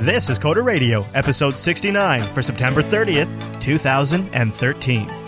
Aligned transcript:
This 0.00 0.28
is 0.28 0.38
Coder 0.38 0.62
Radio, 0.62 1.06
episode 1.14 1.56
69 1.56 2.30
for 2.32 2.42
September 2.42 2.82
30th, 2.82 3.60
2013. 3.62 5.25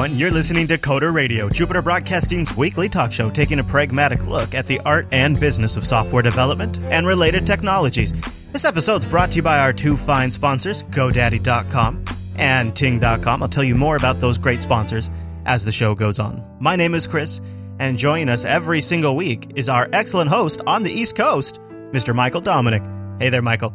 Everyone. 0.00 0.18
You're 0.18 0.30
listening 0.30 0.66
to 0.68 0.78
Coder 0.78 1.12
Radio, 1.12 1.48
Jupiter 1.50 1.82
Broadcasting's 1.82 2.56
weekly 2.56 2.88
talk 2.88 3.12
show 3.12 3.28
taking 3.28 3.58
a 3.58 3.64
pragmatic 3.64 4.24
look 4.24 4.54
at 4.54 4.66
the 4.66 4.80
art 4.80 5.06
and 5.12 5.38
business 5.38 5.76
of 5.76 5.84
software 5.84 6.22
development 6.22 6.78
and 6.84 7.06
related 7.06 7.46
technologies. 7.46 8.14
This 8.52 8.64
episode's 8.64 9.06
brought 9.06 9.30
to 9.32 9.36
you 9.36 9.42
by 9.42 9.58
our 9.58 9.74
two 9.74 9.98
fine 9.98 10.30
sponsors, 10.30 10.84
GoDaddy.com 10.84 12.04
and 12.36 12.74
Ting.com. 12.74 13.42
I'll 13.42 13.48
tell 13.48 13.64
you 13.64 13.74
more 13.74 13.96
about 13.96 14.20
those 14.20 14.38
great 14.38 14.62
sponsors 14.62 15.10
as 15.44 15.64
the 15.66 15.72
show 15.72 15.94
goes 15.94 16.18
on. 16.18 16.42
My 16.60 16.76
name 16.76 16.94
is 16.94 17.06
Chris, 17.06 17.42
and 17.78 17.98
joining 17.98 18.30
us 18.30 18.46
every 18.46 18.80
single 18.80 19.14
week 19.14 19.52
is 19.54 19.68
our 19.68 19.86
excellent 19.92 20.30
host 20.30 20.62
on 20.66 20.82
the 20.82 20.90
East 20.90 21.14
Coast, 21.14 21.60
Mr. 21.92 22.14
Michael 22.14 22.40
Dominic. 22.40 22.82
Hey 23.20 23.28
there, 23.28 23.42
Michael. 23.42 23.74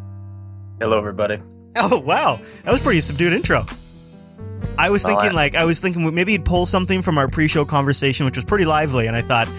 Hello, 0.80 0.98
everybody. 0.98 1.40
Oh, 1.76 2.00
wow. 2.00 2.40
That 2.64 2.72
was 2.72 2.82
pretty 2.82 3.02
subdued 3.02 3.34
intro. 3.34 3.66
I 4.78 4.90
was 4.90 5.04
thinking, 5.04 5.30
I- 5.30 5.34
like, 5.34 5.56
I 5.56 5.66
was 5.66 5.80
thinking 5.80 6.14
maybe 6.14 6.34
he'd 6.34 6.46
pull 6.46 6.66
something 6.66 7.02
from 7.02 7.18
our 7.18 7.28
pre 7.28 7.48
show 7.48 7.66
conversation, 7.66 8.26
which 8.26 8.36
was 8.38 8.46
pretty 8.46 8.66
lively, 8.66 9.08
and 9.08 9.16
I 9.16 9.22
thought, 9.22 9.50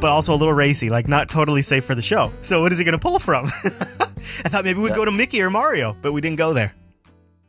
but 0.00 0.10
also 0.10 0.34
a 0.34 0.36
little 0.36 0.54
racy, 0.54 0.88
like, 0.90 1.08
not 1.08 1.28
totally 1.28 1.62
safe 1.62 1.84
for 1.84 1.94
the 1.94 2.02
show. 2.02 2.32
So, 2.42 2.60
what 2.62 2.72
is 2.72 2.78
he 2.78 2.84
going 2.84 2.92
to 2.92 2.98
pull 2.98 3.18
from? 3.18 3.46
I 3.64 4.48
thought 4.48 4.64
maybe 4.64 4.80
we'd 4.80 4.90
Yeah. 4.90 4.96
go 4.96 5.04
to 5.04 5.10
Mickey 5.10 5.42
or 5.42 5.50
Mario, 5.50 5.96
but 6.02 6.12
we 6.12 6.20
didn't 6.20 6.36
go 6.38 6.52
there. 6.52 6.74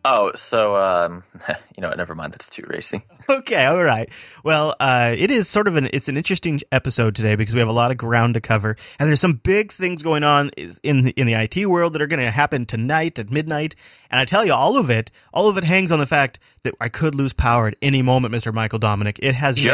Oh, 0.06 0.31
so 0.36 0.76
um, 0.81 1.23
you 1.78 1.81
know, 1.81 1.92
never 1.94 2.16
mind. 2.16 2.34
That's 2.34 2.50
too 2.50 2.64
racy. 2.67 3.03
Okay, 3.30 3.64
all 3.66 3.84
right. 3.84 4.10
Well, 4.44 4.76
uh, 4.80 5.14
it 5.16 5.30
is 5.30 5.48
sort 5.48 5.68
of 5.68 5.76
an 5.76 5.88
it's 5.94 6.10
an 6.10 6.18
interesting 6.18 6.60
episode 6.72 7.16
today 7.16 7.36
because 7.36 7.54
we 7.54 7.60
have 7.60 7.70
a 7.70 7.74
lot 7.74 7.92
of 7.92 7.98
ground 7.98 8.34
to 8.34 8.42
cover, 8.42 8.76
and 8.98 9.08
there's 9.08 9.22
some 9.22 9.34
big 9.34 9.72
things 9.72 10.02
going 10.02 10.24
on 10.24 10.50
in 10.82 11.04
the, 11.04 11.12
in 11.12 11.28
the 11.28 11.34
IT 11.34 11.68
world 11.68 11.94
that 11.94 12.02
are 12.02 12.08
going 12.08 12.20
to 12.20 12.32
happen 12.32 12.66
tonight 12.66 13.20
at 13.20 13.30
midnight. 13.30 13.76
And 14.10 14.20
I 14.20 14.26
tell 14.26 14.44
you, 14.44 14.54
all 14.54 14.78
of 14.78 14.90
it, 14.90 15.12
all 15.32 15.48
of 15.48 15.58
it 15.58 15.64
hangs 15.64 15.92
on 15.92 16.00
the 16.00 16.08
fact 16.08 16.40
that 16.64 16.74
I 16.82 16.90
could 16.90 17.14
lose 17.14 17.34
power 17.34 17.68
at 17.68 17.76
any 17.84 18.02
moment, 18.02 18.32
Mister 18.32 18.52
Michael 18.52 18.80
Dominic. 18.80 19.20
It 19.22 19.36
has 19.36 19.58
been 19.58 19.66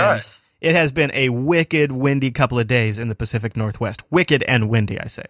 it 0.60 0.76
has 0.76 0.92
been 0.92 1.12
a 1.14 1.30
wicked, 1.30 1.94
windy 1.94 2.32
couple 2.32 2.60
of 2.60 2.68
days 2.68 3.00
in 3.00 3.08
the 3.08 3.16
Pacific 3.16 3.56
Northwest. 3.56 4.04
Wicked 4.12 4.44
and 4.44 4.70
windy, 4.70 5.00
I 5.00 5.08
say. 5.08 5.26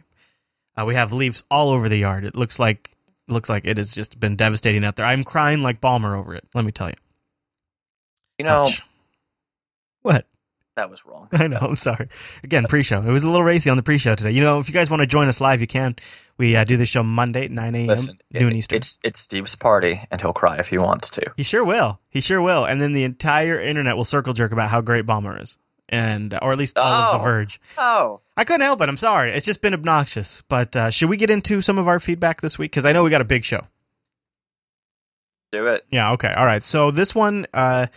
Uh, 0.76 0.86
we 0.86 0.96
have 0.96 1.14
leaves 1.14 1.44
all 1.52 1.70
over 1.70 1.90
the 1.90 1.98
yard. 1.98 2.26
It 2.26 2.36
looks 2.36 2.58
like 2.58 2.96
it 3.28 3.32
looks 3.32 3.50
like 3.50 3.66
it 3.66 3.78
has 3.78 3.94
just 3.94 4.20
been 4.20 4.36
devastating 4.36 4.84
out 4.84 4.96
there. 4.96 5.06
I'm 5.06 5.24
crying 5.24 5.62
like 5.62 5.80
Ballmer 5.80 6.18
over 6.18 6.34
it. 6.34 6.48
Let 6.56 6.66
me 6.66 6.72
tell 6.72 6.90
you. 6.90 6.96
You 8.40 8.46
know, 8.46 8.62
Ouch. 8.64 8.82
What? 10.02 10.26
that 10.76 10.90
was 10.90 11.06
wrong. 11.06 11.30
I 11.34 11.48
know. 11.48 11.58
I'm 11.62 11.76
sorry. 11.78 12.10
Again, 12.44 12.66
pre-show. 12.68 13.02
It 13.02 13.10
was 13.10 13.24
a 13.24 13.28
little 13.30 13.44
racy 13.46 13.70
on 13.70 13.78
the 13.78 13.84
pre-show 13.84 14.14
today. 14.16 14.32
You 14.32 14.42
know, 14.42 14.60
if 14.60 14.68
you 14.68 14.74
guys 14.74 14.90
want 14.90 15.00
to 15.00 15.08
join 15.08 15.30
us 15.30 15.40
live, 15.40 15.62
you 15.62 15.68
can. 15.68 15.96
We 16.38 16.54
uh, 16.58 16.66
do 16.66 16.76
this 16.76 16.90
show 16.90 17.02
Monday, 17.02 17.48
9 17.48 17.76
a.m. 17.76 17.88
Listen, 17.88 18.20
noon 18.34 18.52
it- 18.52 18.56
Eastern. 18.58 18.78
it's 18.78 19.00
it's 19.04 19.22
Steve's 19.22 19.56
party, 19.56 20.02
and 20.12 20.20
he'll 20.20 20.34
cry 20.34 20.58
if 20.58 20.68
he 20.68 20.78
wants 20.78 21.10
to. 21.12 21.32
He 21.38 21.44
sure 21.44 21.64
will. 21.64 22.02
He 22.10 22.20
sure 22.20 22.42
will. 22.42 22.66
And 22.66 22.82
then 22.82 22.92
the 22.92 23.06
entire 23.06 23.58
internet 23.58 23.96
will 23.96 24.04
circle 24.04 24.34
jerk 24.34 24.52
about 24.52 24.70
how 24.70 24.82
great 24.82 25.06
Ballmer 25.06 25.42
is, 25.42 25.58
and 25.88 26.38
or 26.42 26.52
at 26.52 26.58
least 26.58 26.78
all 26.78 26.92
of 26.92 27.16
Oh. 27.16 27.18
the 27.20 27.24
Verge. 27.24 27.62
Oh, 27.78 28.20
I 28.36 28.44
couldn't 28.44 28.62
help 28.66 28.82
it. 28.82 28.90
I'm 28.90 28.98
sorry. 28.98 29.32
It's 29.32 29.46
just 29.46 29.62
been 29.62 29.74
obnoxious. 29.74 30.44
But 30.50 30.76
uh, 30.76 30.90
should 30.90 31.10
we 31.10 31.16
get 31.16 31.30
into 31.30 31.62
some 31.62 31.78
of 31.78 31.88
our 31.88 32.02
feedback 32.02 32.42
this 32.42 32.60
week? 32.60 32.72
Because 32.72 32.86
I 32.86 32.92
know 32.92 33.02
we 33.06 33.10
got 33.10 33.22
a 33.22 33.26
big 33.26 33.46
show. 33.46 33.62
Do 35.58 35.68
it. 35.68 35.86
Yeah. 35.92 36.12
Okay. 36.14 36.32
All 36.36 36.46
right. 36.46 36.64
So 36.64 36.92
this 36.92 37.14
one, 37.16 37.46
uh, 37.54 37.88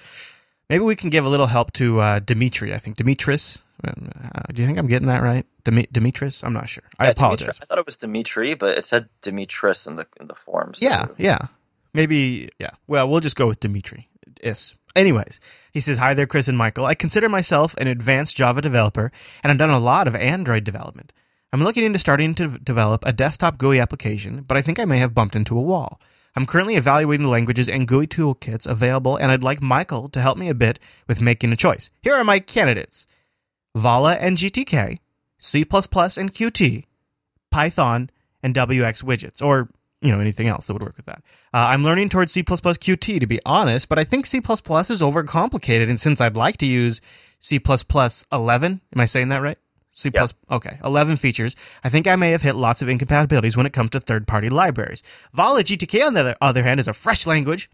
maybe 0.68 0.84
we 0.84 0.96
can 0.96 1.10
give 1.10 1.24
a 1.24 1.28
little 1.28 1.46
help 1.46 1.72
to 1.74 2.00
uh, 2.00 2.18
Dimitri. 2.20 2.74
I 2.74 2.78
think 2.78 2.96
Dimitris. 2.96 3.62
Uh, 3.84 3.92
do 4.52 4.60
you 4.60 4.66
think 4.66 4.78
I'm 4.78 4.88
getting 4.88 5.08
that 5.08 5.22
right? 5.22 5.46
Dimitris? 5.64 6.42
I'm 6.44 6.52
not 6.52 6.68
sure. 6.68 6.84
I 6.98 7.08
apologize. 7.08 7.46
Dimitri- 7.46 7.62
I 7.62 7.66
thought 7.66 7.78
it 7.78 7.86
was 7.86 7.96
Dimitri, 7.96 8.54
but 8.54 8.76
it 8.76 8.86
said 8.86 9.08
Dimitris 9.22 9.86
in 9.86 9.96
the 9.96 10.06
in 10.20 10.26
the 10.26 10.34
forms. 10.34 10.78
Yeah, 10.80 11.06
yeah. 11.16 11.38
Maybe, 11.94 12.48
yeah. 12.58 12.70
Well, 12.86 13.08
we'll 13.08 13.20
just 13.20 13.36
go 13.36 13.46
with 13.46 13.60
Dimitri. 13.60 14.08
Yes. 14.42 14.76
Anyways, 14.94 15.40
he 15.72 15.80
says, 15.80 15.98
Hi 15.98 16.14
there, 16.14 16.26
Chris 16.26 16.48
and 16.48 16.58
Michael. 16.58 16.86
I 16.86 16.94
consider 16.94 17.28
myself 17.28 17.76
an 17.76 17.86
advanced 17.86 18.36
Java 18.36 18.60
developer, 18.60 19.10
and 19.42 19.50
I've 19.50 19.58
done 19.58 19.70
a 19.70 19.78
lot 19.78 20.06
of 20.08 20.14
Android 20.14 20.64
development. 20.64 21.12
I'm 21.52 21.62
looking 21.62 21.84
into 21.84 21.98
starting 21.98 22.34
to 22.34 22.58
develop 22.58 23.04
a 23.06 23.12
desktop 23.12 23.58
GUI 23.58 23.80
application, 23.80 24.42
but 24.42 24.56
I 24.56 24.62
think 24.62 24.78
I 24.78 24.84
may 24.84 24.98
have 24.98 25.14
bumped 25.14 25.34
into 25.36 25.58
a 25.58 25.62
wall. 25.62 26.00
I'm 26.38 26.46
currently 26.46 26.76
evaluating 26.76 27.26
the 27.26 27.32
languages 27.32 27.68
and 27.68 27.88
GUI 27.88 28.06
toolkits 28.06 28.64
available, 28.64 29.16
and 29.16 29.32
I'd 29.32 29.42
like 29.42 29.60
Michael 29.60 30.08
to 30.10 30.20
help 30.20 30.38
me 30.38 30.48
a 30.48 30.54
bit 30.54 30.78
with 31.08 31.20
making 31.20 31.50
a 31.50 31.56
choice. 31.56 31.90
Here 32.00 32.14
are 32.14 32.22
my 32.22 32.38
candidates 32.38 33.08
Vala 33.74 34.14
and 34.14 34.36
GTK, 34.36 35.00
C 35.38 35.62
and 35.62 35.68
Qt, 35.68 36.84
Python, 37.50 38.10
and 38.40 38.54
wxWidgets, 38.54 39.42
or 39.42 39.68
you 40.00 40.12
know 40.12 40.20
anything 40.20 40.46
else 40.46 40.66
that 40.66 40.74
would 40.74 40.84
work 40.84 40.96
with 40.96 41.06
that. 41.06 41.24
Uh, 41.52 41.66
I'm 41.70 41.82
learning 41.82 42.08
towards 42.08 42.30
C++ 42.30 42.44
Qt 42.44 43.18
to 43.18 43.26
be 43.26 43.40
honest, 43.44 43.88
but 43.88 43.98
I 43.98 44.04
think 44.04 44.24
C++ 44.24 44.38
is 44.38 44.42
overcomplicated, 44.44 45.90
and 45.90 46.00
since 46.00 46.20
I'd 46.20 46.36
like 46.36 46.56
to 46.58 46.66
use 46.66 47.00
C++ 47.40 47.60
11, 48.30 48.80
am 48.94 49.00
I 49.00 49.06
saying 49.06 49.28
that 49.30 49.42
right? 49.42 49.58
C++, 49.98 50.10
Yep. 50.14 50.30
okay, 50.50 50.78
11 50.84 51.16
features. 51.16 51.56
I 51.82 51.88
think 51.88 52.06
I 52.06 52.14
may 52.14 52.30
have 52.30 52.42
hit 52.42 52.54
lots 52.54 52.82
of 52.82 52.88
incompatibilities 52.88 53.56
when 53.56 53.66
it 53.66 53.72
comes 53.72 53.90
to 53.90 54.00
third-party 54.00 54.48
libraries. 54.48 55.02
Vala 55.34 55.62
GTK, 55.64 56.06
on 56.06 56.14
the 56.14 56.20
other- 56.20 56.36
other 56.40 56.62
hand, 56.62 56.78
is 56.78 56.86
a 56.86 56.92
fresh 56.92 57.26
language 57.26 57.68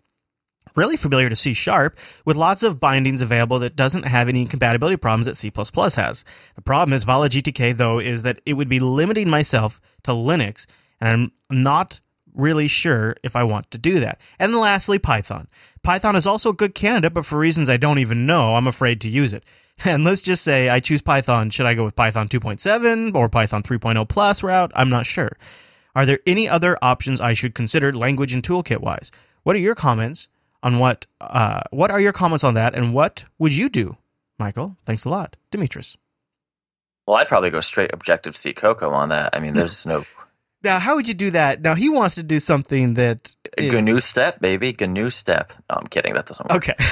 really 0.75 0.97
familiar 0.97 1.29
to 1.29 1.37
C 1.37 1.53
sharp 1.53 1.99
with 2.25 2.37
lots 2.37 2.63
of 2.63 2.81
bindings 2.81 3.21
available 3.23 3.59
that 3.61 3.77
doesn't 3.77 4.05
have 4.05 4.29
any 4.29 4.47
compatibility 4.47 4.97
problems 4.97 5.27
that 5.27 5.37
C++ 5.37 5.53
has. 5.55 6.25
The 6.57 6.63
problem 6.63 6.95
is 6.95 7.05
Vala 7.05 7.29
GTK 7.29 7.73
though 7.77 7.99
is 8.01 8.23
that 8.23 8.41
it 8.47 8.55
would 8.55 8.69
be 8.69 8.79
limiting 8.81 9.29
myself 9.29 9.81
to 10.05 10.11
Linux 10.13 10.67
and 11.01 11.31
I'm 11.51 11.63
not 11.63 12.01
really 12.35 12.67
sure 12.67 13.15
if 13.23 13.37
I 13.37 13.45
want 13.45 13.71
to 13.71 13.79
do 13.79 14.01
that. 14.01 14.19
And 14.39 14.53
then 14.53 14.61
lastly 14.61 14.99
Python. 14.99 15.47
Python 15.85 16.17
is 16.17 16.27
also 16.27 16.51
a 16.51 16.55
good 16.55 16.75
candidate 16.75 17.15
but 17.15 17.27
for 17.27 17.39
reasons 17.39 17.71
I 17.71 17.77
don't 17.77 17.99
even 18.01 18.27
know, 18.27 18.57
I'm 18.57 18.67
afraid 18.67 19.01
to 19.03 19.09
use 19.09 19.33
it. 19.33 19.45
And 19.85 20.05
let's 20.05 20.23
just 20.23 20.43
say 20.45 20.69
I 20.69 20.81
choose 20.81 21.03
Python, 21.03 21.51
should 21.51 21.67
I 21.67 21.75
go 21.75 21.85
with 21.85 21.97
Python 21.97 22.29
2.7 22.29 23.15
or 23.15 23.29
Python 23.29 23.63
3.0 23.63 24.09
plus 24.09 24.43
route? 24.43 24.73
I'm 24.75 24.89
not 24.89 25.05
sure. 25.05 25.37
Are 25.95 26.07
there 26.07 26.21
any 26.27 26.49
other 26.49 26.79
options 26.81 27.21
I 27.21 27.33
should 27.35 27.55
consider 27.55 27.93
language 27.93 28.33
and 28.33 28.43
toolkit 28.43 28.81
wise? 28.81 29.11
What 29.43 29.57
are 29.57 29.61
your 29.61 29.75
comments 29.75 30.29
on 30.63 30.79
what 30.79 31.07
uh, 31.21 31.63
what 31.71 31.91
are 31.91 32.01
your 32.01 32.13
comments 32.13 32.45
on 32.45 32.55
that 32.55 32.75
and 32.75 32.95
what 32.95 33.25
would 33.39 33.55
you 33.55 33.69
do? 33.69 33.97
Michael, 34.39 34.77
thanks 34.87 35.05
a 35.05 35.09
lot. 35.09 35.37
Demetris. 35.53 35.97
Well, 37.07 37.17
I'd 37.19 37.29
probably 37.29 37.51
go 37.51 37.61
straight 37.61 37.93
Objective 37.93 38.37
C 38.37 38.53
Cocoa 38.55 38.91
on 38.91 39.11
that. 39.11 39.31
I 39.35 39.41
mean, 39.41 39.55
there's 39.55 39.85
no 39.85 40.05
Now, 40.65 40.79
how 40.79 40.97
would 40.97 41.07
you 41.07 41.13
do 41.13 41.31
that? 41.33 41.61
Now, 41.61 41.75
he 41.75 41.91
wants 41.91 42.15
to 42.15 42.23
do 42.23 42.39
something 42.41 42.95
that 42.95 43.37
is- 43.59 43.71
GNUstep, 43.71 44.41
baby. 44.41 44.73
GNUstep. 44.73 45.51
No, 45.69 45.77
I'm 45.77 45.87
kidding. 45.89 46.15
That 46.15 46.25
doesn't 46.25 46.49
work. 46.49 46.57
Okay. 46.57 46.75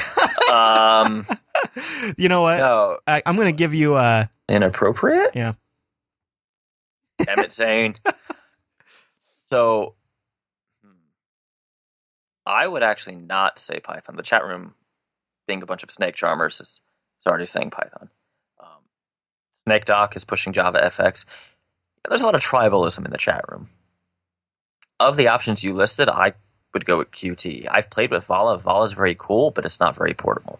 Um, 0.52 1.26
you 2.16 2.28
know 2.28 2.42
what? 2.42 2.58
no, 2.58 2.98
I, 3.06 3.22
I'm 3.26 3.36
going 3.36 3.46
to 3.46 3.52
give 3.52 3.74
you 3.74 3.94
uh 3.94 4.26
inappropriate. 4.48 5.32
Yeah. 5.34 5.54
Damn 7.18 7.38
it, 7.40 7.52
Zane. 7.52 7.94
so, 9.46 9.94
hmm, 10.84 10.90
I 12.46 12.66
would 12.66 12.82
actually 12.82 13.16
not 13.16 13.58
say 13.58 13.80
Python. 13.80 14.16
The 14.16 14.22
chat 14.22 14.44
room, 14.44 14.74
being 15.46 15.62
a 15.62 15.66
bunch 15.66 15.82
of 15.82 15.90
snake 15.90 16.16
charmers, 16.16 16.60
is, 16.60 16.80
is 17.20 17.26
already 17.26 17.46
saying 17.46 17.70
Python. 17.70 18.08
Um, 18.60 18.82
snake 19.66 19.84
Doc 19.84 20.16
is 20.16 20.24
pushing 20.24 20.52
JavaFX. 20.52 21.24
There's 22.08 22.22
a 22.22 22.26
lot 22.26 22.34
of 22.34 22.40
tribalism 22.40 23.04
in 23.04 23.10
the 23.10 23.18
chat 23.18 23.44
room. 23.48 23.68
Of 24.98 25.16
the 25.16 25.28
options 25.28 25.62
you 25.62 25.72
listed, 25.72 26.08
I 26.08 26.34
would 26.74 26.84
go 26.86 26.98
with 26.98 27.10
Qt. 27.10 27.66
I've 27.70 27.90
played 27.90 28.10
with 28.10 28.24
Vala. 28.24 28.58
Vala 28.58 28.84
is 28.84 28.92
very 28.92 29.14
cool, 29.18 29.50
but 29.50 29.64
it's 29.64 29.80
not 29.80 29.96
very 29.96 30.14
portable, 30.14 30.58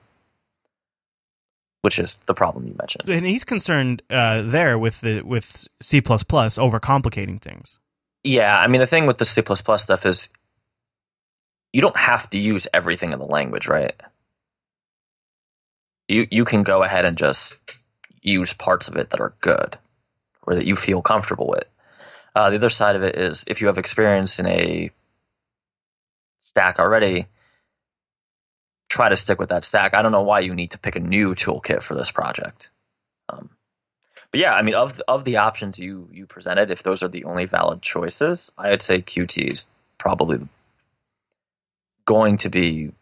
which 1.83 1.99
is 1.99 2.17
the 2.27 2.35
problem 2.35 2.67
you 2.67 2.75
mentioned. 2.79 3.09
and 3.11 3.27
he's 3.27 3.45
concerned 3.45 4.03
uh, 4.09 4.41
there 4.43 4.79
with 4.79 5.01
the 5.01 5.23
with 5.23 5.69
C++ 5.81 6.01
overcomplicating 6.01 7.41
things. 7.41 7.81
Yeah, 8.25 8.59
I 8.59 8.69
mean 8.69 8.81
the 8.81 8.87
thing 8.87 9.07
with 9.07 9.19
the 9.19 9.25
C 9.25 9.43
stuff 9.77 10.07
is 10.07 10.29
you 11.73 11.81
don't 11.81 11.97
have 11.97 12.31
to 12.31 12.39
use 12.39 12.69
everything 12.73 13.13
in 13.13 13.19
the 13.19 13.27
language, 13.27 13.67
right? 13.67 13.95
You 16.09 16.27
you 16.31 16.45
can 16.45 16.63
go 16.63 16.83
ahead 16.83 17.05
and 17.05 17.19
just 17.19 17.59
use 18.21 18.53
parts 18.53 18.89
of 18.89 18.97
it 18.97 19.11
that 19.11 19.21
are 19.21 19.35
good 19.41 19.79
or 20.43 20.55
that 20.55 20.67
you 20.67 20.77
feel 20.77 21.03
comfortable 21.03 21.49
with. 21.49 21.65
Uh, 22.35 22.49
the 22.51 22.57
other 22.57 22.71
side 22.71 22.97
of 22.97 23.03
it 23.03 23.17
is 23.17 23.45
if 23.47 23.61
you 23.61 23.67
have 23.67 23.79
experience 23.79 24.39
in 24.39 24.47
a 24.47 24.91
stack 26.41 26.79
already, 26.79 27.27
try 28.93 29.09
to 29.09 29.17
stick 29.17 29.39
with 29.39 29.49
that 29.49 29.65
stack. 29.65 29.95
I 29.95 30.03
don't 30.03 30.13
know 30.13 30.23
why 30.23 30.41
you 30.41 30.55
need 30.55 30.71
to 30.73 30.79
pick 30.79 30.97
a 30.97 31.01
new 31.01 31.35
toolkit 31.35 31.83
for 31.83 31.95
this 31.95 32.11
project. 32.11 32.69
Um, 33.31 33.49
but 34.31 34.41
yeah, 34.41 34.53
I 34.53 34.61
mean, 34.61 34.75
of 34.75 34.99
the, 34.99 35.05
of 35.09 35.25
the 35.25 35.39
options 35.39 35.79
you 35.79 36.09
you 36.13 36.27
presented, 36.27 36.71
if 36.71 36.83
those 36.83 37.03
are 37.03 37.09
the 37.09 37.25
only 37.25 37.47
valid 37.47 37.81
choices, 37.81 38.53
I 38.59 38.69
would 38.71 38.83
say 38.83 39.01
Qt 39.01 39.51
is 39.51 39.67
probably 39.97 40.47
going 42.05 42.37
to 42.39 42.51
be 42.51 42.93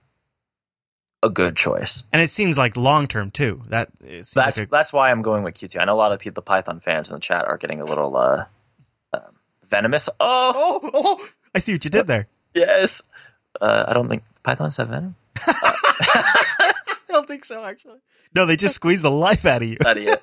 a 1.23 1.29
good 1.29 1.57
choice. 1.57 2.05
And 2.13 2.23
it 2.23 2.31
seems 2.31 2.57
like 2.57 2.77
long 2.77 3.09
term 3.09 3.33
too. 3.33 3.63
That 3.69 3.89
That's 4.01 4.37
like 4.37 4.57
a- 4.59 4.67
that's 4.67 4.93
why 4.93 5.11
I'm 5.11 5.23
going 5.23 5.43
with 5.43 5.55
Qt. 5.55 5.81
I 5.81 5.85
know 5.87 5.95
a 5.95 6.03
lot 6.05 6.13
of 6.13 6.21
people, 6.21 6.37
the 6.41 6.47
Python 6.47 6.79
fans 6.79 7.11
in 7.11 7.15
the 7.15 7.21
chat, 7.21 7.47
are 7.47 7.59
getting 7.59 7.81
a 7.81 7.85
little 7.85 8.17
uh, 8.17 8.45
um, 9.13 9.35
venomous. 9.69 10.09
Oh 10.21 10.53
oh, 10.85 10.91
oh, 10.95 11.29
I 11.53 11.59
see 11.59 11.73
what 11.73 11.85
you 11.85 11.91
did 11.91 12.07
there. 12.07 12.29
yes, 12.55 13.03
uh, 13.61 13.87
I 13.89 13.93
don't 13.93 14.09
think 14.09 14.23
Pythons 14.45 14.77
have 14.77 14.89
venom. 14.89 15.17
I 16.14 16.73
don't 17.08 17.26
think 17.26 17.44
so, 17.44 17.64
actually. 17.64 17.99
No, 18.35 18.47
they 18.47 18.56
just 18.56 18.75
squeeze 18.75 19.02
the 19.02 19.11
life 19.11 19.44
out 19.44 19.62
of 19.62 19.69
you. 19.69 19.76
Idiot. 19.85 20.23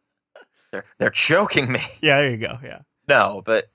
they're 0.70 0.84
they're 0.98 1.10
choking 1.10 1.70
me. 1.70 1.82
Yeah, 2.00 2.20
there 2.20 2.30
you 2.30 2.36
go. 2.36 2.56
Yeah. 2.62 2.80
No, 3.08 3.42
but 3.44 3.70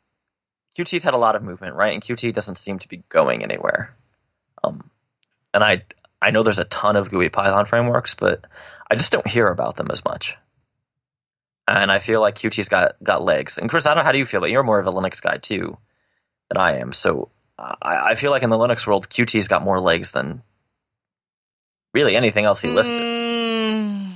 Qt's 0.77 1.03
had 1.03 1.13
a 1.13 1.17
lot 1.17 1.35
of 1.35 1.43
movement, 1.43 1.75
right? 1.75 1.93
And 1.93 2.01
Qt 2.01 2.33
doesn't 2.33 2.57
seem 2.57 2.79
to 2.79 2.87
be 2.87 3.03
going 3.09 3.43
anywhere. 3.43 3.95
Um, 4.63 4.89
and 5.53 5.63
I 5.63 5.83
I 6.21 6.31
know 6.31 6.43
there's 6.43 6.59
a 6.59 6.65
ton 6.65 6.95
of 6.95 7.09
GUI 7.09 7.29
Python 7.29 7.65
frameworks, 7.65 8.15
but 8.15 8.45
I 8.89 8.95
just 8.95 9.11
don't 9.11 9.27
hear 9.27 9.47
about 9.47 9.75
them 9.75 9.87
as 9.91 10.05
much. 10.05 10.37
And 11.67 11.91
I 11.91 11.99
feel 11.99 12.21
like 12.21 12.35
Qt's 12.35 12.69
got 12.69 12.95
got 13.03 13.23
legs. 13.23 13.57
And 13.57 13.69
Chris, 13.69 13.85
I 13.85 13.93
don't 13.93 14.03
know 14.03 14.05
how 14.05 14.11
do 14.11 14.17
you 14.17 14.25
feel, 14.25 14.39
but 14.39 14.51
you're 14.51 14.63
more 14.63 14.79
of 14.79 14.87
a 14.87 14.91
Linux 14.91 15.21
guy 15.21 15.37
too 15.37 15.77
than 16.49 16.57
I 16.57 16.77
am. 16.77 16.93
So 16.93 17.29
I, 17.57 18.11
I 18.11 18.15
feel 18.15 18.31
like 18.31 18.43
in 18.43 18.49
the 18.49 18.57
Linux 18.57 18.87
world, 18.87 19.09
Qt's 19.09 19.47
got 19.47 19.63
more 19.63 19.79
legs 19.79 20.11
than 20.11 20.43
really 21.93 22.15
anything 22.15 22.45
else 22.45 22.61
he 22.61 22.69
listed. 22.69 23.01
Mm, 23.01 24.13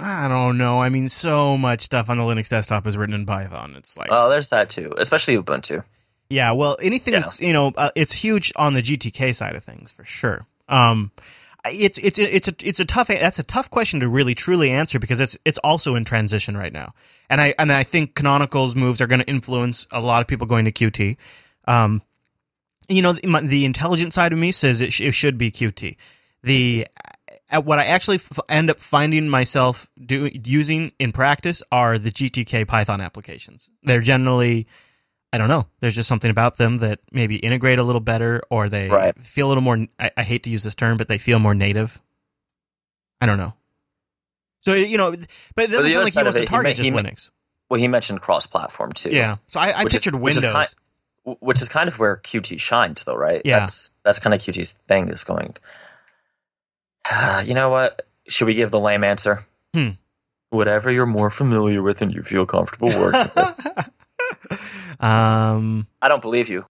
I 0.00 0.28
don't 0.28 0.58
know. 0.58 0.80
I 0.82 0.88
mean, 0.88 1.08
so 1.08 1.56
much 1.56 1.82
stuff 1.82 2.10
on 2.10 2.18
the 2.18 2.24
Linux 2.24 2.48
desktop 2.48 2.86
is 2.86 2.96
written 2.96 3.14
in 3.14 3.26
Python. 3.26 3.74
It's 3.76 3.96
like, 3.96 4.08
Oh, 4.10 4.28
there's 4.28 4.48
that 4.50 4.68
too, 4.70 4.92
especially 4.98 5.36
Ubuntu. 5.36 5.84
yeah, 6.28 6.52
well, 6.52 6.76
anything 6.80 7.14
Yeah. 7.14 7.20
that's 7.20 7.40
you 7.40 7.52
know, 7.52 7.72
uh, 7.76 7.90
it's 7.94 8.12
huge 8.12 8.52
on 8.56 8.74
the 8.74 8.82
GTK 8.82 9.34
side 9.34 9.54
of 9.54 9.62
things 9.62 9.90
for 9.92 10.04
sure. 10.04 10.46
Um, 10.68 11.10
it's 11.64 11.98
it's 11.98 12.18
it's 12.18 12.48
a 12.48 12.54
it's 12.64 12.80
a 12.80 12.84
tough 12.84 13.06
that's 13.06 13.38
a 13.38 13.44
tough 13.44 13.70
question 13.70 14.00
to 14.00 14.08
really 14.08 14.34
truly 14.34 14.70
answer 14.70 14.98
because 14.98 15.20
it's 15.20 15.38
it's 15.44 15.58
also 15.58 15.94
in 15.94 16.04
transition 16.04 16.56
right 16.56 16.72
now, 16.72 16.92
and 17.30 17.40
I 17.40 17.54
and 17.56 17.70
I 17.72 17.84
think 17.84 18.14
Canonical's 18.16 18.74
moves 18.74 19.00
are 19.00 19.06
going 19.06 19.20
to 19.20 19.28
influence 19.28 19.86
a 19.92 20.00
lot 20.00 20.22
of 20.22 20.26
people 20.26 20.46
going 20.48 20.64
to 20.64 20.72
Qt. 20.72 21.16
Um, 21.66 22.02
you 22.88 23.00
know, 23.00 23.12
the, 23.12 23.40
the 23.44 23.64
intelligent 23.64 24.12
side 24.12 24.32
of 24.32 24.40
me 24.40 24.50
says 24.50 24.80
it, 24.80 24.92
sh- 24.92 25.02
it 25.02 25.12
should 25.12 25.38
be 25.38 25.52
Qt. 25.52 25.96
The 26.42 26.86
at 27.48 27.64
what 27.64 27.78
I 27.78 27.84
actually 27.84 28.16
f- 28.16 28.38
end 28.48 28.70
up 28.70 28.80
finding 28.80 29.28
myself 29.28 29.90
do, 30.02 30.30
using 30.44 30.92
in 30.98 31.12
practice 31.12 31.62
are 31.70 31.98
the 31.98 32.10
GTK 32.10 32.66
Python 32.66 33.00
applications. 33.00 33.68
They're 33.82 34.00
generally, 34.00 34.66
I 35.32 35.38
don't 35.38 35.48
know, 35.48 35.66
there's 35.80 35.94
just 35.94 36.08
something 36.08 36.30
about 36.30 36.56
them 36.56 36.78
that 36.78 37.00
maybe 37.12 37.36
integrate 37.36 37.78
a 37.78 37.82
little 37.84 38.00
better 38.00 38.40
or 38.50 38.68
they 38.70 38.88
Right. 38.88 39.16
feel 39.18 39.46
a 39.46 39.50
little 39.50 39.62
more, 39.62 39.86
I, 40.00 40.10
I 40.16 40.22
hate 40.22 40.44
to 40.44 40.50
use 40.50 40.64
this 40.64 40.74
term, 40.74 40.96
but 40.96 41.08
they 41.08 41.18
feel 41.18 41.38
more 41.38 41.54
native. 41.54 42.00
I 43.20 43.26
don't 43.26 43.38
know. 43.38 43.52
So, 44.60 44.74
you 44.74 44.96
know, 44.96 45.10
but 45.54 45.64
it 45.64 45.70
doesn't 45.70 45.84
the 45.84 45.90
sound 45.92 46.04
like 46.04 46.12
he 46.14 46.22
wants 46.22 46.36
to 46.38 46.42
he 46.42 46.46
target 46.46 46.76
just 46.76 46.88
he 46.88 46.94
Linux. 46.94 47.30
Well, 47.68 47.80
he 47.80 47.88
mentioned 47.88 48.20
cross-platform 48.20 48.92
too. 48.94 49.10
Yeah. 49.10 49.36
So 49.48 49.60
I, 49.60 49.70
I 49.72 49.84
Which 49.84 49.94
is- 49.94 50.00
pictured 50.00 50.20
which 50.20 50.36
is 50.36 50.44
Windows. 50.44 50.74
kind- 51.24 51.36
which 51.40 51.62
is 51.62 51.68
kind 51.68 51.86
of 51.88 51.98
where 52.00 52.16
Qt 52.16 52.58
shines, 52.58 53.04
though, 53.04 53.14
right? 53.14 53.42
Yeah. 53.44 53.60
That's 53.60 53.94
that's 54.04 54.18
kind 54.18 54.34
of 54.34 54.40
Qt's 54.40 54.72
thing. 54.88 55.08
Is 55.08 55.22
going. 55.22 55.54
"Ah, 57.12 57.40
you 57.42 57.54
know 57.54 57.70
what? 57.70 58.06
Should 58.28 58.46
we 58.46 58.54
give 58.54 58.70
the 58.70 58.80
lame 58.80 59.04
answer? 59.04 59.44
Hmm. 59.74 59.90
Whatever 60.50 60.90
you're 60.90 61.06
more 61.06 61.30
familiar 61.30 61.82
with 61.82 62.02
and 62.02 62.12
you 62.12 62.22
feel 62.22 62.46
comfortable 62.46 62.88
working 62.88 63.30
with. 63.34 63.90
um, 65.00 65.86
I 66.00 66.08
don't 66.08 66.22
believe 66.22 66.48
you. 66.48 66.66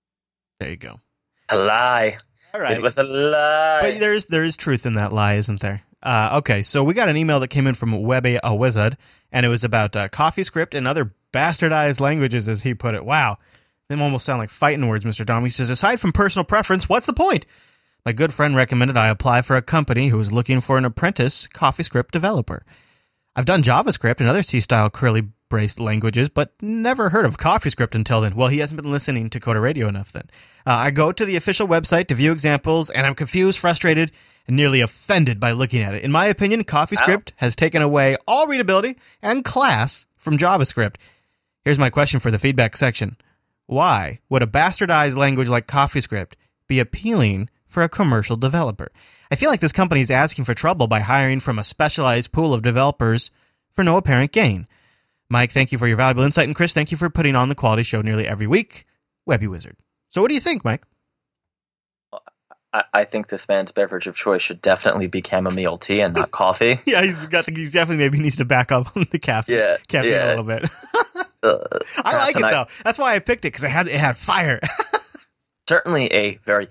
there 0.60 0.70
you 0.70 0.76
go. 0.76 1.00
A 1.50 1.56
lie. 1.56 2.18
All 2.54 2.60
It 2.60 2.82
was 2.82 2.98
a 2.98 3.02
lie. 3.02 3.80
But 3.82 4.00
there 4.00 4.12
is 4.12 4.26
there 4.26 4.44
is 4.44 4.56
truth 4.56 4.86
in 4.86 4.94
that 4.94 5.12
lie, 5.12 5.34
isn't 5.34 5.60
there? 5.60 5.82
Uh, 6.02 6.38
okay, 6.38 6.62
so 6.62 6.82
we 6.82 6.94
got 6.94 7.08
an 7.08 7.16
email 7.16 7.38
that 7.40 7.48
came 7.48 7.66
in 7.66 7.74
from 7.74 8.02
Webby 8.02 8.38
a 8.42 8.54
Wizard, 8.54 8.96
and 9.30 9.46
it 9.46 9.48
was 9.48 9.62
about 9.62 9.94
uh, 9.94 10.08
CoffeeScript 10.08 10.74
and 10.74 10.88
other 10.88 11.12
bastardized 11.32 12.00
languages, 12.00 12.48
as 12.48 12.64
he 12.64 12.74
put 12.74 12.94
it. 12.94 13.04
Wow, 13.04 13.38
them 13.88 14.02
almost 14.02 14.26
sound 14.26 14.38
like 14.38 14.50
fighting 14.50 14.88
words, 14.88 15.04
Mister 15.04 15.24
Dom. 15.24 15.44
He 15.44 15.50
says, 15.50 15.70
aside 15.70 16.00
from 16.00 16.12
personal 16.12 16.44
preference, 16.44 16.88
what's 16.88 17.06
the 17.06 17.12
point? 17.12 17.46
My 18.04 18.10
good 18.10 18.34
friend 18.34 18.56
recommended 18.56 18.96
I 18.96 19.08
apply 19.08 19.42
for 19.42 19.54
a 19.54 19.62
company 19.62 20.08
who 20.08 20.18
was 20.18 20.32
looking 20.32 20.60
for 20.60 20.76
an 20.76 20.84
apprentice 20.84 21.46
CoffeeScript 21.46 22.10
developer. 22.10 22.64
I've 23.36 23.44
done 23.44 23.62
JavaScript 23.62 24.18
and 24.18 24.28
other 24.28 24.42
C-style 24.42 24.90
curly 24.90 25.28
braced 25.48 25.78
languages, 25.78 26.28
but 26.28 26.52
never 26.60 27.10
heard 27.10 27.24
of 27.24 27.38
CoffeeScript 27.38 27.94
until 27.94 28.20
then. 28.20 28.34
Well, 28.34 28.48
he 28.48 28.58
hasn't 28.58 28.82
been 28.82 28.90
listening 28.90 29.30
to 29.30 29.38
Coder 29.38 29.62
Radio 29.62 29.86
enough 29.86 30.10
then. 30.10 30.28
Uh, 30.66 30.72
I 30.72 30.90
go 30.90 31.12
to 31.12 31.24
the 31.24 31.36
official 31.36 31.68
website 31.68 32.08
to 32.08 32.16
view 32.16 32.32
examples, 32.32 32.90
and 32.90 33.06
I'm 33.06 33.14
confused, 33.14 33.60
frustrated, 33.60 34.10
and 34.48 34.56
nearly 34.56 34.80
offended 34.80 35.38
by 35.38 35.52
looking 35.52 35.82
at 35.82 35.94
it. 35.94 36.02
In 36.02 36.10
my 36.10 36.26
opinion, 36.26 36.64
CoffeeScript 36.64 37.30
has 37.36 37.54
taken 37.54 37.82
away 37.82 38.16
all 38.26 38.48
readability 38.48 38.96
and 39.22 39.44
class 39.44 40.06
from 40.16 40.38
JavaScript. 40.38 40.96
Here's 41.64 41.78
my 41.78 41.90
question 41.90 42.18
for 42.18 42.32
the 42.32 42.38
feedback 42.40 42.76
section. 42.76 43.16
Why 43.66 44.18
would 44.28 44.42
a 44.42 44.46
bastardized 44.48 45.16
language 45.16 45.48
like 45.48 45.68
CoffeeScript 45.68 46.32
be 46.66 46.80
appealing 46.80 47.48
for 47.72 47.82
a 47.82 47.88
commercial 47.88 48.36
developer? 48.36 48.92
I 49.30 49.36
feel 49.36 49.50
like 49.50 49.60
this 49.60 49.72
company 49.72 50.00
is 50.00 50.10
asking 50.10 50.44
for 50.44 50.54
trouble 50.54 50.86
by 50.86 51.00
hiring 51.00 51.40
from 51.40 51.58
a 51.58 51.64
specialized 51.64 52.32
pool 52.32 52.52
of 52.54 52.62
developers 52.62 53.30
for 53.70 53.82
no 53.82 53.96
apparent 53.96 54.32
gain. 54.32 54.68
Mike, 55.28 55.50
thank 55.50 55.72
you 55.72 55.78
for 55.78 55.88
your 55.88 55.96
valuable 55.96 56.22
insight, 56.22 56.46
and 56.46 56.54
Chris, 56.54 56.74
thank 56.74 56.90
you 56.90 56.98
for 56.98 57.08
putting 57.08 57.34
on 57.34 57.48
the 57.48 57.54
quality 57.54 57.82
show 57.82 58.02
nearly 58.02 58.28
every 58.28 58.46
week. 58.46 58.84
Webby 59.24 59.46
Wizard. 59.46 59.76
So, 60.08 60.20
what 60.20 60.28
do 60.28 60.34
you 60.34 60.40
think, 60.40 60.64
Mike? 60.64 60.84
I, 62.74 63.04
think 63.04 63.28
this 63.28 63.48
man's 63.48 63.70
beverage 63.70 64.06
of 64.06 64.14
choice 64.14 64.40
should 64.40 64.62
definitely 64.62 65.06
be 65.06 65.22
chamomile 65.22 65.76
tea 65.76 66.00
and 66.00 66.14
not 66.14 66.30
coffee. 66.30 66.80
Yeah, 66.86 67.02
he's 67.02 67.18
got. 67.26 67.48
He's 67.48 67.70
definitely 67.70 68.02
maybe 68.02 68.18
needs 68.18 68.36
to 68.36 68.46
back 68.46 68.72
up 68.72 68.96
on 68.96 69.06
the 69.10 69.18
caffeine. 69.18 69.56
Yeah, 69.56 69.76
caffeine 69.88 70.14
a 70.14 70.26
little 70.28 70.44
bit. 70.44 70.70
Uh, 71.44 71.58
I 72.04 72.18
like 72.18 72.36
it 72.36 72.40
though. 72.40 72.66
That's 72.84 73.00
why 73.00 73.16
I 73.16 73.18
picked 73.18 73.44
it 73.44 73.48
because 73.48 73.64
it 73.64 73.70
had 73.70 73.88
it 73.88 73.98
had 73.98 74.16
fire. 74.16 74.60
certainly 75.68 76.06
a 76.12 76.36
very 76.44 76.68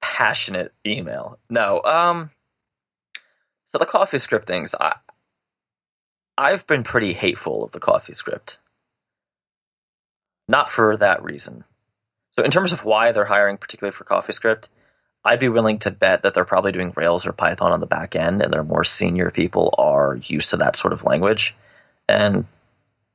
passionate 0.00 0.72
email. 0.86 1.38
No, 1.50 1.82
um, 1.82 2.30
so 3.68 3.78
the 3.78 3.86
coffee 3.86 4.18
script 4.18 4.46
things, 4.46 4.74
I, 4.80 4.96
I've 6.36 6.66
been 6.66 6.82
pretty 6.82 7.12
hateful 7.12 7.64
of 7.64 7.72
the 7.72 7.80
coffee 7.80 8.14
script. 8.14 8.58
Not 10.48 10.70
for 10.70 10.96
that 10.96 11.22
reason. 11.22 11.64
So 12.30 12.42
in 12.42 12.50
terms 12.50 12.72
of 12.72 12.84
why 12.84 13.12
they're 13.12 13.26
hiring, 13.26 13.58
particularly 13.58 13.94
for 13.94 14.04
coffee 14.04 14.32
script, 14.32 14.68
I'd 15.24 15.40
be 15.40 15.48
willing 15.48 15.78
to 15.80 15.90
bet 15.90 16.22
that 16.22 16.32
they're 16.32 16.44
probably 16.44 16.72
doing 16.72 16.92
Rails 16.96 17.26
or 17.26 17.32
Python 17.32 17.72
on 17.72 17.80
the 17.80 17.86
back 17.86 18.16
end, 18.16 18.40
and 18.40 18.52
their 18.52 18.64
more 18.64 18.84
senior 18.84 19.30
people 19.30 19.74
are 19.76 20.18
used 20.22 20.50
to 20.50 20.56
that 20.58 20.76
sort 20.76 20.92
of 20.92 21.04
language. 21.04 21.54
And 22.08 22.46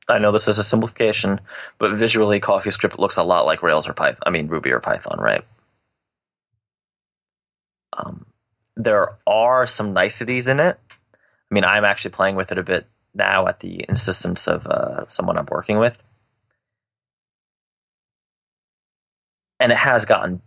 I 0.08 0.18
know 0.18 0.30
this 0.30 0.46
is 0.46 0.58
a 0.58 0.64
simplification, 0.64 1.40
but 1.78 1.92
visually, 1.92 2.38
CoffeeScript 2.38 2.98
looks 2.98 3.16
a 3.16 3.22
lot 3.22 3.46
like 3.46 3.62
Rails 3.62 3.88
or 3.88 3.94
Python. 3.94 4.20
I 4.26 4.30
mean, 4.30 4.48
Ruby 4.48 4.70
or 4.70 4.80
Python, 4.80 5.18
right? 5.18 5.44
Um, 7.96 8.26
there 8.76 9.16
are 9.26 9.66
some 9.66 9.92
niceties 9.92 10.48
in 10.48 10.60
it. 10.60 10.78
I 10.90 11.54
mean, 11.54 11.64
I'm 11.64 11.84
actually 11.84 12.10
playing 12.10 12.36
with 12.36 12.50
it 12.52 12.58
a 12.58 12.62
bit 12.62 12.86
now 13.14 13.46
at 13.46 13.60
the 13.60 13.84
insistence 13.88 14.48
of 14.48 14.66
uh, 14.66 15.06
someone 15.06 15.38
I'm 15.38 15.46
working 15.48 15.78
with, 15.78 15.96
and 19.60 19.70
it 19.70 19.78
has 19.78 20.04
gotten 20.04 20.42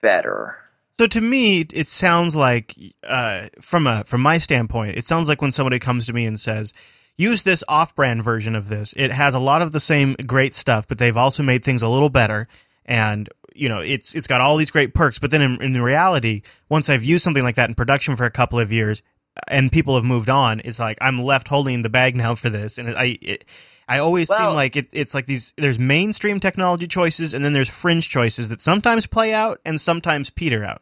better. 0.00 0.56
So 0.98 1.06
to 1.06 1.20
me, 1.20 1.64
it 1.72 1.88
sounds 1.88 2.36
like, 2.36 2.76
uh, 3.02 3.48
from 3.60 3.86
a 3.86 4.04
from 4.04 4.20
my 4.20 4.38
standpoint, 4.38 4.96
it 4.96 5.06
sounds 5.06 5.28
like 5.28 5.42
when 5.42 5.50
somebody 5.50 5.78
comes 5.78 6.06
to 6.06 6.12
me 6.12 6.26
and 6.26 6.38
says, 6.38 6.72
"Use 7.16 7.42
this 7.42 7.64
off-brand 7.66 8.22
version 8.22 8.54
of 8.54 8.68
this. 8.68 8.94
It 8.96 9.10
has 9.10 9.34
a 9.34 9.38
lot 9.38 9.62
of 9.62 9.72
the 9.72 9.80
same 9.80 10.14
great 10.26 10.54
stuff, 10.54 10.86
but 10.86 10.98
they've 10.98 11.16
also 11.16 11.42
made 11.42 11.64
things 11.64 11.82
a 11.82 11.88
little 11.88 12.10
better." 12.10 12.46
And 12.84 13.28
you 13.54 13.68
know, 13.68 13.78
it's 13.80 14.14
it's 14.14 14.26
got 14.26 14.40
all 14.40 14.56
these 14.56 14.70
great 14.70 14.94
perks. 14.94 15.18
But 15.18 15.30
then 15.30 15.42
in, 15.42 15.62
in 15.62 15.80
reality, 15.82 16.42
once 16.68 16.88
I've 16.88 17.04
used 17.04 17.24
something 17.24 17.42
like 17.42 17.56
that 17.56 17.68
in 17.68 17.74
production 17.74 18.16
for 18.16 18.24
a 18.24 18.30
couple 18.30 18.58
of 18.58 18.72
years, 18.72 19.02
and 19.48 19.70
people 19.70 19.94
have 19.94 20.04
moved 20.04 20.28
on, 20.28 20.60
it's 20.64 20.78
like 20.78 20.98
I'm 21.00 21.22
left 21.22 21.48
holding 21.48 21.82
the 21.82 21.88
bag 21.88 22.16
now 22.16 22.34
for 22.34 22.50
this, 22.50 22.78
and 22.78 22.88
it, 22.88 22.96
I. 22.96 23.18
It, 23.20 23.44
I 23.88 23.98
always 23.98 24.28
seem 24.28 24.50
like 24.50 24.76
it, 24.76 24.86
it's 24.92 25.14
like 25.14 25.26
these. 25.26 25.52
There's 25.56 25.76
mainstream 25.76 26.38
technology 26.38 26.86
choices, 26.86 27.34
and 27.34 27.44
then 27.44 27.52
there's 27.52 27.68
fringe 27.68 28.08
choices 28.08 28.48
that 28.50 28.62
sometimes 28.62 29.04
play 29.06 29.34
out 29.34 29.58
and 29.64 29.80
sometimes 29.80 30.30
peter 30.30 30.64
out. 30.64 30.80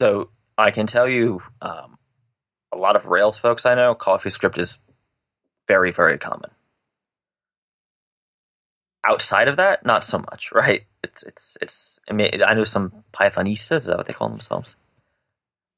So 0.00 0.30
I 0.56 0.70
can 0.70 0.86
tell 0.86 1.06
you, 1.06 1.42
um, 1.60 1.98
a 2.72 2.78
lot 2.78 2.96
of 2.96 3.04
Rails 3.04 3.36
folks 3.36 3.66
I 3.66 3.74
know, 3.74 3.94
CoffeeScript 3.94 4.56
is 4.56 4.78
very, 5.68 5.90
very 5.90 6.16
common. 6.16 6.50
Outside 9.08 9.48
of 9.48 9.56
that, 9.56 9.86
not 9.86 10.04
so 10.04 10.18
much, 10.18 10.50
right? 10.54 10.84
It's 11.02 11.22
it's 11.22 11.56
it's. 11.60 12.00
I 12.08 12.12
mean, 12.12 12.42
I 12.44 12.54
know 12.54 12.64
some 12.64 13.04
Pythonistas. 13.12 13.78
Is 13.78 13.84
that 13.84 13.96
what 13.96 14.06
they 14.06 14.12
call 14.12 14.28
themselves? 14.28 14.76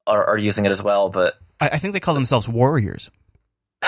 are, 0.09 0.25
are 0.25 0.37
using 0.37 0.65
it 0.65 0.71
as 0.71 0.83
well, 0.83 1.09
but 1.09 1.35
I, 1.61 1.69
I 1.69 1.77
think 1.77 1.93
they 1.93 1.99
call 1.99 2.13
themselves 2.13 2.49
warriors. 2.49 3.11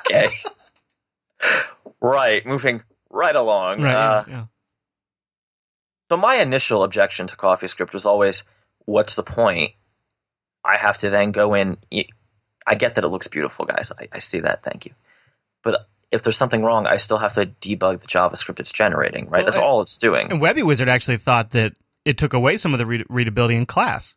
okay. 0.00 0.30
right, 2.00 2.46
moving 2.46 2.82
right 3.10 3.36
along. 3.36 3.82
Right. 3.82 3.94
Uh, 3.94 4.24
yeah, 4.26 4.34
yeah. 4.34 4.44
So 6.10 6.16
my 6.16 6.36
initial 6.36 6.84
objection 6.84 7.26
to 7.26 7.36
CoffeeScript 7.36 7.92
was 7.92 8.06
always, 8.06 8.44
what's 8.84 9.16
the 9.16 9.22
point? 9.22 9.72
I 10.64 10.76
have 10.76 10.98
to 10.98 11.10
then 11.10 11.32
go 11.32 11.54
in. 11.54 11.76
I 12.66 12.74
get 12.74 12.94
that 12.94 13.04
it 13.04 13.08
looks 13.08 13.28
beautiful, 13.28 13.64
guys. 13.64 13.92
I, 13.98 14.08
I 14.12 14.18
see 14.20 14.40
that. 14.40 14.62
Thank 14.62 14.86
you. 14.86 14.92
But 15.62 15.88
if 16.14 16.22
there's 16.22 16.36
something 16.36 16.62
wrong, 16.62 16.86
I 16.86 16.96
still 16.96 17.18
have 17.18 17.34
to 17.34 17.46
debug 17.46 18.00
the 18.00 18.06
JavaScript 18.06 18.60
it's 18.60 18.72
generating, 18.72 19.24
right? 19.28 19.40
Well, 19.40 19.44
That's 19.46 19.58
I- 19.58 19.62
all 19.62 19.80
it's 19.82 19.98
doing. 19.98 20.30
And 20.30 20.40
Webby 20.40 20.62
Wizard 20.62 20.88
actually 20.88 21.18
thought 21.18 21.50
that 21.50 21.74
it 22.04 22.16
took 22.18 22.32
away 22.32 22.56
some 22.56 22.72
of 22.72 22.78
the 22.78 22.86
read- 22.86 23.04
readability 23.08 23.54
in 23.56 23.66
class. 23.66 24.16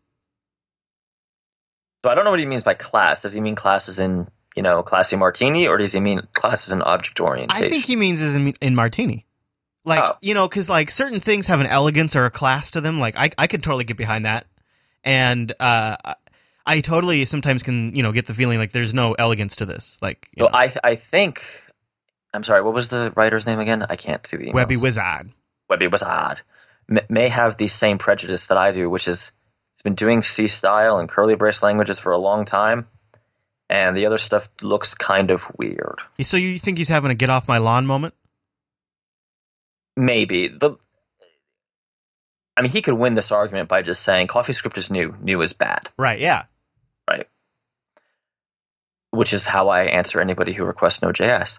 So 2.06 2.12
I 2.12 2.16
don't 2.16 2.24
know 2.26 2.32
what 2.32 2.40
he 2.40 2.46
means 2.46 2.64
by 2.64 2.74
class. 2.76 3.22
Does 3.22 3.34
he 3.34 3.42
mean 3.42 3.56
classes 3.56 4.00
in, 4.00 4.28
you 4.56 4.64
know, 4.64 4.84
classy 4.84 5.16
martini, 5.16 5.68
or 5.68 5.78
does 5.78 5.94
he 5.94 6.00
mean 6.00 6.22
classes 6.34 6.72
in 6.72 6.82
object 6.82 7.20
orientation? 7.20 7.66
I 7.66 7.70
think 7.70 7.86
he 7.86 7.96
means 7.96 8.22
is 8.22 8.36
in, 8.36 8.54
in 8.62 8.76
Martini. 8.76 9.26
Like, 9.84 10.04
Oh. 10.08 10.18
you 10.22 10.34
know, 10.34 10.48
because 10.48 10.70
like 10.70 10.92
certain 10.92 11.20
things 11.20 11.48
have 11.48 11.60
an 11.62 11.68
elegance 11.68 12.16
or 12.16 12.26
a 12.26 12.32
class 12.32 12.72
to 12.72 12.82
them. 12.82 13.00
Like, 13.00 13.16
I, 13.18 13.30
I 13.38 13.48
could 13.48 13.64
totally 13.64 13.84
get 13.86 13.98
behind 13.98 14.26
that. 14.26 14.46
And 15.04 15.52
uh, 15.60 15.96
I- 16.66 16.82
totally 16.82 17.24
sometimes 17.26 17.64
can, 17.64 17.96
you 17.96 18.04
know, 18.04 18.12
get 18.12 18.26
the 18.28 18.34
feeling 18.34 18.60
like 18.60 18.74
there's 18.74 18.94
no 18.94 19.14
elegance 19.14 19.56
to 19.58 19.66
this. 19.66 19.98
Like, 20.02 20.30
you 20.36 20.44
Well, 20.44 20.52
know, 20.52 20.60
I 20.60 20.74
I 20.84 20.96
think. 20.96 21.42
I'm 22.38 22.44
sorry. 22.44 22.62
What 22.62 22.76
was 22.76 22.90
the 22.90 23.12
writer's 23.16 23.48
name 23.48 23.58
again? 23.58 23.84
I 23.90 23.96
can't 23.96 24.26
see 24.28 24.38
the 24.38 24.46
emails. 24.46 24.54
Webby 24.54 24.78
Wizard. 24.78 25.32
Webby 25.68 25.90
odd. 26.04 26.42
M- 26.88 27.00
may 27.10 27.30
have 27.30 27.58
the 27.58 27.68
same 27.68 27.98
prejudice 27.98 28.46
that 28.46 28.60
I 28.60 28.72
do, 28.72 28.92
which 28.92 29.08
is 29.08 29.32
it's 29.74 29.82
been 29.82 29.96
doing 29.96 30.22
C 30.22 30.48
style 30.48 31.00
and 31.00 31.10
curly 31.10 31.34
brace 31.34 31.64
languages 31.64 31.98
for 31.98 32.12
a 32.12 32.18
long 32.20 32.46
time, 32.46 32.86
and 33.72 33.98
the 33.98 34.06
other 34.06 34.20
stuff 34.20 34.50
looks 34.62 34.94
kind 34.94 35.32
of 35.32 35.52
weird. 35.58 36.00
So 36.22 36.38
you 36.38 36.60
think 36.60 36.78
he's 36.78 36.90
having 36.90 37.10
a 37.10 37.16
get 37.16 37.32
off 37.32 37.48
my 37.48 37.58
lawn 37.58 37.88
moment? 37.88 38.14
Maybe 39.96 40.48
the. 40.48 40.76
I 42.56 42.62
mean, 42.62 42.70
he 42.70 42.84
could 42.84 42.94
win 42.94 43.16
this 43.16 43.32
argument 43.32 43.68
by 43.68 43.82
just 43.82 44.04
saying 44.04 44.28
CoffeeScript 44.28 44.78
is 44.78 44.92
new, 44.92 45.16
new 45.24 45.42
is 45.42 45.54
bad, 45.54 45.90
Right. 45.98 46.20
Yeah. 46.20 46.44
Right. 47.10 47.28
Which 49.10 49.34
is 49.34 49.48
how 49.48 49.70
I 49.70 49.86
answer 49.86 50.22
anybody 50.22 50.54
who 50.54 50.66
requests 50.66 51.02
Node.js. 51.02 51.58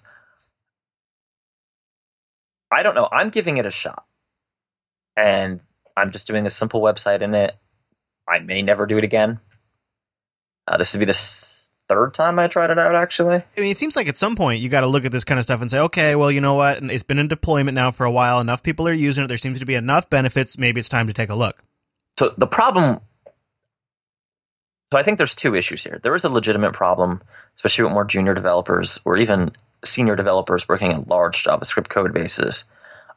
I 2.71 2.83
don't 2.83 2.95
know. 2.95 3.09
I'm 3.11 3.31
giving 3.31 3.57
it 3.59 3.67
a 3.67 3.71
shot, 3.71 4.05
and 5.17 5.61
I'm 5.97 6.13
just 6.13 6.27
doing 6.27 6.47
a 6.47 6.51
simple 6.51 6.81
website 6.81 7.23
in 7.23 7.35
it. 7.35 7.55
I 8.29 8.41
may 8.41 8.63
never 8.63 8.87
do 8.87 8.99
it 8.99 9.05
again. 9.05 9.41
Uh, 10.67 10.77
this 10.77 10.93
would 10.93 10.99
be 11.01 11.07
the 11.07 11.11
s- 11.11 11.71
third 11.89 12.13
time 12.13 12.39
I 12.39 12.47
tried 12.47 12.69
it 12.69 12.79
out, 12.79 12.95
actually. 12.95 13.37
I 13.37 13.61
mean, 13.61 13.71
it 13.71 13.79
seems 13.79 13.97
like 13.97 14.07
at 14.07 14.19
some 14.19 14.37
point 14.37 14.61
you 14.61 14.69
got 14.69 14.83
to 14.83 14.87
look 14.87 15.07
at 15.07 15.13
this 15.13 15.25
kind 15.25 15.39
of 15.39 15.45
stuff 15.45 15.63
and 15.63 15.71
say, 15.71 15.79
okay, 15.81 16.15
well, 16.15 16.31
you 16.31 16.43
know 16.43 16.55
what? 16.55 16.77
And 16.77 16.91
It's 16.91 17.03
been 17.03 17.19
in 17.19 17.27
deployment 17.29 17.75
now 17.75 17.91
for 17.91 18.05
a 18.05 18.11
while. 18.11 18.39
Enough 18.41 18.63
people 18.63 18.87
are 18.87 18.93
using 18.93 19.25
it. 19.25 19.29
There 19.29 19.39
seems 19.39 19.61
to 19.61 19.67
be 19.67 19.75
enough 19.75 20.11
benefits. 20.11 20.59
Maybe 20.59 20.79
it's 20.79 20.91
time 20.91 21.07
to 21.07 21.15
take 21.15 21.31
a 21.31 21.35
look. 21.35 21.65
So 22.19 22.35
the 22.37 22.47
problem. 22.47 23.01
So 24.93 24.99
I 24.99 25.03
think 25.03 25.17
there's 25.17 25.35
two 25.35 25.55
issues 25.55 25.83
here. 25.83 25.99
There 26.03 26.15
is 26.15 26.25
a 26.25 26.29
legitimate 26.29 26.75
problem, 26.75 27.23
especially 27.57 27.85
with 27.85 27.93
more 27.95 28.05
junior 28.05 28.35
developers 28.35 29.01
or 29.07 29.17
even 29.17 29.53
senior 29.85 30.16
developers 30.16 30.68
working 30.68 30.92
in 30.92 31.04
large 31.04 31.44
JavaScript 31.44 31.88
code 31.88 32.12
bases. 32.12 32.64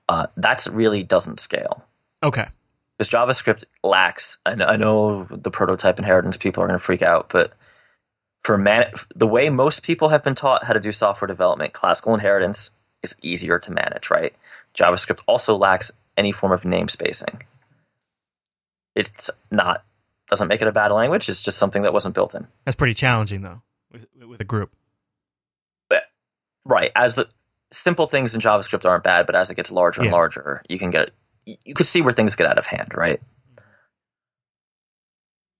Uh, 0.09 0.27
that 0.37 0.67
really 0.71 1.03
doesn't 1.03 1.39
scale. 1.39 1.85
Okay. 2.23 2.47
because 2.97 3.09
JavaScript 3.09 3.63
lacks. 3.83 4.37
and 4.45 4.61
I 4.61 4.75
know 4.75 5.25
the 5.29 5.49
prototype 5.51 5.97
inheritance 5.97 6.37
people 6.37 6.63
are 6.63 6.67
going 6.67 6.79
to 6.79 6.85
freak 6.85 7.01
out, 7.01 7.29
but 7.29 7.53
for 8.43 8.57
man, 8.57 8.91
the 9.15 9.27
way 9.27 9.49
most 9.49 9.83
people 9.83 10.09
have 10.09 10.23
been 10.23 10.35
taught 10.35 10.65
how 10.65 10.73
to 10.73 10.79
do 10.79 10.91
software 10.91 11.27
development, 11.27 11.73
classical 11.73 12.13
inheritance 12.13 12.71
is 13.03 13.15
easier 13.21 13.57
to 13.59 13.71
manage, 13.71 14.09
right? 14.09 14.35
JavaScript 14.75 15.21
also 15.27 15.55
lacks 15.55 15.91
any 16.17 16.31
form 16.31 16.51
of 16.51 16.61
namespacing. 16.61 17.41
It's 18.95 19.29
not 19.49 19.83
doesn't 20.29 20.47
make 20.47 20.61
it 20.61 20.67
a 20.67 20.71
bad 20.71 20.91
language. 20.91 21.27
It's 21.27 21.41
just 21.41 21.57
something 21.57 21.81
that 21.81 21.93
wasn't 21.93 22.15
built 22.15 22.33
in. 22.33 22.47
That's 22.65 22.75
pretty 22.75 22.93
challenging, 22.93 23.41
though, 23.41 23.61
with, 23.91 24.05
with 24.25 24.39
a 24.39 24.45
group. 24.45 24.71
Right. 26.65 26.91
As 26.95 27.15
the 27.15 27.27
simple 27.71 28.07
things 28.07 28.33
in 28.35 28.41
JavaScript 28.41 28.85
aren't 28.85 29.03
bad, 29.03 29.25
but 29.25 29.35
as 29.35 29.49
it 29.49 29.55
gets 29.55 29.71
larger 29.71 30.01
and 30.01 30.09
Yeah. 30.09 30.15
larger, 30.15 30.61
you 30.69 30.77
can 30.79 30.91
get 30.91 31.11
you 31.45 31.57
you 31.65 31.73
could 31.73 31.87
see 31.87 32.01
where 32.01 32.13
things 32.13 32.35
get 32.35 32.45
out 32.47 32.57
of 32.59 32.67
hand, 32.67 32.91
right? 32.95 33.19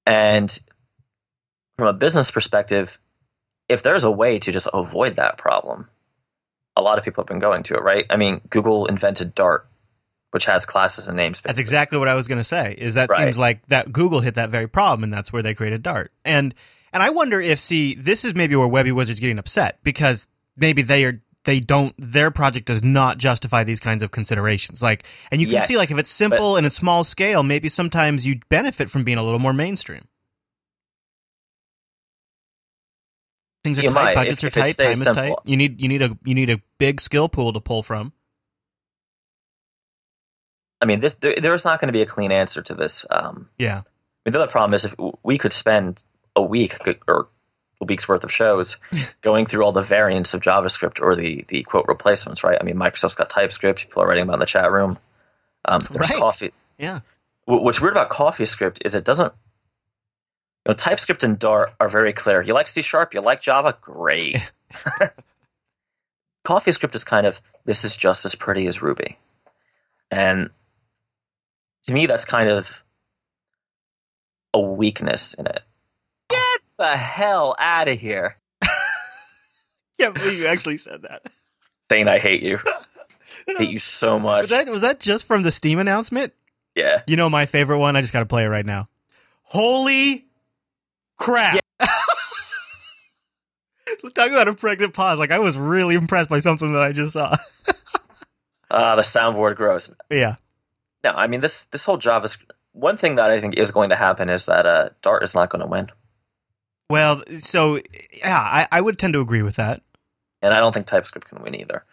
And 0.05 0.58
from 1.77 1.88
a 1.88 1.93
business 1.93 2.29
perspective, 2.31 3.00
if 3.70 3.84
there's 3.84 4.03
a 4.03 4.12
way 4.12 4.39
to 4.39 4.51
just 4.51 4.67
avoid 4.74 5.15
that 5.15 5.38
problem, 5.38 5.89
a 6.75 6.81
lot 6.81 6.98
of 6.98 7.03
people 7.03 7.24
have 7.24 7.27
been 7.27 7.39
going 7.39 7.63
to 7.63 7.75
it, 7.75 7.81
right? 7.81 8.05
I 8.10 8.17
mean, 8.17 8.41
Google 8.50 8.86
invented 8.86 9.34
Dart, 9.34 9.67
which 10.31 10.46
has 10.46 10.65
classes 10.65 11.08
and 11.08 11.17
namespaces. 11.17 11.41
That's 11.43 11.60
exactly 11.60 11.98
what 11.98 12.08
I 12.08 12.15
was 12.15 12.27
going 12.27 12.38
to 12.38 12.43
say. 12.43 12.75
Is 12.77 12.93
that 12.96 13.10
Right. 13.10 13.20
seems 13.25 13.38
like 13.39 13.65
that 13.67 13.91
Google 13.91 14.20
hit 14.20 14.36
that 14.36 14.50
very 14.50 14.67
problem, 14.67 15.03
and 15.03 15.13
that's 15.13 15.31
where 15.34 15.41
they 15.41 15.53
created 15.53 15.84
Dart. 15.84 16.12
And 16.25 16.53
and 16.93 17.01
I 17.01 17.10
wonder 17.10 17.39
if 17.39 17.58
see 17.58 17.96
this 17.96 18.25
is 18.25 18.36
maybe 18.36 18.55
where 18.55 18.67
Webby 18.67 18.91
Wizard's 18.91 19.20
getting 19.22 19.39
upset 19.39 19.79
because 19.81 20.27
maybe 20.62 20.82
they 20.84 21.03
are 21.06 21.22
they 21.44 21.60
don't 21.60 21.94
their 21.98 22.30
project 22.32 22.68
does 22.68 22.84
not 22.84 23.18
justify 23.18 23.63
these 23.63 23.80
kinds 23.80 24.03
of 24.03 24.12
considerations. 24.12 24.82
Like, 24.84 25.06
and 25.32 25.41
you 25.41 25.48
can 25.48 25.56
Yes, 25.56 25.68
see 25.68 25.75
like 25.75 25.91
if 25.91 25.98
it's 25.98 26.12
simple 26.12 26.56
and 26.56 26.65
it's 26.65 26.75
small 26.75 27.03
scale, 27.03 27.41
maybe 27.44 27.68
sometimes 27.68 28.25
you 28.25 28.39
benefit 28.50 28.89
from 28.89 29.03
being 29.03 29.18
a 29.18 29.24
little 29.24 29.39
more 29.39 29.53
mainstream. 29.53 30.03
Things 33.63 33.77
are 33.77 33.84
tight, 33.84 33.91
might, 33.94 34.15
budgets 34.15 34.44
if- 34.44 34.46
are 34.46 34.48
if 34.48 34.53
tight, 34.53 34.77
time 34.77 34.96
stays 34.96 35.01
is 35.01 35.15
tight. 35.15 35.36
You 35.46 35.58
need 35.58 35.82
you 35.82 35.88
need 35.88 36.01
a 36.01 36.18
you 36.24 36.34
need 36.34 36.50
a 36.50 36.62
big 36.77 37.01
skill 37.01 37.30
pool 37.30 37.53
to 37.53 37.60
pull 37.60 37.84
from. 37.84 38.13
I 40.82 40.86
mean, 40.86 41.00
this, 41.00 41.13
there, 41.15 41.36
there's 41.36 41.63
not 41.63 41.80
going 41.80 41.89
to 41.89 41.94
be 41.94 42.01
a 42.01 42.08
clean 42.08 42.32
answer 42.32 42.63
to 42.63 42.74
this. 42.74 43.06
Um, 43.12 43.50
Yeah. 43.60 43.77
I 43.77 44.30
mean, 44.30 44.34
the 44.34 44.39
other 44.41 44.51
problem 44.51 44.74
is 44.74 44.84
if 44.86 44.96
we 45.22 45.38
could 45.38 45.53
spend 45.53 46.01
a 46.36 46.41
week 46.41 46.75
or 47.08 47.27
a 47.82 47.86
week's 47.86 48.08
worth 48.08 48.24
of 48.24 48.32
shows 48.32 48.78
going 49.22 49.46
through 49.46 49.64
all 49.64 49.72
the 49.72 49.82
variants 49.82 50.34
of 50.34 50.42
JavaScript 50.42 51.02
or 51.02 51.16
the, 51.16 51.44
the 51.48 51.64
quote 51.64 51.86
replacements, 51.88 52.44
right? 52.44 52.58
I 52.60 52.64
mean, 52.64 52.76
Microsoft's 52.76 53.16
got 53.16 53.30
TypeScript. 53.30 53.80
People 53.80 54.04
are 54.04 54.08
writing 54.08 54.24
about 54.24 54.36
in 54.36 54.40
the 54.40 54.46
chat 54.46 54.72
room. 54.72 54.98
Um, 55.66 55.80
there's 55.92 56.10
Right. 56.10 56.20
Coffee. 56.20 56.54
Yeah. 56.78 57.00
What's 57.46 57.82
weird 57.82 57.94
about 57.94 58.10
CoffeeScript 58.10 58.86
is 58.86 58.96
it 58.96 59.04
doesn't. 59.04 59.34
You 60.66 60.72
know, 60.72 60.76
TypeScript 60.76 61.24
and 61.24 61.38
Dart 61.40 61.74
are 61.80 61.90
very 61.90 62.14
clear. 62.14 62.42
You 62.42 62.54
like 62.54 62.68
C 62.68 62.82
Sharp, 62.82 63.14
you 63.14 63.22
like 63.22 63.42
Java, 63.42 63.76
great. 63.82 64.38
CoffeeScript 66.46 66.96
is 66.96 67.04
kind 67.04 67.26
of 67.26 67.42
this 67.66 67.84
is 67.84 67.98
just 67.98 68.26
as 68.26 68.36
pretty 68.36 68.68
as 68.68 68.82
Ruby, 68.82 69.18
and 70.10 70.50
to 71.84 71.94
me, 71.94 72.06
that's 72.06 72.26
kind 72.26 72.50
of 72.50 72.84
a 74.54 74.60
weakness 74.60 75.34
in 75.34 75.48
it. 75.48 75.62
The 76.82 76.98
hell 76.98 77.56
out 77.60 77.88
of 77.88 78.00
here! 78.00 78.38
Yeah, 80.00 80.10
but 80.10 80.34
you 80.34 80.48
actually 80.48 80.78
said 80.78 81.04
that. 81.04 81.22
Saying 81.92 82.08
I 82.08 82.18
hate 82.18 82.42
you, 82.42 82.58
hate 83.60 83.70
you 83.70 83.78
so 83.78 84.18
much. 84.18 84.42
Was 84.42 84.50
that 84.50 84.68
was 84.68 84.82
that 84.82 85.00
just 85.00 85.28
from 85.28 85.44
the 85.44 85.52
Steam 85.52 85.78
announcement? 85.78 86.34
yeah, 86.74 87.04
You 87.06 87.18
know 87.18 87.30
my 87.30 87.46
favorite 87.46 87.78
one. 87.78 87.96
I 87.96 88.02
just 88.02 88.12
got 88.12 88.22
to 88.22 88.26
play 88.26 88.46
it 88.46 88.48
right 88.48 88.66
now. 88.66 88.90
Holy 89.44 90.26
crap! 91.20 91.60
Talk 94.16 94.32
about 94.32 94.48
a 94.48 94.56
pregnant 94.56 94.96
pause. 94.96 95.20
Like 95.20 95.30
I 95.30 95.38
was 95.38 95.60
really 95.60 95.94
impressed 95.94 96.32
by 96.32 96.40
something 96.40 96.74
that 96.74 96.82
I 96.82 96.94
just 96.94 97.14
saw. 97.14 97.38
uh, 98.72 98.96
the 98.96 99.04
soundboard 99.04 99.56
grows. 99.56 99.94
yeah. 100.10 100.36
No, 101.04 101.12
I 101.12 101.28
mean 101.28 101.42
this 101.42 101.66
this 101.66 101.86
whole 101.86 102.00
JavaScript. 102.00 102.50
One 102.74 102.98
thing 102.98 103.16
that 103.18 103.30
I 103.30 103.40
think 103.40 103.56
is 103.60 103.70
going 103.70 103.90
to 103.92 103.96
happen 103.96 104.30
is 104.30 104.48
that 104.48 104.66
uh, 104.66 104.90
Dart 105.04 105.22
is 105.22 105.36
not 105.36 105.52
going 105.52 105.60
to 105.62 105.68
win, 105.68 105.92
Well, 106.92 107.24
so 107.38 107.80
yeah, 108.14 108.38
I, 108.38 108.68
I 108.72 108.82
would 108.82 109.00
tend 109.00 109.14
to 109.14 109.22
agree 109.22 109.42
with 109.42 109.56
that. 109.56 109.82
and 110.42 110.54
I 110.54 110.60
don't 110.60 110.74
think 110.74 110.88
TypeScript 110.88 111.28
can 111.28 111.42
win 111.42 111.56
either. 111.56 111.84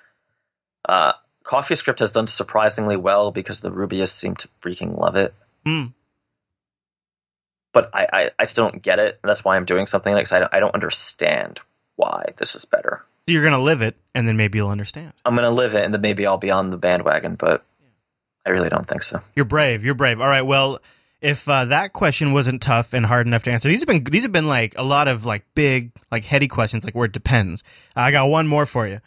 Uh, 0.88 1.12
CoffeeScript 1.44 2.00
has 2.00 2.12
done 2.12 2.26
surprisingly 2.26 2.96
well 2.96 3.30
because 3.30 3.60
the 3.60 3.70
Rubyists 3.70 4.10
seem 4.10 4.34
to 4.36 4.48
freaking 4.60 4.98
love 4.98 5.16
it. 5.16 5.34
Mm. 5.64 5.92
But 7.72 7.90
I, 7.94 8.08
I, 8.12 8.30
I 8.38 8.44
still 8.44 8.68
don't 8.68 8.82
get 8.82 8.98
it. 8.98 9.18
That's 9.22 9.44
why 9.44 9.56
I'm 9.56 9.64
doing 9.64 9.86
something 9.86 10.12
like. 10.12 10.30
I 10.32 10.40
don't, 10.40 10.54
I 10.54 10.60
don't 10.60 10.74
understand 10.74 11.60
why 11.96 12.32
this 12.36 12.54
is 12.54 12.64
better. 12.64 13.04
So 13.26 13.32
you're 13.32 13.44
gonna 13.44 13.58
live 13.58 13.82
it, 13.82 13.96
and 14.14 14.26
then 14.26 14.36
maybe 14.36 14.58
you'll 14.58 14.70
understand. 14.70 15.12
I'm 15.24 15.34
going 15.34 15.44
to 15.44 15.50
live 15.50 15.74
it, 15.74 15.84
and 15.84 15.92
then 15.92 16.00
maybe 16.00 16.26
I'll 16.26 16.38
be 16.38 16.50
on 16.50 16.70
the 16.70 16.78
bandwagon, 16.78 17.34
but 17.34 17.64
I 18.46 18.50
really 18.50 18.70
don't 18.70 18.86
think 18.86 19.02
so. 19.02 19.20
You're 19.36 19.44
brave. 19.44 19.84
You're 19.84 19.94
brave. 19.94 20.20
All 20.20 20.26
right. 20.26 20.42
Well, 20.42 20.80
if 21.20 21.48
uh, 21.48 21.64
that 21.66 21.92
question 21.92 22.32
wasn't 22.32 22.62
tough 22.62 22.92
and 22.92 23.06
hard 23.06 23.26
enough 23.26 23.42
to 23.44 23.50
answer, 23.50 23.68
these 23.68 23.80
have 23.80 23.88
been 23.88 24.04
these 24.04 24.22
have 24.22 24.32
been 24.32 24.46
like 24.46 24.74
a 24.78 24.82
lot 24.82 25.08
of 25.08 25.24
like 25.24 25.44
big 25.54 25.92
like 26.10 26.24
heady 26.24 26.48
questions, 26.48 26.84
like 26.84 26.94
where 26.94 27.06
it 27.06 27.12
depends. 27.12 27.64
I 27.96 28.10
got 28.10 28.28
one 28.28 28.46
more 28.46 28.66
for 28.66 28.86
you, 28.86 29.00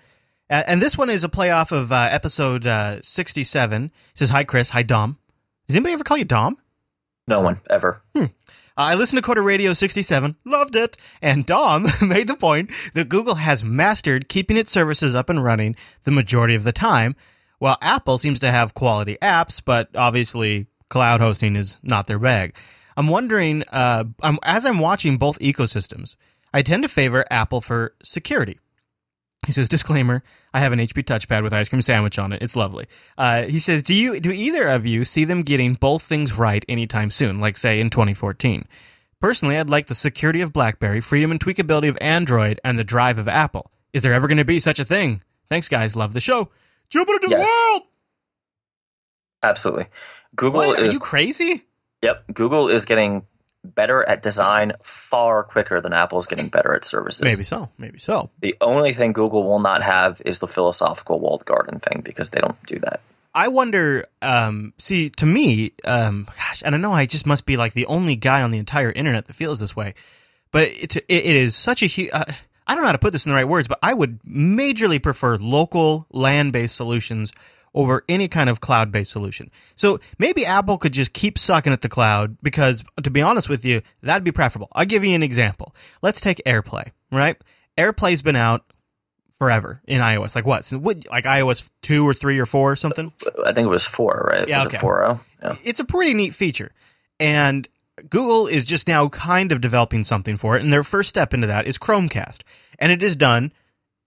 uh, 0.49 0.63
and 0.67 0.81
this 0.81 0.97
one 0.97 1.09
is 1.09 1.23
a 1.23 1.29
play 1.29 1.51
off 1.51 1.71
of 1.71 1.91
uh, 1.91 2.09
episode 2.11 2.67
uh, 2.67 3.01
67. 3.01 3.85
It 3.85 3.91
says, 4.13 4.29
"Hi 4.31 4.43
Chris. 4.43 4.71
Hi 4.71 4.83
Dom. 4.83 5.17
Does 5.67 5.75
anybody 5.75 5.93
ever 5.93 6.03
call 6.03 6.17
you 6.17 6.25
Dom? 6.25 6.57
No 7.27 7.39
one 7.39 7.61
ever. 7.69 8.01
I 8.77 8.95
listened 8.95 9.23
to 9.23 9.29
Coder 9.29 9.43
Radio 9.43 9.73
67, 9.73 10.35
loved 10.43 10.75
it, 10.75 10.97
and 11.21 11.45
Dom 11.45 11.87
made 12.01 12.27
the 12.27 12.35
point 12.35 12.71
that 12.93 13.09
Google 13.09 13.35
has 13.35 13.63
mastered 13.63 14.27
keeping 14.27 14.57
its 14.57 14.71
services 14.71 15.13
up 15.13 15.29
and 15.29 15.43
running 15.43 15.75
the 16.03 16.11
majority 16.11 16.55
of 16.55 16.63
the 16.63 16.71
time, 16.71 17.15
while 17.59 17.77
Apple 17.81 18.17
seems 18.17 18.39
to 18.39 18.51
have 18.51 18.73
quality 18.73 19.17
apps, 19.21 19.61
but 19.63 19.89
obviously 19.95 20.67
cloud 20.91 21.21
hosting 21.21 21.55
is 21.55 21.77
not 21.81 22.05
their 22.05 22.19
bag. 22.19 22.55
I'm 22.95 23.07
wondering, 23.07 23.63
uh, 23.71 24.03
I'm, 24.21 24.37
as 24.43 24.65
I'm 24.65 24.77
watching 24.79 25.17
both 25.17 25.39
ecosystems, 25.39 26.15
I 26.53 26.61
tend 26.61 26.83
to 26.83 26.89
favor 26.89 27.25
Apple 27.31 27.61
for 27.61 27.95
security. 28.03 28.59
He 29.47 29.51
says, 29.51 29.67
disclaimer, 29.69 30.21
I 30.53 30.59
have 30.59 30.71
an 30.73 30.77
HP 30.79 31.03
touchpad 31.03 31.41
with 31.41 31.53
ice 31.53 31.67
cream 31.69 31.81
sandwich 31.81 32.19
on 32.19 32.31
it. 32.33 32.43
It's 32.43 32.55
lovely. 32.55 32.85
Uh, 33.17 33.43
he 33.43 33.57
says, 33.57 33.81
do 33.81 33.95
you, 33.95 34.19
do 34.19 34.31
either 34.31 34.67
of 34.67 34.85
you 34.85 35.03
see 35.03 35.23
them 35.25 35.41
getting 35.41 35.73
both 35.73 36.03
things 36.03 36.37
right 36.37 36.63
anytime 36.69 37.09
soon, 37.09 37.39
like 37.39 37.57
say 37.57 37.79
in 37.79 37.89
2014? 37.89 38.67
Personally, 39.19 39.57
I'd 39.57 39.69
like 39.69 39.87
the 39.87 39.95
security 39.95 40.41
of 40.41 40.53
BlackBerry, 40.53 40.99
freedom 41.01 41.31
and 41.31 41.39
tweakability 41.39 41.89
of 41.89 41.97
Android, 42.01 42.59
and 42.63 42.77
the 42.77 42.83
drive 42.83 43.17
of 43.17 43.27
Apple. 43.27 43.71
Is 43.93 44.03
there 44.03 44.13
ever 44.13 44.27
going 44.27 44.37
to 44.37 44.45
be 44.45 44.59
such 44.59 44.79
a 44.79 44.85
thing? 44.85 45.21
Thanks, 45.49 45.69
guys. 45.69 45.95
Love 45.95 46.13
the 46.13 46.19
show. 46.19 46.49
Jupiter 46.89 47.19
to 47.19 47.27
Yes. 47.29 47.47
the 47.47 47.71
world. 47.71 47.81
Absolutely. 49.43 49.87
Google 50.35 50.61
What? 50.61 50.79
Are 50.79 50.83
is 50.83 50.95
you 50.95 50.99
crazy? 50.99 51.65
Yep, 52.01 52.33
Google 52.33 52.67
is 52.67 52.85
getting 52.85 53.23
better 53.63 54.07
at 54.07 54.23
design 54.23 54.73
far 54.81 55.43
quicker 55.43 55.79
than 55.79 55.93
Apple's 55.93 56.27
getting 56.27 56.47
better 56.47 56.73
at 56.73 56.83
services. 56.83 57.21
Maybe 57.21 57.43
so. 57.43 57.69
Maybe 57.77 57.99
so. 57.99 58.29
The 58.39 58.55
only 58.59 58.93
thing 58.93 59.13
Google 59.13 59.43
will 59.43 59.59
not 59.59 59.83
have 59.83 60.21
is 60.25 60.39
the 60.39 60.47
philosophical 60.47 61.19
walled 61.19 61.45
garden 61.45 61.79
thing 61.79 62.01
because 62.03 62.31
they 62.31 62.39
don't 62.39 62.61
do 62.65 62.79
that. 62.79 63.01
I 63.33 63.47
wonder. 63.47 64.05
Um, 64.21 64.73
see, 64.77 65.09
to 65.11 65.25
me, 65.25 65.73
um, 65.85 66.25
gosh, 66.25 66.63
I 66.65 66.69
don't 66.69 66.81
know. 66.81 66.93
I 66.93 67.05
just 67.05 67.25
must 67.25 67.45
be 67.45 67.55
like 67.55 67.73
the 67.73 67.85
only 67.85 68.15
guy 68.15 68.41
on 68.41 68.51
the 68.51 68.57
entire 68.57 68.91
internet 68.91 69.25
that 69.25 69.33
feels 69.33 69.59
this 69.59 69.75
way. 69.75 69.93
But 70.51 70.67
it, 70.67 70.97
it, 70.97 71.05
it 71.07 71.35
is 71.35 71.55
such 71.55 71.81
a 71.81 71.85
huge. 71.85 72.09
Uh, 72.11 72.25
I 72.67 72.73
don't 72.73 72.83
know 72.83 72.87
how 72.87 72.93
to 72.93 72.99
put 72.99 73.11
this 73.11 73.25
in 73.25 73.31
the 73.31 73.35
right 73.35 73.47
words, 73.47 73.67
but 73.67 73.79
I 73.81 73.93
would 73.93 74.21
majorly 74.23 75.01
prefer 75.01 75.35
local 75.37 76.07
land-based 76.11 76.75
solutions 76.75 77.31
over 77.73 78.03
any 78.09 78.27
kind 78.27 78.49
of 78.49 78.61
cloud-based 78.61 79.11
solution. 79.11 79.49
So 79.75 79.99
maybe 80.19 80.45
Apple 80.45 80.77
could 80.77 80.91
just 80.91 81.13
keep 81.13 81.37
sucking 81.37 81.71
at 81.71 81.81
the 81.81 81.89
cloud 81.89 82.37
because, 82.41 82.83
to 83.01 83.09
be 83.09 83.21
honest 83.21 83.49
with 83.49 83.63
you, 83.63 83.81
that'd 84.01 84.23
be 84.23 84.31
preferable. 84.31 84.67
I'll 84.73 84.85
give 84.85 85.03
you 85.03 85.15
an 85.15 85.23
example. 85.23 85.73
Let's 86.01 86.21
take 86.21 86.41
AirPlay. 86.45 86.91
Right? 87.11 87.37
AirPlay's 87.77 88.21
been 88.21 88.35
out 88.35 88.63
forever 89.41 89.81
in 89.85 90.01
iOS. 90.01 90.35
Like 90.35 90.45
what? 90.45 90.71
Like 91.09 91.25
iOS 91.25 91.71
two 91.81 92.07
or 92.07 92.13
three 92.13 92.37
or 92.39 92.45
four 92.45 92.71
or 92.71 92.75
something. 92.75 93.11
I 93.43 93.53
think 93.53 93.65
it 93.65 93.71
was 93.71 93.87
four, 93.87 94.27
right? 94.29 94.47
Yeah, 94.47 94.59
was 94.59 94.67
okay. 94.67 94.77
it 94.77 94.81
4.0? 94.81 95.19
Yeah. 95.41 95.55
It's 95.63 95.79
a 95.79 95.85
pretty 95.85 96.13
neat 96.13 96.35
feature, 96.35 96.71
and 97.19 97.67
Google 98.09 98.45
is 98.45 98.65
just 98.65 98.87
now 98.87 99.09
kind 99.09 99.51
of 99.51 99.59
developing 99.59 100.03
something 100.03 100.37
for 100.37 100.55
it. 100.55 100.63
And 100.63 100.71
their 100.71 100.83
first 100.83 101.09
step 101.09 101.33
into 101.33 101.47
that 101.47 101.65
is 101.65 101.79
Chromecast, 101.79 102.43
and 102.77 102.91
it 102.91 103.01
is 103.01 103.15
done 103.15 103.51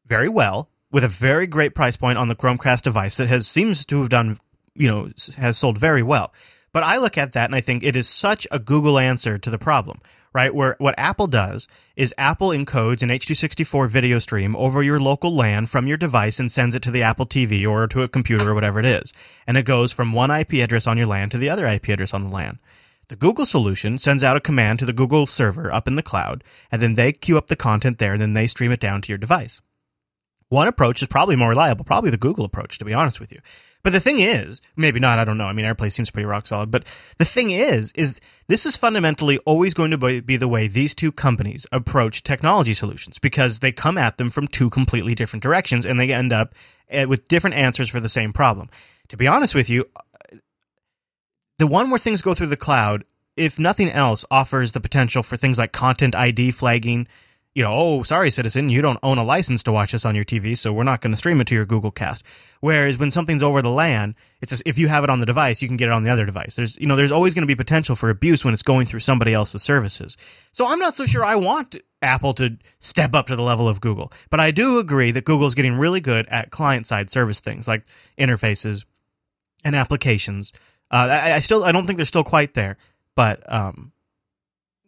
very 0.07 0.29
well 0.29 0.69
with 0.95 1.03
a 1.03 1.09
very 1.09 1.49
great 1.49 1.75
price 1.75 1.97
point 1.97 2.17
on 2.17 2.29
the 2.29 2.37
Chromecast 2.37 2.83
device 2.83 3.17
that 3.17 3.27
has 3.27 3.49
seems 3.49 3.85
to 3.85 3.99
have 3.99 4.09
done 4.09 4.39
you 4.77 4.87
know 4.87 5.11
has 5.37 5.59
sold 5.59 5.77
very 5.77 6.05
well. 6.05 6.33
But 6.73 6.85
I 6.85 6.99
look 6.99 7.19
at 7.19 7.33
that 7.33 7.47
and 7.47 7.55
I 7.55 7.61
think 7.61 7.83
it 7.83 7.97
is 7.97 8.09
such 8.09 8.47
a 8.53 8.61
Google 8.61 9.01
answer 9.01 9.37
to 9.37 9.51
the 9.51 9.59
problem, 9.59 10.01
right? 10.33 10.55
Where 10.55 10.77
what 10.79 10.95
Apple 10.97 11.27
does 11.27 11.67
is 11.97 12.15
Apple 12.17 12.51
encodes 12.51 13.03
an 13.03 13.09
H264 13.09 13.89
video 13.89 14.21
stream 14.21 14.55
over 14.55 14.85
your 14.85 15.01
local 15.01 15.35
LAN 15.35 15.67
from 15.67 15.89
your 15.89 15.97
device 15.97 16.39
and 16.39 16.51
sends 16.51 16.77
it 16.77 16.83
to 16.85 16.93
the 16.93 17.03
Apple 17.03 17.27
TV 17.27 17.69
or 17.69 17.89
to 17.89 18.03
a 18.03 18.09
computer 18.09 18.51
or 18.51 18.55
whatever 18.55 18.79
it 18.79 18.87
is. 18.87 19.13
And 19.49 19.57
it 19.57 19.65
goes 19.65 19.93
from 19.93 20.13
one 20.13 20.31
IP 20.31 20.55
address 20.55 20.87
on 20.87 20.97
your 20.97 21.09
LAN 21.09 21.29
to 21.31 21.39
the 21.39 21.51
other 21.51 21.67
IP 21.67 21.89
address 21.89 22.15
on 22.15 22.23
the 22.23 22.31
LAN. 22.31 22.61
The 23.09 23.17
Google 23.17 23.47
solution 23.47 23.99
sends 23.99 24.23
out 24.23 24.37
a 24.37 24.41
command 24.41 24.79
to 24.79 24.87
the 24.87 24.93
Google 24.93 25.27
server 25.27 25.75
up 25.75 25.89
in 25.89 25.97
the 25.97 26.05
cloud, 26.05 26.45
and 26.71 26.81
then 26.81 26.95
they 26.95 27.11
queue 27.11 27.37
up 27.37 27.49
the 27.49 27.57
content 27.57 27.99
there 27.99 28.13
and 28.13 28.23
then 28.23 28.35
they 28.35 28.47
stream 28.47 28.71
it 28.71 28.79
down 28.79 29.03
to 29.03 29.09
your 29.09 29.19
device. 29.19 29.61
One 30.55 30.69
approach 30.69 31.03
is 31.03 31.09
probably 31.09 31.35
more 31.35 31.49
reliable, 31.49 31.85
probably 31.85 32.11
the 32.11 32.17
Google 32.17 32.45
approach, 32.45 32.79
to 32.79 32.85
be 32.85 32.95
honest 32.95 33.19
with 33.19 33.33
you. 33.33 33.41
But 33.83 33.93
the 33.93 33.99
thing 33.99 34.21
is, 34.21 34.61
maybe 34.77 35.01
not, 35.01 35.19
I 35.19 35.25
don't 35.25 35.37
know. 35.37 35.47
I 35.47 35.53
mean, 35.53 35.67
AirPlay 35.67 35.91
seems 35.91 36.13
pretty 36.13 36.27
rock 36.27 36.47
solid. 36.47 36.71
But 36.71 36.87
the 37.19 37.25
thing 37.25 37.51
is, 37.51 37.91
is 37.97 38.21
this 38.47 38.65
is 38.65 38.77
fundamentally 38.77 39.39
always 39.39 39.75
going 39.75 39.91
to 39.91 40.23
be 40.23 40.37
the 40.37 40.47
way 40.47 40.69
these 40.69 40.95
two 40.95 41.11
companies 41.11 41.67
approach 41.73 42.23
technology 42.23 42.73
solutions 42.73 43.19
because 43.19 43.59
they 43.59 43.73
come 43.73 43.99
at 43.99 44.17
them 44.17 44.31
from 44.31 44.47
two 44.47 44.71
completely 44.71 45.17
different 45.17 45.43
directions 45.43 45.85
and 45.85 45.99
they 45.99 46.13
end 46.13 46.33
up 46.33 46.55
eh, 46.89 47.05
with 47.05 47.27
different 47.27 47.57
answers 47.57 47.91
for 47.91 47.99
the 47.99 48.09
same 48.09 48.33
problem. 48.33 48.71
To 49.09 49.17
be 49.17 49.27
honest 49.27 49.57
with 49.57 49.69
you, 49.69 49.87
the 51.59 51.67
one 51.67 51.91
where 51.91 51.99
things 51.99 52.23
go 52.23 52.33
through 52.33 52.47
the 52.47 52.57
cloud, 52.57 53.03
if 53.37 53.59
nothing 53.59 53.91
else, 53.91 54.25
offers 54.31 54.71
the 54.71 54.81
potential 54.81 55.25
for 55.25 55.37
things 55.37 55.59
like 55.59 55.73
content 55.73 56.15
ID 56.15 56.53
flagging. 56.53 57.09
You 57.55 57.63
know, 57.63 57.73
oh, 57.73 58.03
sorry, 58.03 58.33
citizen, 58.33 58.69
you 58.69 58.83
don't 58.83 58.99
own 59.05 59.17
a 59.17 59.23
license 59.23 59.63
to 59.63 59.73
watch 59.73 59.93
this 59.93 60.05
on 60.05 60.17
your 60.17 60.25
TV, 60.25 60.57
so 60.57 60.73
we're 60.73 60.83
not 60.83 61.01
going 61.01 61.13
to 61.13 61.17
stream 61.17 61.41
it 61.41 61.47
to 61.47 61.55
your 61.55 61.65
Google 61.65 61.93
Cast. 61.93 62.25
Whereas 62.59 62.99
when 62.99 63.13
something's 63.13 63.45
over 63.45 63.63
the 63.63 63.71
LAN, 63.71 64.17
it's 64.41 64.51
just, 64.51 64.65
if 64.67 64.77
you 64.77 64.89
have 64.89 65.05
it 65.05 65.11
on 65.11 65.21
the 65.21 65.27
device, 65.27 65.63
you 65.63 65.69
can 65.69 65.77
get 65.77 65.87
it 65.87 65.93
on 65.93 66.03
the 66.03 66.11
other 66.11 66.27
device. 66.27 66.57
There's, 66.57 66.77
you 66.79 66.87
know, 66.87 66.97
there's 66.97 67.13
always 67.13 67.33
going 67.33 67.43
to 67.43 67.47
be 67.47 67.55
potential 67.55 67.95
for 67.95 68.11
abuse 68.11 68.45
when 68.45 68.55
it's 68.55 68.65
going 68.65 68.87
through 68.87 69.01
somebody 69.01 69.33
else's 69.33 69.63
services. 69.63 70.17
So 70.51 70.67
I'm 70.67 70.81
not 70.81 70.97
so 70.97 71.07
sure 71.07 71.25
I 71.25 71.37
want 71.37 71.77
Apple 72.03 72.35
to 72.35 72.59
step 72.81 73.15
up 73.15 73.29
to 73.29 73.37
the 73.37 73.43
level 73.43 73.69
of 73.69 73.81
Google, 73.81 74.13
but 74.31 74.41
I 74.41 74.51
do 74.51 74.81
agree 74.81 75.13
that 75.13 75.25
Google's 75.25 75.55
getting 75.55 75.79
really 75.79 76.01
good 76.01 76.27
at 76.29 76.51
client 76.51 76.89
side 76.89 77.09
service 77.09 77.39
things 77.39 77.69
like 77.69 77.85
interfaces 78.19 78.85
and 79.65 79.77
applications. 79.77 80.53
Uh, 80.91 81.09
I, 81.11 81.33
I 81.35 81.39
still 81.39 81.65
I 81.65 81.73
don't 81.73 81.87
think 81.87 81.97
they're 81.97 82.05
still 82.05 82.25
quite 82.25 82.55
there, 82.55 82.77
but 83.15 83.51
um, 83.53 83.93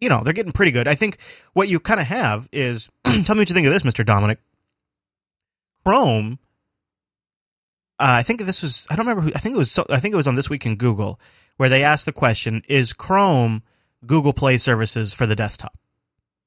you 0.00 0.08
know 0.08 0.22
they're 0.24 0.32
getting 0.32 0.52
pretty 0.52 0.72
good. 0.72 0.88
I 0.88 0.94
think 0.94 1.18
what 1.52 1.68
you 1.68 1.80
kind 1.80 2.00
of 2.00 2.06
have 2.06 2.48
is 2.52 2.88
tell 3.04 3.34
me 3.34 3.40
what 3.40 3.48
you 3.48 3.54
think 3.54 3.66
of 3.66 3.72
this, 3.72 3.84
Mister 3.84 4.04
Dominic. 4.04 4.38
Chrome. 5.84 6.38
Uh, 7.98 8.20
I 8.20 8.22
think 8.22 8.40
this 8.42 8.62
was 8.62 8.86
I 8.90 8.96
don't 8.96 9.06
remember 9.06 9.30
who 9.30 9.32
I 9.34 9.38
think 9.38 9.54
it 9.54 9.58
was 9.58 9.72
so, 9.72 9.86
I 9.88 10.00
think 10.00 10.12
it 10.12 10.16
was 10.16 10.26
on 10.26 10.34
this 10.34 10.50
week 10.50 10.66
in 10.66 10.76
Google 10.76 11.18
where 11.56 11.68
they 11.68 11.82
asked 11.82 12.06
the 12.06 12.12
question: 12.12 12.62
Is 12.68 12.92
Chrome 12.92 13.62
Google 14.04 14.32
Play 14.32 14.58
services 14.58 15.14
for 15.14 15.26
the 15.26 15.36
desktop? 15.36 15.78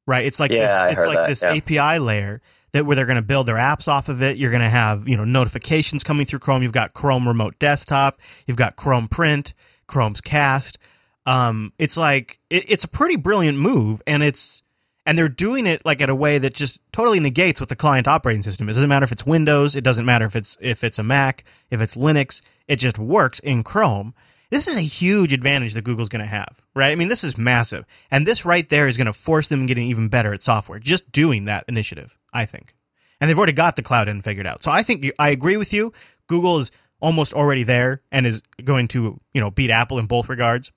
Right. 0.05 0.25
It's 0.25 0.39
like 0.39 0.51
Yeah, 0.51 0.87
this. 0.87 0.97
It's 0.97 1.05
like 1.05 1.17
that, 1.17 1.27
this 1.29 1.43
yeah. 1.43 1.81
API 1.85 1.99
layer 1.99 2.41
that 2.71 2.85
where 2.85 2.95
they're 2.95 3.05
going 3.05 3.15
to 3.15 3.21
build 3.21 3.47
their 3.47 3.55
apps 3.55 3.87
off 3.87 4.09
of 4.09 4.21
it. 4.21 4.37
You're 4.37 4.51
going 4.51 4.61
to 4.61 4.69
have 4.69 5.07
you 5.07 5.17
know 5.17 5.23
notifications 5.23 6.03
coming 6.03 6.25
through 6.25 6.39
Chrome. 6.39 6.61
You've 6.63 6.71
got 6.71 6.93
Chrome 6.93 7.27
Remote 7.27 7.57
Desktop. 7.59 8.19
You've 8.45 8.57
got 8.57 8.75
Chrome 8.75 9.07
Print, 9.07 9.53
Chrome's 9.87 10.21
Cast. 10.21 10.77
Um, 11.25 11.73
it's 11.77 11.97
like 11.97 12.39
it, 12.49 12.65
it's 12.67 12.83
a 12.83 12.87
pretty 12.87 13.15
brilliant 13.15 13.57
move, 13.57 14.01
and 14.07 14.23
it's 14.23 14.63
and 15.05 15.17
they're 15.17 15.27
doing 15.27 15.65
it 15.65 15.83
like 15.85 16.01
at 16.01 16.09
a 16.09 16.15
way 16.15 16.37
that 16.37 16.53
just 16.53 16.81
totally 16.91 17.19
negates 17.19 17.59
what 17.59 17.69
the 17.69 17.75
client 17.75 18.07
operating 18.07 18.41
system 18.41 18.69
is. 18.69 18.77
It 18.77 18.81
doesn't 18.81 18.89
matter 18.89 19.03
if 19.03 19.11
it's 19.11 19.25
Windows. 19.25 19.75
It 19.75 19.83
doesn't 19.83 20.05
matter 20.05 20.25
if 20.25 20.35
it's 20.35 20.57
if 20.61 20.83
it's 20.83 20.99
a 20.99 21.03
Mac, 21.03 21.43
if 21.69 21.81
it's 21.81 21.95
Linux. 21.95 22.41
It 22.67 22.77
just 22.77 22.99
works 22.99 23.39
in 23.39 23.63
Chrome. 23.63 24.13
This 24.51 24.67
is 24.67 24.77
a 24.77 24.81
huge 24.81 25.31
advantage 25.31 25.73
that 25.75 25.83
Google's 25.83 26.09
going 26.09 26.23
to 26.23 26.27
have, 26.27 26.61
right? 26.75 26.91
I 26.91 26.95
mean, 26.95 27.07
this 27.07 27.23
is 27.23 27.37
massive, 27.37 27.85
and 28.09 28.25
this 28.25 28.45
right 28.45 28.67
there 28.67 28.87
is 28.87 28.97
going 28.97 29.07
to 29.07 29.13
force 29.13 29.47
them 29.47 29.67
getting 29.67 29.87
even 29.87 30.09
better 30.09 30.33
at 30.33 30.41
software. 30.41 30.79
Just 30.79 31.11
doing 31.11 31.45
that 31.45 31.65
initiative, 31.67 32.17
I 32.33 32.45
think, 32.45 32.75
and 33.21 33.29
they've 33.29 33.37
already 33.37 33.53
got 33.53 33.75
the 33.75 33.83
cloud 33.83 34.09
end 34.09 34.23
figured 34.23 34.47
out. 34.47 34.63
So 34.63 34.71
I 34.71 34.81
think 34.83 35.11
I 35.19 35.29
agree 35.29 35.57
with 35.57 35.73
you. 35.73 35.93
Google 36.27 36.57
is 36.59 36.71
almost 36.99 37.33
already 37.33 37.63
there 37.63 38.01
and 38.11 38.27
is 38.27 38.41
going 38.63 38.87
to 38.89 39.19
you 39.33 39.41
know 39.41 39.51
beat 39.51 39.71
Apple 39.71 39.99
in 39.99 40.05
both 40.05 40.29
regards 40.29 40.71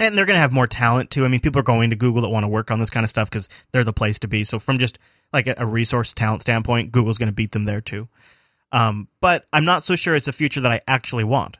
and 0.00 0.16
they're 0.16 0.26
going 0.26 0.36
to 0.36 0.40
have 0.40 0.52
more 0.52 0.66
talent 0.66 1.10
too. 1.10 1.24
I 1.24 1.28
mean, 1.28 1.40
people 1.40 1.60
are 1.60 1.64
going 1.64 1.90
to 1.90 1.96
Google 1.96 2.22
that 2.22 2.30
want 2.30 2.44
to 2.44 2.48
work 2.48 2.70
on 2.70 2.80
this 2.80 2.90
kind 2.90 3.04
of 3.04 3.10
stuff 3.10 3.30
because 3.30 3.48
they're 3.70 3.84
the 3.84 3.92
place 3.92 4.18
to 4.20 4.28
be. 4.28 4.42
So 4.42 4.58
from 4.58 4.78
just 4.78 4.98
like 5.32 5.46
a, 5.46 5.54
a 5.58 5.66
resource 5.66 6.12
talent 6.14 6.42
standpoint, 6.42 6.90
Google's 6.90 7.18
going 7.18 7.28
to 7.28 7.34
beat 7.34 7.52
them 7.52 7.64
there 7.64 7.82
too. 7.82 8.08
Um, 8.72 9.08
but 9.20 9.44
I'm 9.52 9.64
not 9.64 9.84
so 9.84 9.94
sure 9.94 10.16
it's 10.16 10.28
a 10.28 10.32
future 10.32 10.60
that 10.60 10.72
I 10.72 10.80
actually 10.88 11.24
want. 11.24 11.58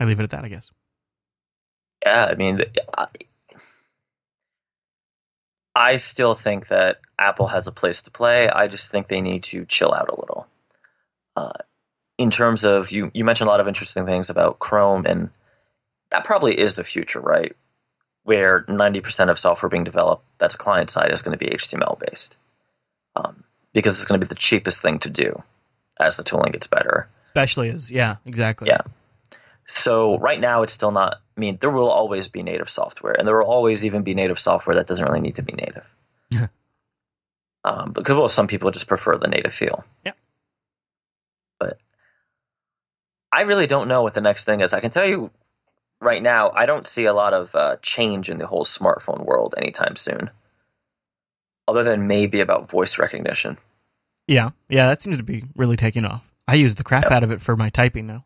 I 0.00 0.04
leave 0.04 0.18
it 0.18 0.24
at 0.24 0.30
that, 0.30 0.44
I 0.44 0.48
guess. 0.48 0.70
Yeah, 2.04 2.24
I 2.24 2.34
mean, 2.34 2.62
I, 5.74 5.98
still 5.98 6.34
think 6.34 6.68
that 6.68 7.00
Apple 7.18 7.48
has 7.48 7.66
a 7.66 7.72
place 7.72 8.00
to 8.02 8.10
play. 8.10 8.48
I 8.48 8.68
just 8.68 8.90
think 8.90 9.08
they 9.08 9.20
need 9.20 9.42
to 9.44 9.66
chill 9.66 9.92
out 9.92 10.08
a 10.08 10.18
little. 10.18 10.46
Uh, 11.36 11.52
in 12.20 12.30
terms 12.30 12.64
of 12.64 12.92
you, 12.92 13.10
you 13.14 13.24
mentioned 13.24 13.48
a 13.48 13.50
lot 13.50 13.60
of 13.60 13.66
interesting 13.66 14.04
things 14.04 14.28
about 14.28 14.58
Chrome, 14.58 15.06
and 15.06 15.30
that 16.10 16.22
probably 16.22 16.60
is 16.60 16.74
the 16.74 16.84
future, 16.84 17.18
right? 17.18 17.56
Where 18.24 18.66
ninety 18.68 19.00
percent 19.00 19.30
of 19.30 19.38
software 19.38 19.70
being 19.70 19.84
developed 19.84 20.22
that's 20.36 20.54
client 20.54 20.90
side 20.90 21.12
is 21.12 21.22
going 21.22 21.36
to 21.36 21.42
be 21.42 21.50
HTML 21.50 21.98
based, 21.98 22.36
um, 23.16 23.42
because 23.72 23.94
it's 23.94 24.04
going 24.04 24.20
to 24.20 24.26
be 24.26 24.28
the 24.28 24.34
cheapest 24.34 24.82
thing 24.82 24.98
to 24.98 25.08
do 25.08 25.42
as 25.98 26.18
the 26.18 26.22
tooling 26.22 26.52
gets 26.52 26.66
better. 26.66 27.08
Especially 27.24 27.70
as 27.70 27.90
yeah, 27.90 28.16
exactly. 28.26 28.68
Yeah. 28.68 28.82
So 29.66 30.18
right 30.18 30.40
now, 30.40 30.62
it's 30.62 30.74
still 30.74 30.90
not. 30.90 31.22
I 31.38 31.40
mean, 31.40 31.56
there 31.62 31.70
will 31.70 31.88
always 31.88 32.28
be 32.28 32.42
native 32.42 32.68
software, 32.68 33.14
and 33.14 33.26
there 33.26 33.38
will 33.38 33.46
always 33.46 33.86
even 33.86 34.02
be 34.02 34.12
native 34.12 34.38
software 34.38 34.76
that 34.76 34.86
doesn't 34.86 35.06
really 35.06 35.20
need 35.20 35.36
to 35.36 35.42
be 35.42 35.54
native. 35.54 35.86
Yeah. 36.28 36.48
um, 37.64 37.92
because 37.92 38.14
well, 38.14 38.28
some 38.28 38.46
people 38.46 38.70
just 38.70 38.88
prefer 38.88 39.16
the 39.16 39.26
native 39.26 39.54
feel. 39.54 39.84
Yeah. 40.04 40.12
But 41.58 41.78
I 43.32 43.42
really 43.42 43.66
don't 43.66 43.88
know 43.88 44.02
what 44.02 44.14
the 44.14 44.20
next 44.20 44.44
thing 44.44 44.60
is. 44.60 44.72
I 44.72 44.80
can 44.80 44.90
tell 44.90 45.06
you 45.06 45.30
right 46.00 46.22
now, 46.22 46.50
I 46.50 46.66
don't 46.66 46.86
see 46.86 47.04
a 47.04 47.12
lot 47.14 47.32
of 47.32 47.54
uh, 47.54 47.76
change 47.82 48.28
in 48.28 48.38
the 48.38 48.46
whole 48.46 48.64
smartphone 48.64 49.24
world 49.24 49.54
anytime 49.56 49.96
soon, 49.96 50.30
other 51.68 51.84
than 51.84 52.06
maybe 52.06 52.40
about 52.40 52.68
voice 52.68 52.98
recognition. 52.98 53.58
Yeah, 54.26 54.50
yeah, 54.68 54.88
that 54.88 55.02
seems 55.02 55.16
to 55.16 55.22
be 55.22 55.44
really 55.56 55.76
taking 55.76 56.04
off. 56.04 56.30
I 56.48 56.54
use 56.54 56.74
the 56.76 56.84
crap 56.84 57.04
Yep. 57.04 57.12
out 57.12 57.22
of 57.24 57.30
it 57.30 57.40
for 57.40 57.56
my 57.56 57.68
typing 57.70 58.06
now. 58.06 58.24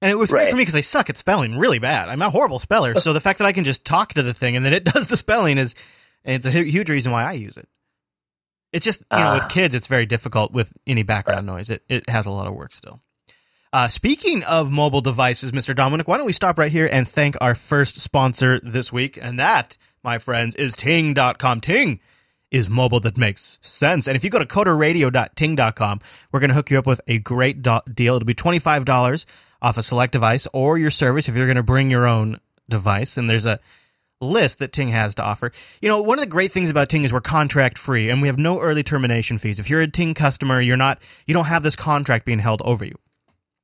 And 0.00 0.10
it 0.10 0.16
was 0.16 0.30
great 0.30 0.42
Right. 0.44 0.50
for 0.50 0.56
me 0.56 0.62
because 0.62 0.74
I 0.74 0.80
suck 0.80 1.08
at 1.10 1.16
spelling 1.16 1.56
really 1.58 1.78
bad. 1.78 2.08
I'm 2.08 2.22
a 2.22 2.30
horrible 2.30 2.58
speller. 2.58 2.94
so 2.96 3.12
the 3.12 3.20
fact 3.20 3.38
that 3.38 3.46
I 3.46 3.52
can 3.52 3.62
just 3.64 3.84
talk 3.84 4.14
to 4.14 4.22
the 4.22 4.34
thing 4.34 4.56
and 4.56 4.66
then 4.66 4.72
it 4.72 4.84
does 4.92 5.06
the 5.06 5.16
spelling 5.16 5.58
is, 5.58 5.76
it's 6.24 6.46
a 6.46 6.50
huge 6.50 6.90
reason 6.90 7.12
why 7.12 7.22
I 7.24 7.32
use 7.32 7.56
it. 7.56 7.68
It's 8.72 8.84
just, 8.84 9.02
you 9.12 9.18
know, 9.18 9.34
with 9.34 9.44
Ah. 9.44 9.48
kids, 9.48 9.74
it's 9.74 9.86
very 9.86 10.06
difficult 10.06 10.50
with 10.52 10.72
any 10.86 11.02
background 11.04 11.46
noise. 11.46 11.68
It, 11.70 11.82
it 11.88 12.08
has 12.08 12.26
a 12.26 12.30
lot 12.30 12.46
of 12.48 12.54
work 12.54 12.74
still. 12.74 13.00
Uh, 13.72 13.88
speaking 13.88 14.42
of 14.42 14.70
mobile 14.70 15.00
devices, 15.00 15.50
Mr. 15.50 15.74
Dominic, 15.74 16.06
why 16.06 16.18
don't 16.18 16.26
we 16.26 16.32
stop 16.32 16.58
right 16.58 16.70
here 16.70 16.86
and 16.92 17.08
thank 17.08 17.36
our 17.40 17.54
first 17.54 17.96
sponsor 17.96 18.60
this 18.60 18.92
week? 18.92 19.18
And 19.20 19.38
that, 19.38 19.78
my 20.04 20.18
friends, 20.18 20.54
is 20.56 20.76
Ting.com. 20.76 21.60
Ting 21.62 21.98
is 22.50 22.68
mobile 22.68 23.00
that 23.00 23.16
makes 23.16 23.58
sense. 23.62 24.06
And 24.06 24.14
if 24.14 24.24
you 24.24 24.28
go 24.28 24.38
to 24.38 24.44
coderradio.ting.com, 24.44 26.00
we're 26.30 26.40
going 26.40 26.50
to 26.50 26.54
hook 26.54 26.70
you 26.70 26.78
up 26.78 26.86
with 26.86 27.00
a 27.06 27.18
great 27.20 27.62
do- 27.62 27.80
deal. 27.92 28.16
It'll 28.16 28.26
be 28.26 28.34
$25 28.34 29.24
off 29.62 29.78
a 29.78 29.82
select 29.82 30.12
device 30.12 30.46
or 30.52 30.76
your 30.76 30.90
service 30.90 31.26
if 31.26 31.34
you're 31.34 31.46
going 31.46 31.56
to 31.56 31.62
bring 31.62 31.90
your 31.90 32.06
own 32.06 32.40
device. 32.68 33.16
And 33.16 33.30
there's 33.30 33.46
a 33.46 33.58
list 34.20 34.58
that 34.58 34.74
Ting 34.74 34.88
has 34.88 35.14
to 35.14 35.22
offer. 35.22 35.50
You 35.80 35.88
know, 35.88 36.02
one 36.02 36.18
of 36.18 36.24
the 36.24 36.30
great 36.30 36.52
things 36.52 36.68
about 36.68 36.90
Ting 36.90 37.04
is 37.04 37.12
we're 37.12 37.22
contract 37.22 37.78
free 37.78 38.10
and 38.10 38.20
we 38.20 38.28
have 38.28 38.38
no 38.38 38.60
early 38.60 38.82
termination 38.82 39.38
fees. 39.38 39.58
If 39.58 39.70
you're 39.70 39.80
a 39.80 39.88
Ting 39.88 40.12
customer, 40.12 40.60
you're 40.60 40.76
not 40.76 41.00
you 41.26 41.32
don't 41.32 41.46
have 41.46 41.62
this 41.62 41.74
contract 41.74 42.26
being 42.26 42.38
held 42.38 42.60
over 42.66 42.84
you. 42.84 42.96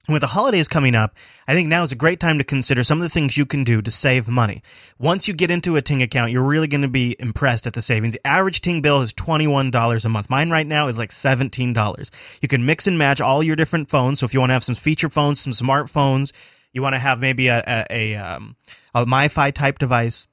And 0.09 0.15
with 0.15 0.23
the 0.23 0.29
holidays 0.29 0.69
coming 0.69 0.95
up, 0.95 1.15
I 1.47 1.55
think 1.55 1.69
now 1.69 1.83
is 1.83 1.93
a 1.93 1.97
great 1.97 2.19
time 2.19 2.39
to 2.39 2.45
consider 2.45 2.83
some 2.83 2.97
of 2.97 3.03
the 3.03 3.11
things 3.11 3.37
you 3.37 3.45
can 3.45 3.63
do 3.63 3.83
to 3.83 3.91
save 3.91 4.27
money. 4.27 4.63
Once 4.99 5.29
you 5.29 5.35
get 5.35 5.51
into 5.51 5.77
a 5.77 5.83
Ting 5.83 6.01
account, 6.01 6.33
you're 6.33 6.43
really 6.43 6.67
going 6.67 6.81
to 6.81 6.89
be 6.89 7.15
impressed 7.19 7.67
at 7.67 7.75
the 7.75 7.83
savings. 7.83 8.15
The 8.15 8.27
average 8.27 8.63
Ting 8.63 8.81
bill 8.81 9.03
is 9.03 9.13
$21 9.13 10.05
a 10.05 10.09
month. 10.09 10.31
Mine 10.31 10.49
right 10.49 10.67
now 10.67 10.89
is 10.89 10.97
like 10.97 11.11
$17. 11.11 12.11
You 12.41 12.49
can 12.49 12.65
mix 12.65 12.87
and 12.87 12.97
match 12.97 13.21
all 13.21 13.43
your 13.43 13.55
different 13.55 13.91
phones. 13.91 14.21
So 14.21 14.25
if 14.25 14.33
you 14.33 14.41
want 14.41 14.49
to 14.49 14.55
have 14.55 14.65
some 14.65 14.75
feature 14.75 15.11
phones, 15.11 15.41
some 15.41 15.53
smartphones, 15.53 16.33
you 16.73 16.81
want 16.81 16.95
to 16.95 17.01
have 17.01 17.21
maybe 17.21 17.49
a, 17.49 17.63
a, 17.67 17.87
a, 17.91 18.17
um, 18.17 18.57
a 18.95 19.05
MiFi 19.05 19.53
type 19.53 19.79
device, 19.79 20.27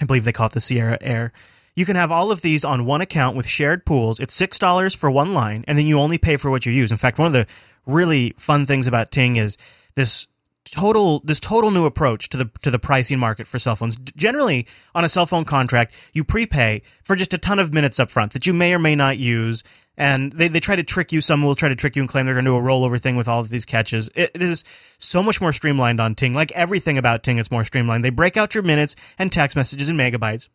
I 0.00 0.04
believe 0.04 0.22
they 0.22 0.32
call 0.32 0.46
it 0.46 0.52
the 0.52 0.60
Sierra 0.60 0.98
Air. 1.00 1.32
You 1.74 1.86
can 1.86 1.96
have 1.96 2.10
all 2.10 2.32
of 2.32 2.42
these 2.42 2.64
on 2.64 2.84
one 2.84 3.00
account 3.00 3.36
with 3.36 3.46
shared 3.46 3.86
pools. 3.86 4.20
It's 4.20 4.34
six 4.34 4.58
dollars 4.58 4.94
for 4.94 5.10
one 5.10 5.32
line, 5.34 5.64
and 5.66 5.78
then 5.78 5.86
you 5.86 5.98
only 5.98 6.18
pay 6.18 6.36
for 6.36 6.50
what 6.50 6.66
you 6.66 6.72
use. 6.72 6.90
In 6.90 6.98
fact, 6.98 7.18
one 7.18 7.26
of 7.26 7.32
the 7.32 7.46
really 7.86 8.34
fun 8.36 8.66
things 8.66 8.86
about 8.86 9.10
Ting 9.10 9.36
is 9.36 9.56
this 9.94 10.26
total 10.64 11.20
this 11.24 11.40
total 11.40 11.70
new 11.70 11.86
approach 11.86 12.28
to 12.28 12.36
the 12.36 12.50
to 12.62 12.70
the 12.70 12.78
pricing 12.78 13.18
market 13.18 13.46
for 13.46 13.58
cell 13.58 13.76
phones. 13.76 13.96
Generally, 13.96 14.66
on 14.94 15.04
a 15.04 15.08
cell 15.08 15.26
phone 15.26 15.44
contract, 15.44 15.94
you 16.12 16.24
prepay 16.24 16.82
for 17.02 17.16
just 17.16 17.34
a 17.34 17.38
ton 17.38 17.58
of 17.58 17.72
minutes 17.72 17.98
up 17.98 18.10
front 18.10 18.32
that 18.32 18.46
you 18.46 18.52
may 18.52 18.74
or 18.74 18.78
may 18.78 18.94
not 18.94 19.18
use. 19.18 19.62
And 19.96 20.32
they, 20.32 20.48
they 20.48 20.60
try 20.60 20.76
to 20.76 20.82
trick 20.82 21.12
you. 21.12 21.20
Some 21.20 21.42
will 21.42 21.54
try 21.54 21.68
to 21.68 21.76
trick 21.76 21.94
you 21.94 22.00
and 22.00 22.08
claim 22.08 22.24
they're 22.24 22.34
going 22.34 22.46
to 22.46 22.52
do 22.52 22.56
a 22.56 22.60
rollover 22.60 22.98
thing 22.98 23.16
with 23.16 23.28
all 23.28 23.40
of 23.40 23.50
these 23.50 23.66
catches. 23.66 24.08
It, 24.14 24.30
it 24.32 24.40
is 24.40 24.64
so 24.96 25.22
much 25.22 25.42
more 25.42 25.52
streamlined 25.52 26.00
on 26.00 26.14
Ting. 26.14 26.32
Like 26.32 26.52
everything 26.52 26.96
about 26.96 27.22
Ting, 27.22 27.36
it's 27.36 27.50
more 27.50 27.64
streamlined. 27.64 28.02
They 28.02 28.08
break 28.08 28.38
out 28.38 28.54
your 28.54 28.62
minutes 28.62 28.96
and 29.18 29.30
text 29.30 29.56
messages 29.56 29.90
in 29.90 29.96
megabytes. 29.98 30.48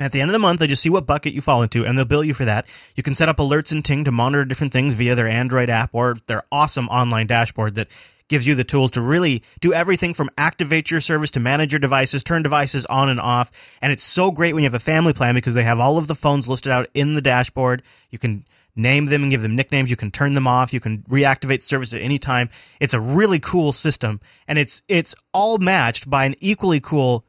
At 0.00 0.10
the 0.10 0.20
end 0.20 0.28
of 0.28 0.32
the 0.32 0.40
month, 0.40 0.58
they 0.58 0.66
just 0.66 0.82
see 0.82 0.90
what 0.90 1.06
bucket 1.06 1.34
you 1.34 1.40
fall 1.40 1.62
into, 1.62 1.84
and 1.86 1.96
they'll 1.96 2.04
bill 2.04 2.24
you 2.24 2.34
for 2.34 2.44
that. 2.44 2.66
You 2.96 3.04
can 3.04 3.14
set 3.14 3.28
up 3.28 3.36
alerts 3.36 3.70
in 3.70 3.82
Ting 3.82 4.04
to 4.04 4.10
monitor 4.10 4.44
different 4.44 4.72
things 4.72 4.94
via 4.94 5.14
their 5.14 5.28
Android 5.28 5.70
app 5.70 5.90
or 5.92 6.16
their 6.26 6.42
awesome 6.50 6.88
online 6.88 7.28
dashboard 7.28 7.76
that 7.76 7.88
gives 8.28 8.46
you 8.46 8.54
the 8.54 8.64
tools 8.64 8.90
to 8.90 9.00
really 9.00 9.42
do 9.60 9.72
everything 9.72 10.14
from 10.14 10.30
activate 10.36 10.90
your 10.90 11.00
service 11.00 11.30
to 11.30 11.40
manage 11.40 11.72
your 11.72 11.78
devices, 11.78 12.24
turn 12.24 12.42
devices 12.42 12.86
on 12.86 13.08
and 13.08 13.20
off. 13.20 13.52
And 13.80 13.92
it's 13.92 14.02
so 14.02 14.30
great 14.32 14.54
when 14.54 14.64
you 14.64 14.68
have 14.68 14.74
a 14.74 14.80
family 14.80 15.12
plan 15.12 15.34
because 15.34 15.54
they 15.54 15.62
have 15.62 15.78
all 15.78 15.98
of 15.98 16.08
the 16.08 16.14
phones 16.14 16.48
listed 16.48 16.72
out 16.72 16.88
in 16.94 17.14
the 17.14 17.20
dashboard. 17.20 17.82
You 18.10 18.18
can 18.18 18.44
name 18.74 19.06
them 19.06 19.22
and 19.22 19.30
give 19.30 19.42
them 19.42 19.54
nicknames. 19.54 19.90
You 19.90 19.96
can 19.96 20.10
turn 20.10 20.34
them 20.34 20.46
off. 20.46 20.72
You 20.72 20.80
can 20.80 21.02
reactivate 21.02 21.62
service 21.62 21.94
at 21.94 22.00
any 22.00 22.18
time. 22.18 22.48
It's 22.80 22.94
a 22.94 23.00
really 23.00 23.38
cool 23.38 23.72
system, 23.72 24.20
and 24.48 24.58
it's 24.58 24.82
it's 24.88 25.14
all 25.32 25.58
matched 25.58 26.10
by 26.10 26.24
an 26.24 26.34
equally 26.40 26.80
cool 26.80 27.24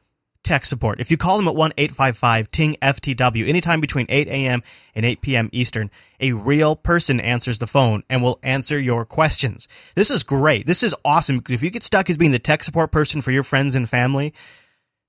tech 0.46 0.64
support. 0.64 1.00
If 1.00 1.10
you 1.10 1.16
call 1.16 1.36
them 1.36 1.48
at 1.48 1.54
1 1.54 1.72
855 1.76 2.50
Ting 2.50 2.76
FTW 2.80 3.48
anytime 3.48 3.80
between 3.80 4.06
8 4.08 4.28
a.m. 4.28 4.62
and 4.94 5.04
8 5.04 5.20
p.m. 5.20 5.50
Eastern, 5.52 5.90
a 6.20 6.32
real 6.32 6.76
person 6.76 7.20
answers 7.20 7.58
the 7.58 7.66
phone 7.66 8.04
and 8.08 8.22
will 8.22 8.38
answer 8.42 8.78
your 8.78 9.04
questions. 9.04 9.68
This 9.94 10.10
is 10.10 10.22
great. 10.22 10.66
This 10.66 10.82
is 10.82 10.94
awesome 11.04 11.38
because 11.38 11.54
if 11.54 11.62
you 11.62 11.70
get 11.70 11.82
stuck 11.82 12.08
as 12.08 12.16
being 12.16 12.30
the 12.30 12.38
tech 12.38 12.64
support 12.64 12.92
person 12.92 13.20
for 13.20 13.32
your 13.32 13.42
friends 13.42 13.74
and 13.74 13.90
family, 13.90 14.32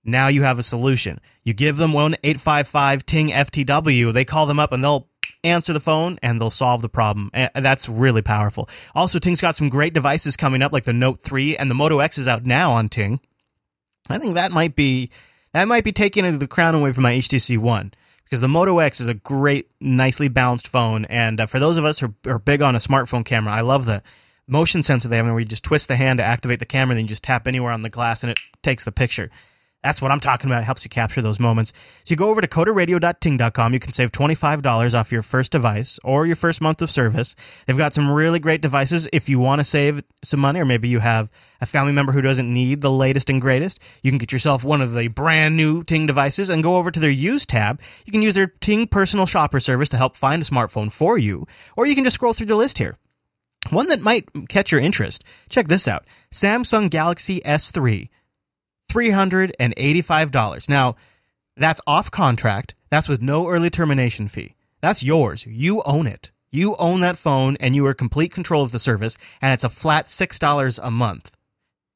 now 0.04 0.28
you 0.28 0.41
have 0.41 0.58
a 0.58 0.63
solution. 0.63 1.19
You 1.43 1.54
give 1.54 1.78
them 1.78 1.93
1 1.93 2.15
855 2.23 3.06
Ting 3.06 3.30
FTW, 3.30 4.12
they 4.12 4.26
call 4.26 4.47
them 4.47 4.60
up 4.60 4.71
and 4.71 4.84
they'll 4.84 5.08
answer 5.43 5.71
the 5.71 5.80
phone 5.80 6.17
and 6.23 6.41
they'll 6.41 6.50
solve 6.50 6.82
the 6.82 6.89
problem. 6.89 7.30
And 7.34 7.63
that's 7.63 7.88
really 7.88 8.21
powerful. 8.21 8.69
Also, 8.95 9.19
Ting's 9.19 9.41
got 9.41 9.56
some 9.56 9.69
great 9.69 9.93
devices 9.93 10.36
coming 10.36 10.62
up 10.62 10.73
like 10.73 10.86
the 10.86 10.93
Note 10.93 11.19
3 11.19 11.58
and 11.58 11.69
the 11.69 11.76
Moto 11.76 12.00
X 12.00 12.17
is 12.17 12.28
out 12.28 12.45
now 12.45 12.71
on 12.71 12.89
Ting. 12.89 13.19
I 14.10 14.17
think 14.20 14.36
that 14.36 14.52
might 14.52 14.76
be 14.76 15.10
that 15.54 15.67
might 15.67 15.84
be 15.84 15.91
taking 15.91 16.39
the 16.39 16.48
crown 16.48 16.76
away 16.76 16.93
from 16.93 17.04
my 17.04 17.13
HTC 17.13 17.58
One 17.58 17.93
because 18.24 18.41
the 18.41 18.48
Moto 18.48 18.80
X 18.80 19.00
is 19.00 19.08
a 19.08 19.13
great, 19.13 19.70
nicely 19.80 20.28
balanced 20.28 20.67
phone. 20.67 21.06
And 21.06 21.39
uh, 21.39 21.46
for 21.46 21.60
those 21.60 21.78
of 21.78 21.86
us 21.86 22.00
who 22.00 22.13
are, 22.28 22.39
big 22.39 22.62
on 22.62 22.76
a 22.76 22.80
smartphone 22.80 23.24
camera, 23.24 23.54
I 23.54 23.62
love 23.62 23.86
the 23.86 24.04
motion 24.48 24.84
sensor 24.84 25.08
they 25.08 25.15
have, 25.15 25.26
where 25.26 25.39
you 25.39 25.46
just 25.46 25.63
twist 25.63 25.88
the 25.88 25.96
hand 25.96 26.20
to 26.20 26.24
activate 26.24 26.60
the 26.60 26.65
camera, 26.65 26.96
then 26.96 27.06
you 27.06 27.10
just 27.10 27.24
tap 27.24 27.48
anywhere 27.48 27.72
on 27.72 27.84
the 27.84 27.89
glass 27.89 28.24
and 28.24 28.32
it 28.32 28.39
takes 28.62 28.84
the 28.84 28.91
picture. 28.91 29.30
That's 29.83 30.01
what 30.01 30.11
I'm 30.11 30.19
talking 30.19 30.49
about. 30.49 30.63
It 30.63 30.65
helps 30.65 30.83
you 30.83 30.89
capture 30.89 31.21
those 31.21 31.39
moments. 31.39 31.71
So 32.03 32.11
you 32.11 32.15
go 32.15 32.29
over 32.29 32.41
to 32.41 32.47
coderradio.ting.com. 32.47 33.73
You 33.73 33.79
can 33.79 33.93
save 33.93 34.11
$25 34.11 34.99
off 34.99 35.11
your 35.11 35.21
first 35.21 35.51
device 35.51 35.99
or 36.03 36.25
your 36.25 36.35
first 36.35 36.61
month 36.61 36.81
of 36.81 36.89
service. 36.89 37.35
They've 37.65 37.77
got 37.77 37.93
some 37.93 38.11
really 38.11 38.39
great 38.39 38.61
devices 38.61 39.07
if 39.13 39.29
you 39.29 39.39
want 39.39 39.59
to 39.59 39.63
save 39.63 40.03
some 40.23 40.39
money 40.39 40.59
or 40.59 40.65
maybe 40.65 40.87
you 40.89 40.99
have 40.99 41.31
a 41.61 41.65
family 41.65 41.93
member 41.93 42.11
who 42.11 42.21
doesn't 42.21 42.51
need 42.51 42.81
the 42.81 42.91
latest 42.91 43.29
and 43.29 43.39
greatest. 43.39 43.79
You 44.01 44.11
can 44.11 44.17
get 44.17 44.31
yourself 44.31 44.63
one 44.63 44.81
of 44.81 44.93
the 44.93 45.07
brand 45.09 45.55
new 45.55 45.83
Ting 45.83 46.07
devices 46.07 46.49
and 46.49 46.63
go 46.63 46.77
over 46.77 46.91
to 46.91 46.99
their 46.99 47.09
use 47.09 47.45
tab. 47.45 47.79
You 48.05 48.11
can 48.11 48.23
use 48.23 48.33
their 48.33 48.47
Ting 48.47 48.87
personal 48.87 49.25
shopper 49.27 49.59
service 49.59 49.89
to 49.89 49.97
help 49.97 50.17
find 50.17 50.41
a 50.41 50.45
smartphone 50.45 50.91
for 50.91 51.17
you, 51.17 51.45
or 51.75 51.85
you 51.85 51.95
can 51.95 52.03
just 52.03 52.15
scroll 52.15 52.33
through 52.33 52.47
the 52.47 52.55
list 52.55 52.79
here. 52.79 52.97
One 53.69 53.87
that 53.87 54.01
might 54.01 54.27
catch 54.49 54.71
your 54.71 54.81
interest. 54.81 55.23
Check 55.49 55.67
this 55.67 55.87
out. 55.87 56.05
Samsung 56.33 56.89
Galaxy 56.89 57.41
S3. 57.41 58.09
$385. 58.89 60.69
Now, 60.69 60.95
that's 61.56 61.82
off 61.88 62.12
contract. 62.12 62.76
That's 62.89 63.10
with 63.10 63.21
no 63.21 63.47
early 63.47 63.69
termination 63.69 64.28
fee. 64.28 64.56
That's 64.82 65.04
yours. 65.04 65.45
You 65.47 65.82
own 65.86 66.08
it. 66.08 66.32
You 66.52 66.76
own 66.78 67.00
that 67.02 67.17
phone 67.17 67.58
and 67.60 67.76
you 67.76 67.86
are 67.88 67.93
complete 67.93 68.32
control 68.32 68.63
of 68.63 68.71
the 68.71 68.80
service, 68.80 69.17
and 69.41 69.54
it's 69.54 69.63
a 69.65 69.69
flat 69.69 70.06
$6 70.06 70.80
a 70.82 70.91
month. 70.91 71.32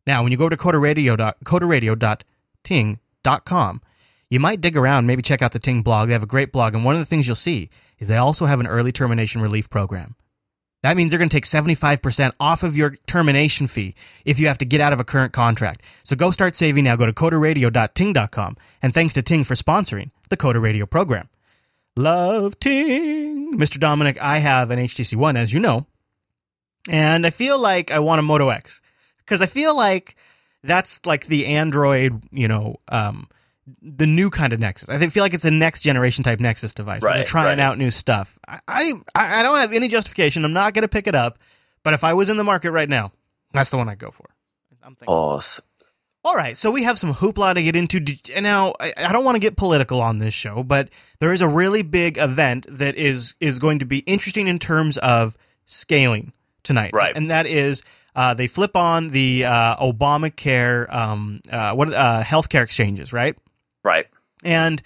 Now, 0.06 0.23
when 0.23 0.32
you 0.32 0.38
go 0.38 0.49
to 0.49 0.58
coderradio 0.58 1.17
dot- 1.17 1.38
coderradio.ting.com, 1.45 3.82
you 4.30 4.39
might 4.39 4.62
dig 4.62 4.77
around, 4.77 5.06
maybe 5.06 5.21
check 5.21 5.41
out 5.41 5.51
the 5.51 5.60
Ting 5.60 5.82
blog. 5.82 6.08
They 6.08 6.13
have 6.13 6.23
a 6.23 6.27
great 6.27 6.51
blog, 6.51 6.73
and 6.73 6.86
one 6.86 6.95
of 6.95 6.99
the 6.99 7.06
things 7.06 7.27
you'll 7.27 7.36
see 7.36 7.69
is 7.99 8.08
they 8.08 8.17
also 8.17 8.45
have 8.45 8.60
an 8.60 8.67
early 8.67 8.91
termination 8.91 9.41
relief 9.41 9.69
program. 9.69 10.15
That 10.81 10.97
means 10.97 11.11
they're 11.11 11.19
going 11.19 11.29
to 11.29 11.35
take 11.35 11.45
75% 11.45 12.31
off 12.39 12.63
of 12.63 12.75
your 12.75 12.95
termination 13.05 13.67
fee 13.67 13.93
if 14.25 14.39
you 14.39 14.47
have 14.47 14.57
to 14.59 14.65
get 14.65 14.81
out 14.81 14.93
of 14.93 14.99
a 14.99 15.03
current 15.03 15.31
contract. 15.31 15.83
So 16.03 16.15
go 16.15 16.31
start 16.31 16.55
saving 16.55 16.85
now. 16.85 16.95
Go 16.95 17.05
to 17.05 17.13
coderradio.ting.com. 17.13 18.57
And 18.81 18.93
thanks 18.93 19.13
to 19.13 19.21
Ting 19.21 19.43
for 19.43 19.53
sponsoring 19.53 20.09
the 20.29 20.37
Coder 20.37 20.61
Radio 20.61 20.85
program. 20.85 21.29
Love 21.95 22.59
Ting. 22.59 23.57
Mr. 23.57 23.79
Dominic, 23.79 24.19
I 24.21 24.39
have 24.39 24.71
an 24.71 24.79
HTC 24.79 25.15
One, 25.15 25.37
as 25.37 25.53
you 25.53 25.59
know. 25.59 25.85
And 26.89 27.27
I 27.27 27.29
feel 27.29 27.59
like 27.59 27.91
I 27.91 27.99
want 27.99 28.19
a 28.19 28.23
Moto 28.23 28.49
X. 28.49 28.81
Because 29.19 29.41
I 29.41 29.45
feel 29.45 29.77
like 29.77 30.15
that's 30.63 31.05
like 31.05 31.27
the 31.27 31.45
Android, 31.45 32.23
you 32.31 32.47
know, 32.47 32.77
um, 32.87 33.27
the 33.82 34.08
new 34.08 34.30
kind 34.30 34.54
of 34.54 34.60
Nexus. 34.60 34.89
I 34.89 35.08
feel 35.08 35.24
like 35.24 35.34
it's 35.34 35.45
a 35.45 35.52
next 35.52 35.82
generation 35.82 36.24
type 36.24 36.39
Nexus 36.39 36.74
device. 36.74 37.02
where 37.02 37.13
they're 37.13 37.24
trying 37.24 37.58
right. 37.58 37.60
out 37.60 37.78
new 37.78 37.91
stuff. 37.91 38.39
I, 38.47 38.60
I 38.67 38.93
I 39.15 39.43
don't 39.43 39.60
have 39.60 39.74
any 39.74 39.88
justification. 39.88 40.43
I'm 40.43 40.54
not 40.54 40.74
going 40.74 40.84
to 40.84 40.88
pick 40.88 41.08
it 41.08 41.15
up. 41.15 41.39
But 41.84 41.93
if 41.93 42.04
I 42.04 42.13
was 42.13 42.30
in 42.30 42.38
the 42.38 42.43
market 42.43 42.71
right 42.71 42.89
now, 42.89 43.12
that's 43.54 43.69
the 43.71 43.78
one 43.78 43.89
I'd 43.89 44.00
go 44.00 44.12
for. 44.12 44.30
I'm 44.84 44.95
thinking. 44.95 45.13
S- 45.38 45.62
All 46.24 46.36
right, 46.36 46.56
so 46.56 46.69
we 46.71 46.84
have 46.84 47.00
some 47.00 47.13
hoopla 47.13 47.56
to 47.56 47.63
get 47.63 47.76
into. 47.76 48.04
And 48.36 48.43
now, 48.43 48.74
I, 48.80 48.93
I 48.97 49.12
don't 49.12 49.26
want 49.26 49.36
to 49.36 49.39
get 49.39 49.58
political 49.58 50.02
on 50.02 50.19
this 50.19 50.34
show, 50.34 50.63
but 50.63 50.89
there 51.19 51.34
is 51.34 51.41
a 51.41 51.47
really 51.47 51.82
big 51.82 52.17
event 52.17 52.65
that 52.69 52.95
is 52.95 53.36
is 53.39 53.60
going 53.60 53.80
to 53.80 53.86
be 53.86 54.00
interesting 54.00 54.47
in 54.47 54.60
terms 54.60 54.97
of 55.00 55.38
scaling 55.65 56.34
tonight, 56.63 56.91
Right. 56.93 57.15
And 57.15 57.32
that 57.32 57.47
is 57.47 57.82
uh, 58.15 58.34
they 58.34 58.47
flip 58.47 58.76
on 58.76 59.08
the 59.08 59.45
uh, 59.45 59.78
Obamacare, 59.78 60.93
um, 60.93 61.41
uh, 61.50 61.74
what 61.74 61.93
uh, 61.93 62.24
healthcare 62.24 62.63
exchanges, 62.63 63.13
right? 63.13 63.38
Right. 63.83 64.07
And 64.43 64.81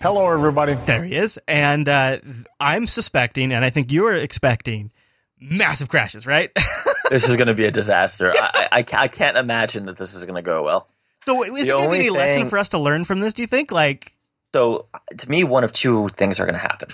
Hello, 0.00 0.30
everybody. 0.30 0.74
there 0.86 1.02
he 1.02 1.16
is. 1.16 1.38
And 1.48 1.88
uh, 1.88 2.18
I'm 2.60 2.86
suspecting, 2.86 3.52
and 3.52 3.64
I 3.64 3.70
think 3.70 3.90
you're 3.90 4.14
expecting, 4.14 4.92
massive 5.40 5.88
crashes, 5.88 6.26
right? 6.26 6.50
this 7.10 7.28
is 7.28 7.34
going 7.36 7.48
to 7.48 7.54
be 7.54 7.64
a 7.64 7.70
disaster. 7.72 8.32
I, 8.34 8.68
I, 8.70 8.84
I 8.92 9.08
can't 9.08 9.36
imagine 9.36 9.86
that 9.86 9.96
this 9.96 10.14
is 10.14 10.24
going 10.24 10.36
to 10.36 10.42
go 10.42 10.62
well. 10.62 10.88
So 11.26 11.42
is 11.42 11.50
The 11.50 11.64
there 11.66 11.76
only 11.76 11.98
any 11.98 12.10
lesson 12.10 12.48
for 12.48 12.58
us 12.58 12.68
to 12.70 12.78
learn 12.78 13.04
from 13.04 13.20
this? 13.20 13.34
Do 13.34 13.42
you 13.42 13.48
think? 13.48 13.72
Like, 13.72 14.16
So 14.54 14.86
to 15.16 15.28
me, 15.28 15.42
one 15.44 15.64
of 15.64 15.72
two 15.72 16.08
things 16.10 16.38
are 16.38 16.44
going 16.46 16.54
to 16.54 16.60
happen. 16.60 16.88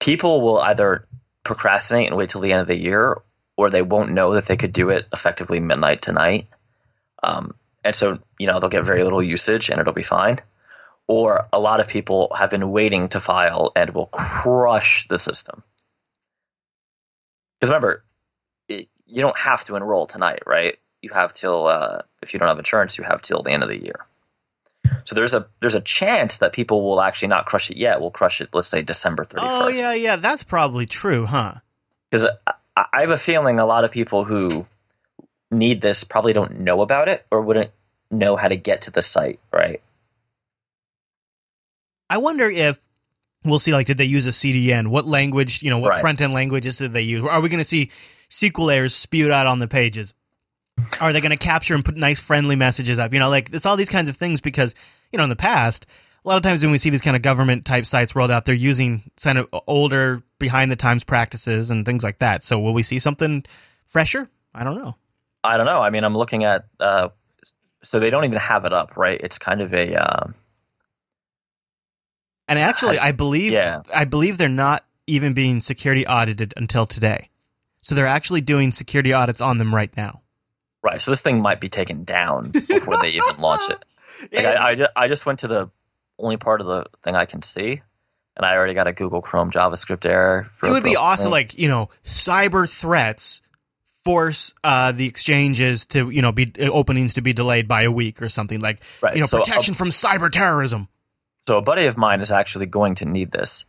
People 0.00 0.40
will 0.40 0.58
either 0.60 1.06
procrastinate 1.44 2.08
and 2.08 2.16
wait 2.16 2.30
till 2.30 2.40
the 2.40 2.52
end 2.52 2.60
of 2.62 2.66
the 2.66 2.76
year, 2.76 3.16
or 3.56 3.70
they 3.70 3.82
won't 3.82 4.10
know 4.10 4.34
that 4.34 4.46
they 4.46 4.56
could 4.56 4.72
do 4.72 4.90
it 4.90 5.06
effectively 5.12 5.60
midnight 5.60 6.02
tonight. 6.02 6.48
Um, 7.22 7.54
and 7.86 7.94
so, 7.94 8.18
you 8.38 8.48
know, 8.48 8.58
they'll 8.58 8.68
get 8.68 8.84
very 8.84 9.04
little 9.04 9.22
usage 9.22 9.70
and 9.70 9.80
it'll 9.80 9.92
be 9.92 10.02
fine. 10.02 10.40
Or 11.06 11.48
a 11.52 11.60
lot 11.60 11.78
of 11.78 11.86
people 11.86 12.32
have 12.36 12.50
been 12.50 12.72
waiting 12.72 13.08
to 13.10 13.20
file 13.20 13.70
and 13.76 13.90
will 13.94 14.06
crush 14.06 15.06
the 15.06 15.18
system. 15.18 15.62
Because 17.60 17.70
remember, 17.70 18.02
it, 18.68 18.88
you 19.06 19.20
don't 19.20 19.38
have 19.38 19.64
to 19.66 19.76
enroll 19.76 20.06
tonight, 20.06 20.42
right? 20.46 20.78
You 21.00 21.10
have 21.10 21.32
till, 21.32 21.68
uh, 21.68 22.02
if 22.22 22.34
you 22.34 22.40
don't 22.40 22.48
have 22.48 22.58
insurance, 22.58 22.98
you 22.98 23.04
have 23.04 23.22
till 23.22 23.42
the 23.42 23.52
end 23.52 23.62
of 23.62 23.68
the 23.68 23.80
year. 23.80 24.04
So 25.04 25.14
there's 25.14 25.34
a 25.34 25.46
there's 25.60 25.76
a 25.76 25.80
chance 25.80 26.38
that 26.38 26.52
people 26.52 26.82
will 26.82 27.00
actually 27.00 27.28
not 27.28 27.46
crush 27.46 27.70
it 27.70 27.76
yet. 27.76 28.00
We'll 28.00 28.10
crush 28.10 28.40
it, 28.40 28.48
let's 28.52 28.68
say 28.68 28.82
December 28.82 29.24
31st. 29.24 29.38
oh 29.38 29.68
yeah, 29.68 29.94
yeah, 29.94 30.16
that's 30.16 30.42
probably 30.42 30.86
true, 30.86 31.26
huh? 31.26 31.54
Because 32.10 32.28
I, 32.76 32.84
I 32.92 33.00
have 33.02 33.10
a 33.10 33.16
feeling 33.16 33.60
a 33.60 33.66
lot 33.66 33.84
of 33.84 33.92
people 33.92 34.24
who 34.24 34.66
need 35.50 35.80
this 35.80 36.04
probably 36.04 36.32
don't 36.32 36.60
know 36.60 36.82
about 36.82 37.08
it 37.08 37.24
or 37.30 37.40
wouldn't 37.40 37.70
know 38.10 38.36
how 38.36 38.48
to 38.48 38.56
get 38.56 38.82
to 38.82 38.90
the 38.90 39.02
site, 39.02 39.40
right? 39.52 39.82
I 42.08 42.18
wonder 42.18 42.48
if 42.48 42.78
we'll 43.44 43.58
see. 43.58 43.72
Like, 43.72 43.86
did 43.86 43.98
they 43.98 44.04
use 44.04 44.26
a 44.26 44.30
CDN? 44.30 44.88
What 44.88 45.06
language? 45.06 45.62
You 45.62 45.70
know, 45.70 45.78
what 45.78 45.90
Right. 45.90 46.00
front 46.00 46.20
end 46.20 46.32
languages 46.32 46.78
did 46.78 46.92
they 46.92 47.02
use? 47.02 47.24
Are 47.24 47.40
we 47.40 47.48
going 47.48 47.58
to 47.58 47.64
see 47.64 47.90
SQL 48.30 48.74
errors 48.74 48.94
spewed 48.94 49.30
out 49.30 49.46
on 49.46 49.58
the 49.58 49.68
pages? 49.68 50.14
Are 51.00 51.12
they 51.12 51.20
going 51.20 51.30
to 51.30 51.36
capture 51.36 51.74
and 51.74 51.84
put 51.84 51.96
nice 51.96 52.20
friendly 52.20 52.54
messages 52.54 52.98
up? 52.98 53.12
You 53.12 53.18
know, 53.18 53.30
like 53.30 53.50
it's 53.52 53.66
all 53.66 53.76
these 53.76 53.88
kinds 53.88 54.08
of 54.08 54.16
things 54.16 54.40
because 54.40 54.74
you 55.10 55.16
know 55.16 55.24
in 55.24 55.30
the 55.30 55.36
past, 55.36 55.86
a 56.24 56.28
lot 56.28 56.36
of 56.36 56.42
times 56.42 56.62
when 56.62 56.70
we 56.70 56.78
see 56.78 56.90
these 56.90 57.00
kind 57.00 57.16
of 57.16 57.22
government 57.22 57.64
type 57.64 57.86
sites 57.86 58.14
rolled 58.14 58.30
out, 58.30 58.44
they're 58.44 58.54
using 58.54 59.02
kind 59.20 59.38
of 59.38 59.48
older 59.66 60.22
behind 60.38 60.70
the 60.70 60.76
times 60.76 61.02
practices 61.02 61.70
and 61.70 61.86
things 61.86 62.04
like 62.04 62.18
that. 62.18 62.44
So 62.44 62.58
will 62.60 62.74
we 62.74 62.82
see 62.82 62.98
something 62.98 63.44
fresher? 63.86 64.28
I 64.54 64.64
don't 64.64 64.76
know. 64.76 64.96
I 65.42 65.56
don't 65.56 65.66
know. 65.66 65.80
I 65.80 65.90
mean, 65.90 66.04
I'm 66.04 66.16
looking 66.16 66.44
at 66.44 66.66
uh, 66.78 67.08
so 67.86 68.00
they 68.00 68.10
don't 68.10 68.24
even 68.24 68.38
have 68.38 68.64
it 68.64 68.72
up, 68.72 68.96
right? 68.96 69.20
It's 69.22 69.38
kind 69.38 69.60
of 69.60 69.72
a 69.72 69.94
um, 69.94 70.34
And 72.48 72.58
actually, 72.58 72.98
I 72.98 73.12
believe 73.12 73.52
Yeah. 73.52 73.82
I 73.94 74.04
believe 74.04 74.38
they're 74.38 74.48
not 74.48 74.84
even 75.06 75.34
being 75.34 75.60
security 75.60 76.06
audited 76.06 76.54
until 76.56 76.86
today. 76.86 77.30
So 77.82 77.94
they're 77.94 78.06
actually 78.06 78.40
doing 78.40 78.72
security 78.72 79.12
audits 79.12 79.40
on 79.40 79.58
them 79.58 79.74
right 79.74 79.96
now. 79.96 80.22
right. 80.82 81.00
So 81.00 81.10
this 81.12 81.20
thing 81.20 81.40
might 81.40 81.60
be 81.60 81.68
taken 81.68 82.04
down 82.04 82.50
before 82.50 83.00
they 83.00 83.10
even 83.10 83.36
launch 83.38 83.70
it. 83.70 83.84
Like 84.32 84.46
I, 84.46 84.68
I, 84.68 84.74
just, 84.74 84.90
I 84.96 85.08
just 85.08 85.26
went 85.26 85.40
to 85.40 85.46
the 85.46 85.70
only 86.18 86.38
part 86.38 86.62
of 86.62 86.66
the 86.66 86.86
thing 87.04 87.14
I 87.14 87.26
can 87.26 87.42
see, 87.42 87.82
and 88.34 88.46
I 88.46 88.54
already 88.56 88.72
got 88.72 88.86
a 88.86 88.94
Google 88.94 89.20
Chrome 89.20 89.50
JavaScript 89.50 90.06
error. 90.06 90.48
For 90.54 90.66
it 90.66 90.70
would 90.70 90.82
be 90.82 90.96
awesome, 90.96 91.30
like 91.30 91.58
you 91.58 91.68
know, 91.68 91.90
cyber 92.02 92.66
threats 92.66 93.42
force 94.06 94.54
uh, 94.62 94.92
the 94.92 95.06
exchanges 95.06 95.84
to 95.86 96.08
you 96.10 96.22
know 96.22 96.30
be 96.30 96.52
uh, 96.60 96.70
openings 96.70 97.14
to 97.14 97.20
be 97.20 97.32
delayed 97.32 97.66
by 97.66 97.82
a 97.82 97.90
week 97.90 98.22
or 98.22 98.28
something 98.28 98.60
like 98.60 98.80
Right, 99.02 99.14
you 99.16 99.20
know 99.20 99.26
so, 99.26 99.38
uh, 99.38 99.44
protection 99.44 99.74
from 99.74 99.88
cyber 99.90 100.30
terrorism. 100.30 100.88
So 101.48 101.58
a 101.58 101.62
buddy 101.62 101.86
of 101.86 101.96
mine 101.96 102.20
is 102.20 102.30
actually 102.30 102.66
going 102.66 102.94
to 102.96 103.04
need 103.04 103.32
this, 103.32 103.64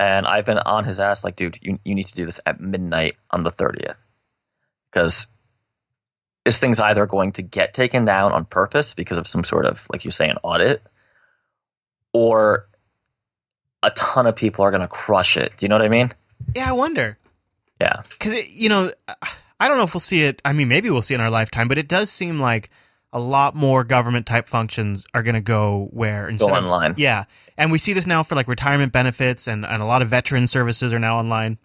and 0.00 0.26
I've 0.26 0.44
been 0.44 0.58
on 0.58 0.82
his 0.84 0.98
ass 0.98 1.22
like, 1.24 1.36
dude, 1.36 1.58
you 1.62 1.78
you 1.84 1.94
need 1.94 2.08
to 2.08 2.14
do 2.14 2.26
this 2.26 2.40
at 2.44 2.60
midnight 2.60 3.14
on 3.30 3.44
the 3.44 3.50
thirtieth, 3.52 3.96
because 4.90 5.28
this 6.44 6.58
thing's 6.58 6.80
either 6.80 7.06
going 7.06 7.30
to 7.32 7.42
get 7.42 7.72
taken 7.72 8.04
down 8.04 8.32
on 8.32 8.44
purpose 8.44 8.92
because 8.94 9.18
of 9.18 9.26
some 9.28 9.44
sort 9.44 9.66
of 9.66 9.86
like 9.92 10.04
you 10.04 10.10
say 10.10 10.28
an 10.28 10.36
audit, 10.42 10.82
or 12.12 12.68
a 13.82 13.90
ton 13.90 14.26
of 14.26 14.34
people 14.34 14.64
are 14.64 14.70
going 14.72 14.80
to 14.80 14.88
crush 14.88 15.36
it. 15.36 15.52
Do 15.56 15.64
you 15.64 15.68
know 15.68 15.76
what 15.76 15.84
I 15.84 15.88
mean? 15.88 16.12
Yeah, 16.54 16.68
I 16.68 16.72
wonder 16.72 17.18
Yeah. 17.80 18.02
because 18.10 18.34
you 18.50 18.68
know 18.68 18.92
I 19.58 19.68
don't 19.68 19.76
know 19.76 19.84
if 19.84 19.94
we'll 19.94 20.00
see 20.00 20.22
it. 20.22 20.42
I 20.44 20.52
mean, 20.52 20.68
maybe 20.68 20.90
we'll 20.90 21.02
see 21.02 21.14
it 21.14 21.18
in 21.18 21.20
our 21.22 21.30
lifetime, 21.30 21.68
but 21.68 21.78
it 21.78 21.88
does 21.88 22.10
seem 22.10 22.38
like 22.40 22.70
a 23.12 23.18
lot 23.20 23.54
more 23.54 23.84
government 23.84 24.26
type 24.26 24.48
functions 24.48 25.06
are 25.14 25.22
going 25.22 25.34
to 25.34 25.40
go 25.40 25.88
where 25.92 26.28
instead 26.28 26.50
of 26.54 26.64
online. 26.64 26.94
Yeah, 26.98 27.24
and 27.56 27.72
we 27.72 27.78
see 27.78 27.92
this 27.94 28.06
now 28.06 28.22
for 28.22 28.34
like 28.34 28.48
retirement 28.48 28.92
benefits 28.92 29.46
and 29.46 29.64
and 29.64 29.82
a 29.82 29.86
lot 29.86 30.02
of 30.02 30.08
veteran 30.08 30.46
services 30.46 30.92
are 30.92 30.98
now 30.98 31.18
online. 31.18 31.58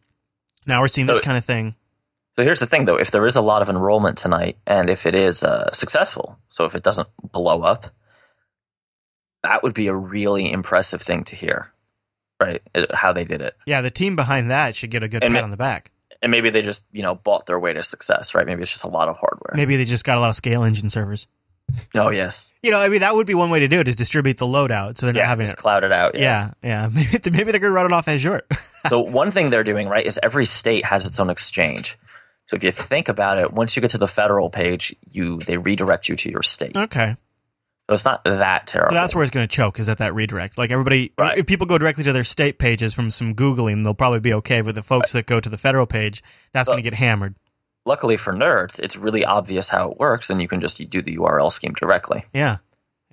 Now 0.66 0.82
we're 0.82 0.88
seeing 0.88 1.08
this 1.08 1.20
kind 1.20 1.38
of 1.38 1.44
thing. 1.44 1.76
So 2.38 2.44
here's 2.44 2.60
the 2.60 2.68
thing, 2.68 2.86
though: 2.86 2.96
if 2.98 3.12
there 3.12 3.26
is 3.26 3.36
a 3.36 3.42
lot 3.42 3.62
of 3.62 3.68
enrollment 3.70 4.18
tonight, 4.18 4.58
and 4.66 4.90
if 4.90 5.06
it 5.06 5.16
is 5.16 5.44
uh, 5.44 5.70
successful, 5.74 6.38
so 6.50 6.64
if 6.64 6.76
it 6.76 6.84
doesn't 6.84 7.10
blow 7.34 7.62
up, 7.64 7.88
that 9.44 9.64
would 9.64 9.74
be 9.74 9.88
a 9.88 9.96
really 9.96 10.50
impressive 10.52 11.02
thing 11.02 11.24
to 11.26 11.36
hear, 11.36 11.74
right? 12.40 12.62
Uh, 12.74 12.86
How 12.94 13.12
they 13.12 13.26
did 13.26 13.42
it. 13.42 13.58
Yeah, 13.66 13.82
the 13.82 13.92
team 13.92 14.16
behind 14.16 14.50
that 14.50 14.76
should 14.76 14.92
get 14.92 15.04
a 15.04 15.10
good 15.10 15.24
And 15.24 15.34
pat 15.34 15.42
ma- 15.42 15.46
on 15.46 15.52
the 15.52 15.58
back. 15.58 15.92
And 16.22 16.32
maybe 16.32 16.50
they 16.52 16.62
just 16.62 16.86
you 16.92 17.02
know 17.02 17.16
bought 17.16 17.46
their 17.48 17.60
way 17.60 17.74
to 17.74 17.82
success, 17.84 18.36
right? 18.36 18.46
Maybe 18.46 18.62
it's 18.62 18.72
just 18.72 18.84
a 18.84 18.90
lot 18.90 19.10
of 19.10 19.18
hardware. 19.18 19.54
Maybe 19.56 19.76
they 19.78 19.86
just 19.86 20.04
got 20.06 20.18
a 20.18 20.20
lot 20.20 20.30
of 20.30 20.36
ScaleEngine 20.36 20.92
servers. 20.92 21.28
Oh 21.96 22.10
yes, 22.10 22.52
You 22.64 22.72
know, 22.72 22.82
I 22.82 22.90
mean, 22.90 23.00
that 23.00 23.16
would 23.16 23.26
be 23.28 23.34
one 23.34 23.50
way 23.50 23.60
to 23.60 23.68
do 23.70 23.80
it 23.80 23.88
is 23.88 23.96
distribute 23.96 24.38
the 24.38 24.46
load 24.46 24.72
out 24.72 24.98
so 24.98 25.06
they're 25.06 25.16
yeah, 25.16 25.22
not 25.22 25.30
having 25.30 25.46
just 25.46 25.54
it. 25.54 25.62
cloud 25.62 25.86
it 25.86 25.92
out. 25.94 26.16
Yeah, 26.20 26.52
yeah. 26.62 26.90
Maybe 26.94 27.08
maybe 27.32 27.52
they're 27.52 27.62
going 27.62 27.72
to 27.72 27.72
run 27.72 27.86
it 27.86 27.94
off 27.94 28.10
Azure. 28.10 28.42
so 28.90 29.00
one 29.00 29.32
thing 29.32 29.52
they're 29.52 29.64
doing 29.64 29.88
right 29.88 30.06
is 30.06 30.20
every 30.22 30.46
state 30.46 30.84
has 30.86 31.06
its 31.06 31.18
own 31.20 31.30
exchange. 31.30 31.98
So 32.48 32.58
if 32.58 32.64
you 32.66 32.72
think 32.72 33.08
about 33.08 33.38
it, 33.38 33.54
once 33.54 33.78
you 33.78 33.82
get 33.82 33.92
to 33.92 33.98
the 33.98 34.08
federal 34.10 34.50
page, 34.50 34.94
you 35.10 35.38
they 35.38 35.56
redirect 35.58 36.10
you 36.10 36.18
to 36.18 36.30
your 36.30 36.44
state. 36.44 36.76
okay, 36.76 37.16
So 37.90 37.96
it's 37.96 38.06
not 38.06 38.24
that 38.24 38.68
terrible. 38.68 38.92
so 38.92 38.96
that's 38.96 39.14
where 39.14 39.24
it's 39.24 39.32
going 39.32 39.46
to 39.48 39.54
choke 39.54 39.78
is 39.80 39.90
at 39.90 39.98
that 39.98 40.16
redirect. 40.16 40.58
Like 40.58 40.72
everybody, 40.72 41.12
Right. 41.18 41.38
if 41.38 41.46
people 41.46 41.68
go 41.68 41.78
directly 41.78 42.04
to 42.06 42.14
their 42.14 42.24
state 42.24 42.58
pages 42.58 42.94
from 42.94 43.12
some 43.12 43.36
googling, 43.36 43.84
they'll 43.84 43.94
probably 43.94 44.20
be 44.22 44.34
okay. 44.36 44.62
But 44.62 44.76
the 44.76 44.84
folks 44.84 45.12
that 45.12 45.26
go 45.26 45.40
to 45.42 45.50
the 45.50 45.58
federal 45.58 45.86
page, 45.86 46.24
that's 46.54 46.68
So- 46.68 46.74
going 46.74 46.82
to 46.84 46.90
get 46.90 46.98
hammered. 46.98 47.36
Luckily 47.84 48.16
for 48.16 48.32
nerds, 48.32 48.80
it's 48.80 48.96
really 48.96 49.26
obvious 49.26 49.70
how 49.70 49.90
it 49.92 49.98
works, 50.00 50.30
and 50.30 50.40
you 50.42 50.48
can 50.48 50.62
just 50.62 50.78
do 50.90 51.02
the 51.02 51.16
URL 51.18 51.50
scheme 51.50 51.74
directly. 51.74 52.24
Yeah, 52.32 52.58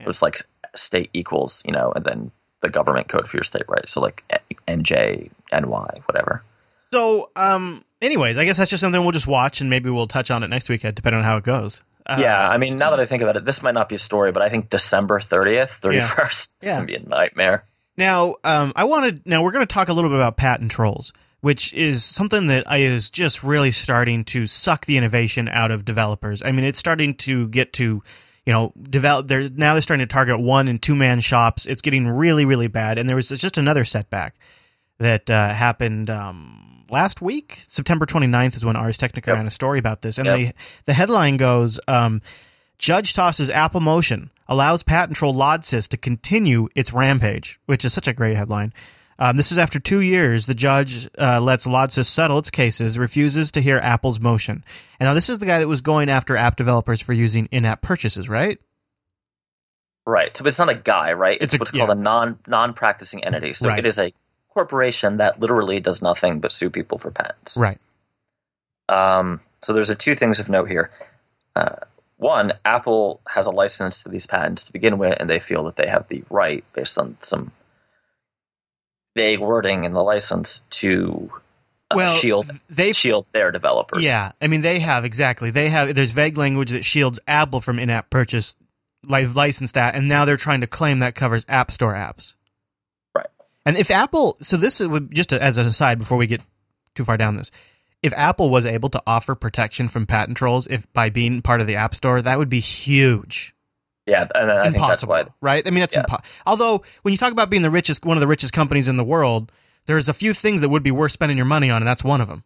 It's 0.01 0.21
like 0.23 0.37
state 0.77 1.09
equals, 1.15 1.63
you 1.67 1.73
know, 1.73 1.91
and 1.97 2.05
then 2.05 2.31
the 2.61 2.69
government 2.69 3.09
code 3.09 3.29
for 3.29 3.37
your 3.39 3.45
state, 3.45 3.63
right? 3.67 3.89
So 3.89 4.01
like 4.03 4.23
NJ, 4.69 5.31
NY, 5.51 6.01
whatever. 6.05 6.43
So, 6.79 7.31
um, 7.35 7.83
anyways, 8.03 8.37
I 8.39 8.45
guess 8.45 8.59
that's 8.59 8.71
just 8.71 8.81
something 8.83 9.01
we'll 9.03 9.11
just 9.13 9.27
watch 9.27 9.61
and 9.61 9.69
maybe 9.71 9.91
we'll 9.91 10.07
touch 10.07 10.31
on 10.31 10.43
it 10.43 10.49
next 10.49 10.69
week, 10.69 10.83
depending 10.83 11.15
on 11.15 11.25
how 11.25 11.37
it 11.39 11.45
goes. 11.45 11.81
Uh, 12.09 12.17
yeah, 12.21 12.49
I 12.49 12.57
mean, 12.57 12.79
now 12.79 12.91
that 12.91 13.01
I 13.01 13.07
think 13.07 13.23
about 13.23 13.37
it, 13.37 13.45
this 13.45 13.63
might 13.63 13.75
not 13.75 13.89
be 13.89 13.97
a 13.97 13.99
story, 13.99 14.33
but 14.33 14.43
I 14.43 14.49
think 14.49 14.71
December 14.71 15.21
30th, 15.21 15.81
31st 15.81 16.31
is 16.31 16.57
Yeah. 16.63 16.77
going 16.77 16.87
to 16.87 16.99
be 16.99 17.05
a 17.05 17.09
nightmare. 17.09 17.65
Now, 17.99 18.37
um, 18.45 18.73
I 18.77 18.85
wanted. 18.85 19.27
Now 19.27 19.43
we're 19.43 19.53
going 19.53 19.67
to 19.67 19.73
talk 19.73 19.89
a 19.89 19.93
little 19.93 20.09
bit 20.09 20.17
about 20.17 20.37
patent 20.37 20.71
trolls, 20.71 21.13
which 21.41 21.75
is 21.75 22.05
something 22.05 22.47
that 22.47 22.65
is 22.79 23.11
just 23.11 23.43
really 23.43 23.71
starting 23.73 24.25
to 24.27 24.47
suck 24.47 24.87
the 24.87 24.97
innovation 24.97 25.49
out 25.49 25.71
of 25.71 25.85
developers. 25.85 26.43
I 26.43 26.53
mean, 26.53 26.65
it's 26.65 26.79
starting 26.79 27.15
to 27.17 27.49
get 27.49 27.73
to, 27.75 28.03
you 28.47 28.53
know, 28.53 28.73
develop. 28.81 29.27
They're 29.27 29.51
now 29.51 29.75
they're 29.75 29.83
starting 29.83 30.07
to 30.07 30.13
target 30.13 30.41
one 30.41 30.69
and 30.69 30.81
two 30.81 30.95
man 30.95 31.21
shops. 31.21 31.67
It's 31.67 31.83
getting 31.83 32.07
really, 32.09 32.45
really 32.45 32.69
bad. 32.69 32.99
And 32.99 33.09
there 33.09 33.17
was 33.17 33.29
just 33.31 33.59
another 33.59 33.85
setback 33.85 34.37
that 34.99 35.29
uh, 35.29 35.53
happened 35.53 36.09
um, 36.09 36.68
last 36.91 37.21
week. 37.23 37.65
September 37.69 38.07
29th 38.07 38.57
is 38.57 38.65
when 38.65 38.77
Ars 38.77 38.97
Technica 38.97 39.31
Yep. 39.31 39.37
ran 39.37 39.47
a 39.47 39.51
story 39.51 39.79
about 39.79 40.03
this, 40.03 40.19
and 40.19 40.27
Yep. 40.27 40.37
the 40.39 40.53
the 40.87 40.93
headline 40.95 41.37
goes. 41.37 41.79
Um, 41.89 42.21
Judge 42.79 43.13
tosses 43.13 43.51
Apple 43.51 43.81
Motion, 43.81 44.31
allows 44.47 44.83
patent 44.85 45.17
troll 45.17 45.35
Lodsys 45.35 45.89
to 45.89 45.97
continue 45.97 46.69
its 46.77 46.93
rampage, 46.93 47.59
which 47.67 47.85
is 47.85 47.93
such 47.93 48.07
a 48.07 48.13
great 48.13 48.37
headline. 48.37 48.73
Um, 49.21 49.37
this 49.37 49.51
is 49.51 49.59
after 49.59 49.81
two 49.81 49.99
years. 50.01 50.47
The 50.47 50.55
judge 50.55 51.09
uh, 51.19 51.41
lets 51.41 51.67
Lodsys 51.67 52.07
settle 52.07 52.39
its 52.39 52.51
cases, 52.51 52.97
refuses 52.97 53.51
to 53.51 53.61
hear 53.61 53.79
Apple's 53.79 54.21
motion. 54.21 54.63
And 55.01 55.09
now 55.09 55.15
this 55.15 55.29
is 55.29 55.39
the 55.41 55.47
guy 55.47 55.59
that 55.59 55.67
was 55.67 55.81
going 55.81 56.09
after 56.09 56.37
app 56.37 56.55
developers 56.55 57.01
for 57.03 57.13
using 57.13 57.47
in-app 57.47 57.83
purchases, 57.83 58.29
right? 58.29 58.59
Right. 60.07 60.35
So 60.37 60.47
it's 60.47 60.59
not 60.59 60.69
a 60.69 60.75
guy, 60.75 61.13
right? 61.15 61.37
It's 61.41 61.53
It's, 61.53 61.55
a- 61.55 61.59
what's 61.59 61.73
yeah. 61.75 61.85
called 61.87 61.99
a 61.99 62.01
non 62.01 62.39
non 62.47 62.75
practicing 62.75 63.25
entity. 63.25 63.55
So 63.55 63.69
Right. 63.69 63.81
it 63.81 63.87
is 63.87 63.99
a 63.99 64.13
corporation 64.59 65.19
that 65.19 65.39
literally 65.39 65.79
does 65.79 66.03
nothing 66.03 66.41
but 66.41 66.51
sue 66.51 66.69
people 66.69 66.99
for 66.99 67.13
patents. 67.13 67.57
Right. 67.57 67.79
Um, 68.89 69.41
so 69.63 69.73
there's 69.73 69.89
a 69.89 69.95
two 69.95 70.17
things 70.17 70.41
of 70.41 70.49
note 70.49 70.69
here. 70.69 70.91
Uh, 71.55 71.77
one, 72.17 72.55
Apple 72.65 73.21
has 73.29 73.47
a 73.47 73.53
license 73.53 74.03
to 74.03 74.09
these 74.09 74.27
patents 74.27 74.65
to 74.65 74.73
begin 74.73 74.99
with, 74.99 75.17
and 75.21 75.31
they 75.31 75.39
feel 75.39 75.63
that 75.67 75.77
they 75.77 75.87
have 75.87 76.09
the 76.09 76.25
right, 76.29 76.65
based 76.73 76.99
on 76.99 77.17
some 77.21 77.53
vague 79.15 79.39
wording 79.39 79.85
in 79.85 79.93
the 79.93 80.03
license, 80.03 80.63
to 80.71 81.31
uh, 81.93 81.95
Well, 81.95 82.17
shield 82.17 82.51
they 82.69 82.93
shield 82.93 83.27
their 83.31 83.53
developers. 83.53 84.03
Yeah, 84.03 84.33
I 84.43 84.49
mean 84.49 84.63
they 84.63 84.81
have 84.81 85.05
exactly. 85.05 85.53
They 85.53 85.69
have 85.69 85.95
there's 85.95 86.11
vague 86.11 86.37
language 86.37 86.73
that 86.73 86.85
shields 86.85 87.21
Apple 87.29 87.61
from 87.61 87.79
in-app 87.79 88.11
purchase. 88.11 88.57
Like 89.05 89.33
licensed 89.37 89.75
that, 89.75 89.95
and 89.95 90.09
now 90.09 90.25
they're 90.25 90.37
trying 90.37 90.63
to 90.63 90.67
claim 90.67 90.99
that 90.99 91.15
covers 91.15 91.47
App 91.49 91.71
Store 91.71 91.95
apps. 91.95 92.35
And 93.67 93.77
if 93.77 93.91
Apple, 93.91 94.37
so 94.41 94.57
this 94.57 94.81
would 94.81 95.15
just 95.15 95.33
as 95.33 95.59
an 95.59 95.67
aside 95.67 95.99
before 95.99 96.19
we 96.19 96.27
get 96.27 96.43
too 96.95 97.05
far 97.05 97.17
down 97.17 97.37
this, 97.37 97.51
if 98.03 98.13
Apple 98.17 98.51
was 98.51 98.65
able 98.65 98.89
to 98.91 99.03
offer 99.07 99.35
protection 99.35 99.89
from 99.89 100.07
patent 100.07 100.37
trolls 100.37 100.67
if 100.69 100.91
by 100.93 101.11
being 101.11 101.43
part 101.43 101.61
of 101.61 101.67
the 101.67 101.77
App 101.77 101.95
Store, 101.95 102.23
that 102.23 102.39
would 102.39 102.49
be 102.49 102.61
huge. 102.61 103.55
Yeah, 104.07 104.27
and 104.35 104.51
I 104.51 104.63
think 104.63 104.77
that's 104.77 105.03
Impossible, 105.03 105.13
why. 105.13 105.27
right? 105.43 105.67
I 105.67 105.71
mean, 105.71 105.81
that's 105.81 105.95
Yeah. 105.95 106.05
impo- 106.05 106.25
although 106.47 106.83
when 107.03 107.13
you 107.13 107.19
talk 107.19 107.33
about 107.33 107.51
being 107.51 107.63
the 107.63 107.71
richest, 107.71 108.07
one 108.07 108.17
of 108.17 108.23
the 108.23 108.27
richest 108.27 108.55
companies 108.55 108.89
in 108.89 108.97
the 108.97 109.05
world, 109.05 109.53
there's 109.85 110.09
a 110.09 110.15
few 110.15 110.33
things 110.33 110.63
that 110.63 110.71
would 110.71 110.83
be 110.83 110.91
worth 110.91 111.13
spending 111.13 111.37
your 111.37 111.45
money 111.45 111.69
on, 111.71 111.83
and 111.83 111.87
that's 111.87 112.03
one 112.03 112.23
of 112.23 112.29
them. 112.29 112.45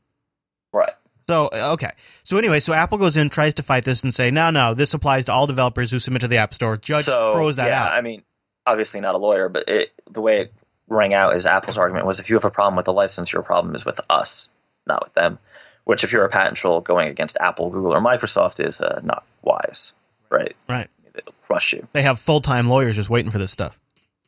Right. 0.73 0.93
So 1.29 1.51
uh, 1.53 1.73
okay. 1.75 1.91
So 2.25 2.37
anyway, 2.37 2.59
so 2.59 2.73
Apple 2.73 2.99
goes 2.99 3.17
in, 3.17 3.31
tries 3.31 3.55
to 3.55 3.63
fight 3.63 3.85
this, 3.85 4.03
and 4.03 4.13
say, 4.13 4.31
no, 4.31 4.51
no, 4.51 4.75
this 4.75 4.93
applies 4.93 5.27
to 5.27 5.33
all 5.33 5.47
developers 5.47 5.93
who 5.93 6.01
submit 6.01 6.23
to 6.23 6.29
the 6.29 6.39
App 6.39 6.53
Store. 6.53 6.77
Judge 6.77 7.05
so 7.05 7.33
throws 7.33 7.57
that 7.57 7.69
yeah, 7.69 7.85
out. 7.85 7.93
I 7.93 8.01
mean, 8.01 8.23
obviously 8.67 9.01
not 9.01 9.15
a 9.15 9.19
lawyer, 9.19 9.49
but 9.49 9.69
it, 9.69 9.93
the 10.11 10.21
way 10.21 10.41
it 10.41 10.55
rang 10.93 11.15
out 11.15 11.37
is 11.37 11.47
Apple's 11.47 11.79
argument 11.79 12.07
was 12.07 12.19
if 12.19 12.29
you 12.29 12.37
have 12.37 12.45
a 12.45 12.51
problem 12.51 12.77
with 12.77 12.85
the 12.85 12.93
license, 12.93 13.33
your 13.33 13.43
problem 13.43 13.75
is 13.75 13.85
with 13.85 14.01
us, 14.09 14.51
not 14.87 15.03
with 15.05 15.15
them. 15.15 15.39
Which, 15.85 16.05
if 16.05 16.13
you're 16.13 16.25
a 16.25 16.29
patent 16.29 16.57
troll 16.57 16.81
going 16.81 17.09
against 17.09 17.37
Apple, 17.41 17.71
Google, 17.71 17.93
or 17.93 18.01
Microsoft, 18.01 18.65
is 18.65 18.81
uh, 18.81 19.01
not 19.03 19.25
wise, 19.43 19.93
right? 20.31 20.55
right. 20.69 20.89
It'll 21.13 21.35
crush 21.43 21.73
you. 21.73 21.89
They 21.93 22.03
have 22.03 22.21
full 22.21 22.41
time 22.41 22.69
lawyers 22.69 22.95
just 22.95 23.11
waiting 23.11 23.33
for 23.33 23.39
this 23.39 23.51
stuff. 23.51 23.81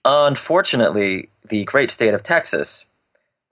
Unfortunately, 0.04 1.28
the 1.48 1.64
great 1.64 1.92
state 1.92 2.12
of 2.12 2.24
Texas 2.24 2.86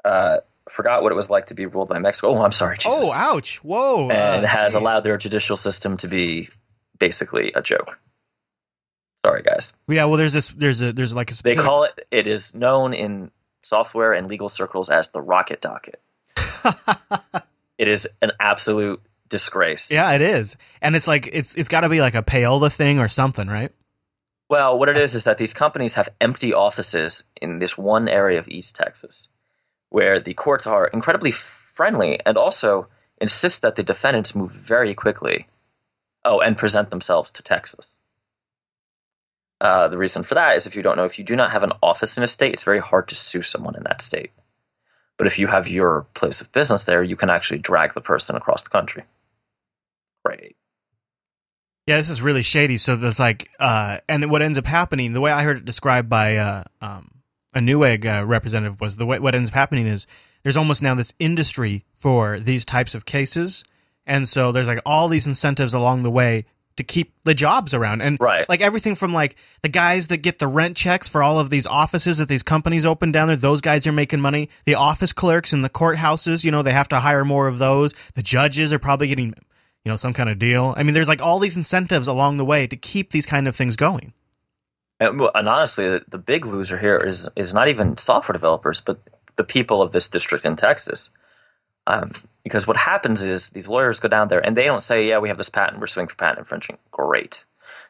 uh, 0.05 0.38
forgot 0.68 1.03
what 1.03 1.12
it 1.12 1.14
was 1.14 1.31
like 1.31 1.46
to 1.46 1.55
be 1.55 1.66
ruled 1.66 1.88
by 1.88 1.98
Mexico. 1.98 2.29
Oh, 2.29 2.42
I'm 2.42 2.53
sorry, 2.53 2.79
Jesus. 2.79 2.98
Oh, 3.01 3.12
ouch! 3.12 3.59
Whoa! 3.59 4.11
and 4.11 4.44
uh, 4.44 4.48
has 4.48 4.75
allowed 4.75 5.01
their 5.01 5.16
judicial 5.16 5.57
system 5.57 5.96
to 5.98 6.09
be 6.09 6.48
basically 6.98 7.53
a 7.55 7.62
joke. 7.62 7.98
Sorry, 9.24 9.42
guys. 9.42 9.72
Yeah, 9.88 10.06
well, 10.06 10.16
there's 10.16 10.32
this. 10.32 10.48
There's 10.50 10.82
a. 10.82 10.92
There's 10.92 11.14
like 11.14 11.30
a. 11.30 11.42
They 11.42 11.54
call 11.54 11.85
it. 11.85 12.06
It 12.11 12.26
is 12.26 12.54
known 12.54 12.92
in 12.92 13.30
software 13.62 14.12
and 14.12 14.28
legal 14.28 14.48
circles 14.48 14.90
as 14.90 15.11
the 15.11 15.20
rocket 15.20 15.61
docket. 15.61 16.00
it 17.78 17.88
is 17.88 18.08
an 18.20 18.32
absolute 18.40 19.00
disgrace. 19.28 19.90
yeah, 19.90 20.12
it 20.12 20.22
is, 20.22 20.56
and 20.80 20.96
it's 20.96 21.06
like 21.06 21.28
it's 21.32 21.54
it's 21.54 21.68
got 21.68 21.80
to 21.82 21.88
be 21.88 22.00
like 22.00 22.14
a 22.14 22.22
payola 22.22 22.72
thing 22.72 22.98
or 22.98 23.08
something, 23.08 23.48
right? 23.48 23.72
Well, 24.48 24.78
what 24.78 24.88
it 24.88 24.98
is 24.98 25.14
is 25.14 25.24
that 25.24 25.38
these 25.38 25.54
companies 25.54 25.94
have 25.94 26.11
empty 26.20 26.52
offices 26.52 27.24
in 27.40 27.58
this 27.58 27.78
one 27.78 28.08
area 28.08 28.38
of 28.38 28.48
East 28.48 28.74
Texas, 28.76 29.28
where 29.88 30.20
the 30.20 30.35
courts 30.35 30.66
are 30.66 30.88
incredibly 30.88 31.32
friendly 31.32 32.20
and 32.26 32.37
also 32.37 32.88
insist 33.18 33.62
that 33.62 33.76
the 33.76 33.82
defendants 33.82 34.35
move 34.35 34.50
very 34.50 34.94
quickly. 34.94 35.48
Oh, 36.24 36.40
and 36.40 36.56
present 36.56 36.90
themselves 36.90 37.32
to 37.32 37.42
Texas. 37.42 37.98
Uh, 39.62 39.87
the 39.87 39.96
reason 39.96 40.25
for 40.25 40.35
that 40.35 40.57
is 40.57 40.66
if 40.66 40.75
you 40.75 40.83
don't 40.83 40.96
know, 40.96 41.05
if 41.05 41.20
you 41.20 41.25
do 41.25 41.37
not 41.37 41.53
have 41.53 41.62
an 41.62 41.70
office 41.85 42.18
in 42.18 42.25
a 42.25 42.27
state, 42.27 42.53
it's 42.53 42.64
very 42.64 42.81
hard 42.81 43.07
to 43.07 43.14
sue 43.14 43.44
someone 43.44 43.77
in 43.77 43.85
that 43.85 44.03
state. 44.03 44.33
But 45.16 45.29
if 45.29 45.38
you 45.38 45.46
have 45.46 45.68
your 45.68 46.05
place 46.14 46.40
of 46.40 46.51
business 46.51 46.83
there, 46.83 47.01
you 47.01 47.14
can 47.14 47.31
actually 47.31 47.59
drag 47.59 47.94
the 47.94 48.01
person 48.01 48.35
across 48.35 48.64
the 48.64 48.70
country. 48.70 49.05
Great. 50.25 50.57
Yeah, 51.87 51.96
this 51.96 52.09
is 52.09 52.20
really 52.20 52.42
shady. 52.42 52.77
So 52.77 52.96
that's 52.96 53.20
like, 53.20 53.51
uh, 53.61 53.98
and 54.09 54.33
what 54.33 54.42
ends 54.42 54.59
up 54.59 54.66
happening, 54.66 55.12
the 55.12 55.20
way 55.20 55.31
I 55.31 55.44
heard 55.44 55.59
it 55.59 55.64
described 55.64 56.09
by 56.09 56.38
uh, 56.38 56.64
um, 56.81 57.22
a 57.55 57.61
Newegg 57.61 58.05
uh, 58.05 58.27
representative 58.27 58.81
was 58.81 58.96
the 58.96 59.07
way 59.07 59.20
what 59.20 59.37
ends 59.37 59.51
up 59.51 59.55
happening 59.55 59.87
is 59.87 60.09
there's 60.42 60.57
almost 60.57 60.83
now 60.83 60.96
this 60.96 61.14
industry 61.20 61.85
for 61.94 62.40
these 62.40 62.64
types 62.64 62.96
of 62.96 63.05
cases, 63.05 63.62
and 64.07 64.29
so 64.29 64.51
there's 64.51 64.66
like 64.66 64.83
all 64.85 65.07
these 65.07 65.29
incentives 65.29 65.72
along 65.72 66.03
the 66.03 66.11
way 66.11 66.46
to 66.76 66.85
keep 66.85 67.14
the 67.24 67.35
jobs 67.35 67.74
around, 67.74 68.00
and 68.00 68.18
Right. 68.20 68.48
like 68.48 68.61
everything 68.61 68.94
from 68.94 69.12
like 69.12 69.37
the 69.62 69.68
guys 69.68 70.08
that 70.08 70.18
get 70.18 70.38
the 70.38 70.46
rent 70.46 70.76
checks 70.76 71.08
for 71.08 71.22
all 71.22 71.38
of 71.38 71.50
these 71.50 71.66
offices 71.66 72.18
that 72.18 72.28
these 72.28 72.42
companies 72.42 72.87
open 72.87 73.12
down 73.12 73.28
there, 73.28 73.37
those 73.37 73.61
guys 73.61 73.87
are 73.87 73.92
making 73.92 74.20
money. 74.20 74.48
The 74.64 74.74
office 74.74 75.12
clerks 75.12 75.52
in 75.52 75.62
the 75.62 75.70
courthouses, 75.70 76.44
you 76.44 76.50
know, 76.50 76.62
they 76.62 76.72
have 76.72 76.88
to 76.88 77.00
hire 77.00 77.24
more 77.24 77.48
of 77.48 77.58
those. 77.58 77.94
The 78.14 78.22
judges 78.22 78.72
are 78.72 78.78
probably 78.78 79.08
getting 79.08 79.35
you 79.85 79.90
know 79.90 79.96
some 79.96 80.12
kind 80.12 80.28
of 80.30 80.38
deal 80.38 80.74
i 80.76 80.85
mean 80.85 80.94
there's 80.94 81.08
like 81.08 81.20
all 81.20 81.40
these 81.40 81.56
incentives 81.56 82.06
along 82.06 82.37
the 82.37 82.44
way 82.44 82.68
to 82.68 82.76
keep 82.76 83.11
these 83.11 83.26
kind 83.26 83.48
of 83.48 83.56
things 83.56 83.74
going 83.74 84.12
And, 85.00 85.20
and 85.35 85.48
honestly, 85.48 85.88
the, 85.88 86.04
the 86.06 86.18
big 86.18 86.46
loser 86.46 86.78
here 86.78 86.98
is 86.98 87.28
is 87.35 87.52
not 87.52 87.66
even 87.66 87.98
software 87.98 88.32
developers, 88.32 88.80
but 88.80 89.00
the 89.35 89.42
people 89.42 89.82
of 89.82 89.90
this 89.90 90.08
district 90.08 90.44
in 90.44 90.54
Texas. 90.54 91.11
Um, 91.88 92.12
because 92.44 92.66
what 92.66 92.76
happens 92.76 93.22
is 93.22 93.50
these 93.50 93.68
lawyers 93.68 94.00
go 94.00 94.09
down 94.09 94.28
there 94.28 94.44
and 94.44 94.57
they 94.57 94.64
don't 94.64 94.83
say, 94.83 95.09
"Yeah, 95.09 95.18
we 95.18 95.28
have 95.28 95.38
this 95.38 95.48
patent. 95.48 95.81
We're 95.81 95.87
suing 95.87 96.09
for 96.09 96.16
patent 96.16 96.40
infringement." 96.40 96.81
Great. 96.90 97.44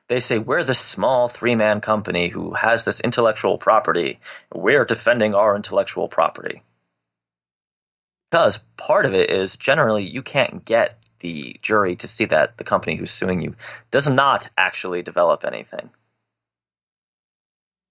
They 0.09 0.21
say 0.21 0.39
we're 0.39 0.65
the 0.65 0.75
small 0.75 1.29
three 1.29 1.55
man 1.55 1.81
company 1.81 2.29
who 2.29 2.55
has 2.55 2.85
this 2.85 3.01
intellectual 3.01 3.59
property. 3.59 4.21
We're 4.55 4.85
defending 4.85 5.35
our 5.35 5.57
intellectual 5.57 6.09
property. 6.09 6.63
Because 8.31 8.59
part 8.77 9.07
of 9.07 9.15
it 9.15 9.31
is 9.31 9.57
generally 9.57 10.05
you 10.05 10.23
can't 10.23 10.65
get 10.65 10.99
the 11.21 11.57
jury 11.63 11.95
to 11.97 12.09
see 12.09 12.25
that 12.27 12.57
the 12.57 12.65
company 12.65 12.97
who's 12.97 13.11
suing 13.11 13.43
you 13.43 13.55
does 13.91 14.09
not 14.09 14.51
actually 14.57 15.03
develop 15.03 15.45
anything 15.45 15.91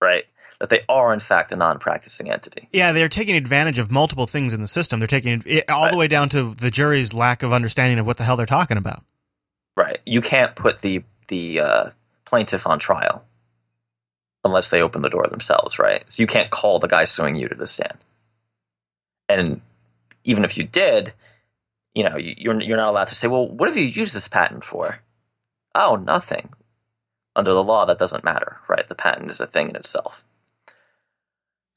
right? 0.02 0.26
That 0.62 0.70
they 0.70 0.82
are 0.88 1.12
in 1.12 1.20
fact 1.20 1.52
a 1.52 1.58
non-practicing 1.58 2.30
entity. 2.32 2.70
yeah 2.72 2.92
they're 2.94 3.10
taking 3.10 3.36
advantage 3.36 3.80
of 3.80 3.92
multiple 3.92 4.28
things 4.28 4.54
in 4.54 4.62
the 4.62 4.68
system 4.68 5.00
they're 5.00 5.08
taking 5.08 5.42
it 5.46 5.70
all 5.70 5.90
the 5.90 5.98
way 5.98 6.08
down 6.08 6.30
to 6.30 6.54
the 6.54 6.70
jury's 6.70 7.14
lack 7.14 7.42
of 7.44 7.52
understanding 7.52 7.98
of 7.98 8.06
what 8.06 8.18
the 8.18 8.24
hell 8.24 8.38
they're 8.38 8.46
talking 8.46 8.78
about 8.78 9.04
Right. 9.76 10.00
You 10.06 10.22
can't 10.22 10.56
put 10.56 10.82
the 10.82 11.04
the 11.28 11.60
uh, 11.60 11.90
plaintiff 12.26 12.68
on 12.68 12.78
trial 12.80 13.24
unless 14.44 14.70
they 14.70 14.82
open 14.82 15.02
the 15.02 15.10
door 15.10 15.28
themselves, 15.28 15.80
right? 15.80 16.04
So 16.10 16.22
you 16.22 16.28
can't 16.28 16.50
call 16.50 16.80
the 16.80 16.88
guy 16.88 17.06
suing 17.06 17.36
you 17.36 17.48
to 17.48 17.56
the 17.56 17.68
stand. 17.68 17.98
And 19.30 19.62
even 20.24 20.44
if 20.44 20.58
you 20.58 20.66
did, 20.66 21.14
you 21.96 22.04
know, 22.04 22.18
you're 22.18 22.60
you're 22.62 22.78
not 22.78 22.90
allowed 22.90 23.08
to 23.08 23.16
say, 23.16 23.28
"Well, 23.28 23.48
what 23.48 23.70
have 23.70 23.78
you 23.78 23.86
used 23.86 24.14
this 24.14 24.28
patent 24.28 24.64
for?" 24.66 25.00
Oh, 25.74 25.96
nothing. 25.96 26.50
Under 27.34 27.54
the 27.54 27.64
law, 27.64 27.86
that 27.86 27.98
doesn't 27.98 28.26
matter, 28.26 28.58
right? 28.68 28.88
The 28.88 28.96
patent 28.96 29.32
is 29.32 29.40
a 29.40 29.48
thing 29.48 29.70
in 29.70 29.76
itself. 29.78 30.24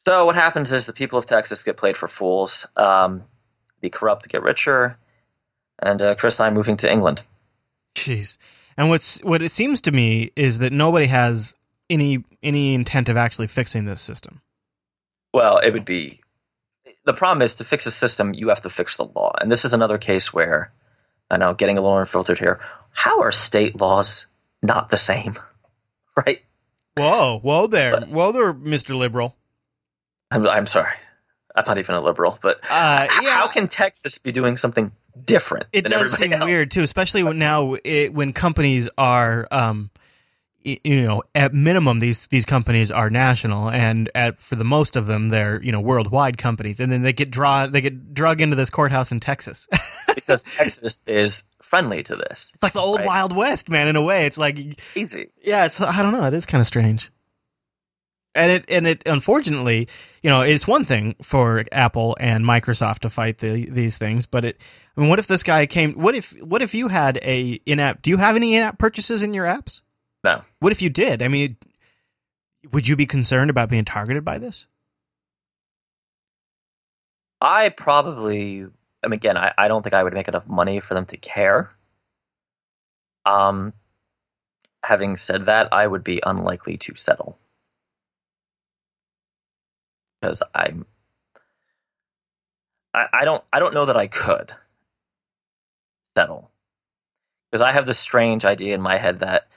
So 0.07 0.27
what 0.27 0.35
happens 0.37 0.73
is 0.73 0.87
the 0.87 0.93
people 0.93 1.19
of 1.19 1.27
Texas 1.27 1.65
get 1.65 1.77
played 1.77 1.97
for 1.97 2.09
fools. 2.09 2.67
Um, 2.77 3.25
the 3.81 3.91
corrupt 3.91 4.29
get 4.29 4.43
richer, 4.43 4.99
and 5.79 6.01
uh, 6.03 6.15
Chris 6.15 6.41
and 6.41 6.47
I 6.49 6.51
moving 6.51 6.77
to 6.79 6.91
England. 6.91 7.23
jeez 7.97 8.39
and 8.77 8.89
what's 8.89 9.21
what 9.23 9.43
it 9.43 9.53
seems 9.53 9.81
to 9.83 9.93
me 9.93 10.31
is 10.37 10.59
that 10.59 10.73
nobody 10.73 11.07
has 11.07 11.55
any 11.91 12.25
any 12.43 12.75
intent 12.75 13.09
of 13.09 13.17
actually 13.17 13.47
fixing 13.47 13.85
this 13.85 14.01
system 14.01 14.41
Well, 15.33 15.59
it 15.59 15.73
would 15.73 15.85
be. 15.85 16.21
The 17.05 17.13
problem 17.13 17.43
is 17.43 17.55
to 17.57 17.65
fix 17.65 17.87
a 17.87 17.91
system, 17.91 18.33
you 18.35 18.49
have 18.49 18.63
to 18.63 18.71
fix 18.71 18.97
the 18.97 19.05
law. 19.05 19.33
And 19.41 19.53
this 19.53 19.65
is 19.65 19.75
another 19.75 19.99
case 19.99 20.33
where, 20.33 20.73
I 21.31 21.37
know, 21.37 21.53
getting 21.53 21.77
a 21.77 21.83
little 21.83 21.99
unfiltered 21.99 22.39
here. 22.39 22.61
How 22.93 23.21
are 23.21 23.33
state 23.33 23.79
laws 23.79 24.27
not 24.63 24.91
the 24.91 24.97
same? 24.97 25.39
Right? 26.17 26.43
whoa 26.97 27.41
whoa 27.41 27.67
there 27.67 28.01
whoa 28.03 28.31
there 28.31 28.55
mr 28.55 28.97
liberal 28.97 29.35
I'm, 30.35 30.47
I'm 30.49 30.67
sorry. 30.67 30.93
I'm 31.57 31.65
not 31.67 31.79
even 31.79 31.95
a 31.95 32.01
liberal, 32.01 32.39
but 32.43 32.59
uh, 32.69 33.07
yeah 33.23 33.37
how 33.37 33.47
can 33.47 33.69
Texas 33.69 34.19
be 34.19 34.33
doing 34.33 34.57
something 34.57 34.91
different 35.25 35.67
it 35.73 35.85
does 35.85 36.13
seem 36.15 36.33
else? 36.33 36.45
weird 36.45 36.71
too, 36.71 36.83
especially 36.83 37.23
now 37.23 37.77
it, 37.85 38.13
when 38.13 38.33
companies 38.33 38.89
are, 38.99 39.47
um, 39.53 39.91
you 40.65 41.03
know, 41.03 41.23
at 41.35 41.55
minimum 41.55 42.01
these 42.01 42.27
these 42.29 42.45
companies 42.45 42.91
are 42.91 43.11
national, 43.11 43.71
and 43.71 44.11
at 44.15 44.41
for 44.41 44.57
the 44.57 44.65
most 44.65 44.97
of 44.97 45.07
them 45.07 45.29
they're 45.29 45.63
you 45.63 45.71
know 45.71 45.81
worldwide 45.81 46.39
companies, 46.39 46.81
and 46.81 46.91
then 46.91 47.03
they 47.03 47.13
get 47.13 47.31
draw 47.31 47.67
they 47.67 47.81
get 47.81 48.15
drug 48.15 48.41
into 48.41 48.57
this 48.57 48.71
courthouse 48.71 49.13
in 49.13 49.21
Texas. 49.21 49.69
because 50.15 50.43
Texas 50.43 51.03
is 51.07 51.45
friendly 51.63 52.03
to 52.03 52.17
this. 52.17 52.51
it's 52.55 52.63
like 52.63 52.73
the 52.73 52.81
old 52.81 52.99
Right. 52.99 53.07
Wild 53.07 53.37
West, 53.37 53.69
man. 53.69 53.89
In 53.89 53.95
a 53.97 54.03
way, 54.03 54.27
it's 54.27 54.39
like 54.39 54.59
Easy. 54.97 55.31
yeah, 55.43 55.67
it's 55.67 55.81
I 55.81 56.03
don't 56.03 56.13
know, 56.13 56.27
it 56.27 56.35
is 56.35 56.47
kind 56.47 56.61
of 56.61 56.67
strange. 56.67 57.11
And 58.37 58.51
it 58.51 58.65
and 58.69 58.87
it 58.87 59.03
unfortunately, 59.07 59.89
you 60.23 60.29
know, 60.29 60.41
it's 60.41 60.67
one 60.67 60.85
thing 60.85 61.15
for 61.23 61.65
Apple 61.71 62.17
and 62.19 62.45
Microsoft 62.45 63.01
to 63.01 63.11
fight 63.11 63.39
the, 63.39 63.71
these 63.71 63.97
things, 63.97 64.27
but 64.27 64.45
it. 64.45 64.61
I 64.97 65.01
mean, 65.01 65.11
what 65.11 65.21
if 65.21 65.29
this 65.29 65.43
guy 65.43 65.67
came? 65.67 65.93
What 65.95 66.17
if 66.17 66.33
what 66.43 66.61
if 66.61 66.75
you 66.75 66.89
had 66.89 67.19
a 67.19 67.61
in 67.65 67.79
app? 67.79 68.03
Do 68.03 68.11
you 68.11 68.17
have 68.17 68.35
any 68.35 68.57
in 68.57 68.63
app 68.63 68.79
purchases 68.79 69.23
in 69.23 69.35
your 69.35 69.45
apps? 69.45 69.83
No. 70.25 70.43
What 70.59 70.73
if 70.73 70.83
you 70.83 70.91
did? 70.91 71.23
I 71.23 71.29
mean, 71.29 71.57
would 72.73 72.89
you 72.89 72.97
be 72.97 73.07
concerned 73.07 73.51
about 73.51 73.69
being 73.69 73.85
targeted 73.85 74.25
by 74.25 74.39
this? 74.39 74.67
I 77.41 77.69
probably, 77.69 78.67
I 79.03 79.07
mean, 79.07 79.19
again, 79.19 79.37
I, 79.37 79.53
I 79.59 79.69
don't 79.69 79.83
think 79.83 79.95
I 79.95 80.03
would 80.03 80.15
make 80.15 80.29
enough 80.29 80.47
money 80.49 80.81
for 80.81 80.95
them 80.95 81.05
to 81.07 81.17
care. 81.19 81.71
Um, 83.27 83.75
having 84.83 85.19
said 85.19 85.47
that, 85.47 85.69
I 85.73 85.87
would 85.87 86.03
be 86.03 86.21
unlikely 86.25 86.79
to 86.79 86.95
settle 86.95 87.39
because 90.25 90.43
I'm, 90.55 90.87
I, 92.95 93.07
I 93.13 93.25
don't, 93.25 93.45
I 93.53 93.61
don't 93.61 93.75
know 93.75 93.85
that 93.85 93.97
I 93.97 94.07
could 94.07 94.53
settle 96.17 96.51
because 97.51 97.63
I 97.63 97.73
have 97.73 97.85
this 97.87 97.99
strange 97.99 98.45
idea 98.45 98.75
in 98.75 98.81
my 98.81 98.97
head 98.97 99.21
that 99.21 99.49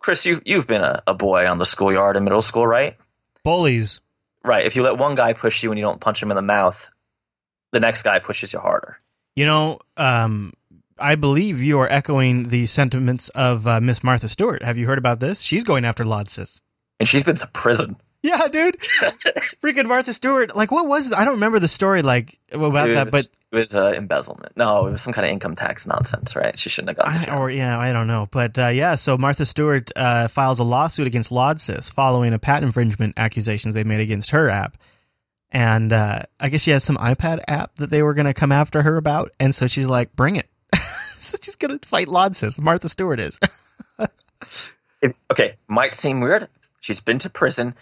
Chris, 0.00 0.24
you 0.24 0.40
you've 0.46 0.66
been 0.66 0.82
a, 0.82 1.02
a 1.06 1.12
boy 1.12 1.46
on 1.46 1.58
the 1.58 1.66
schoolyard 1.66 2.16
in 2.16 2.24
middle 2.24 2.40
school, 2.40 2.66
right? 2.66 2.96
Bullies, 3.44 4.00
right? 4.44 4.64
If 4.64 4.76
you 4.76 4.82
let 4.82 4.96
one 4.96 5.14
guy 5.14 5.34
push 5.34 5.62
you 5.62 5.70
and 5.70 5.78
you 5.78 5.84
don't 5.84 6.00
punch 6.00 6.22
him 6.22 6.30
in 6.30 6.36
the 6.36 6.42
mouth, 6.42 6.88
the 7.72 7.80
next 7.80 8.02
guy 8.02 8.18
pushes 8.18 8.52
you 8.52 8.60
harder. 8.60 8.98
You 9.36 9.44
know, 9.44 9.80
um, 9.96 10.54
I 10.98 11.16
believe 11.16 11.62
you 11.62 11.78
are 11.80 11.90
echoing 11.90 12.44
the 12.44 12.66
sentiments 12.66 13.28
of 13.30 13.66
uh, 13.66 13.80
Miss 13.80 14.02
Martha 14.02 14.28
Stewart. 14.28 14.62
Have 14.62 14.78
you 14.78 14.86
heard 14.86 14.98
about 14.98 15.20
this? 15.20 15.42
She's 15.42 15.64
going 15.64 15.84
after 15.84 16.04
Lodsys. 16.04 16.60
And 16.98 17.08
she's 17.08 17.24
been 17.24 17.36
to 17.36 17.46
prison. 17.48 17.96
Yeah, 18.28 18.46
dude. 18.48 18.78
Freaking 19.62 19.86
Martha 19.86 20.12
Stewart. 20.12 20.54
Like, 20.54 20.70
what 20.70 20.86
was? 20.86 21.12
I 21.12 21.24
don't 21.24 21.34
remember 21.34 21.58
the 21.58 21.68
story 21.68 22.02
like 22.02 22.38
about 22.52 22.90
it 22.90 22.94
that, 22.94 23.10
but 23.10 23.20
it 23.20 23.56
was 23.56 23.74
uh, 23.74 23.94
embezzlement. 23.96 24.54
No, 24.54 24.86
it 24.86 24.90
was 24.90 25.00
some 25.00 25.14
kind 25.14 25.26
of 25.26 25.32
income 25.32 25.56
tax 25.56 25.86
nonsense, 25.86 26.36
right? 26.36 26.58
She 26.58 26.68
shouldn't 26.68 26.96
have 26.98 27.06
gotten. 27.06 27.30
I, 27.30 27.38
or 27.38 27.50
yeah, 27.50 27.78
I 27.78 27.92
don't 27.92 28.06
know, 28.06 28.28
but 28.30 28.58
uh, 28.58 28.68
yeah. 28.68 28.96
So 28.96 29.16
Martha 29.16 29.46
Stewart 29.46 29.90
uh, 29.96 30.28
files 30.28 30.58
a 30.58 30.64
lawsuit 30.64 31.06
against 31.06 31.30
Lodsys 31.30 31.90
following 31.90 32.34
a 32.34 32.38
patent 32.38 32.66
infringement 32.66 33.14
accusations 33.16 33.74
they 33.74 33.84
made 33.84 34.00
against 34.00 34.30
her 34.32 34.50
app, 34.50 34.76
and 35.50 35.90
uh, 35.90 36.22
I 36.38 36.50
guess 36.50 36.60
she 36.60 36.72
has 36.72 36.84
some 36.84 36.96
iPad 36.98 37.42
app 37.48 37.76
that 37.76 37.88
they 37.88 38.02
were 38.02 38.12
going 38.12 38.26
to 38.26 38.34
come 38.34 38.52
after 38.52 38.82
her 38.82 38.98
about, 38.98 39.32
and 39.40 39.54
so 39.54 39.66
she's 39.66 39.88
like, 39.88 40.14
"Bring 40.14 40.36
it." 40.36 40.50
so 41.14 41.38
she's 41.40 41.56
going 41.56 41.78
to 41.78 41.88
fight 41.88 42.08
Lodsys. 42.08 42.60
Martha 42.60 42.88
Stewart 42.90 43.20
is. 43.20 43.40
If- 45.00 45.14
okay, 45.30 45.54
might 45.68 45.94
seem 45.94 46.20
weird. 46.20 46.48
She's 46.80 47.00
been 47.00 47.18
to 47.20 47.30
prison. 47.30 47.74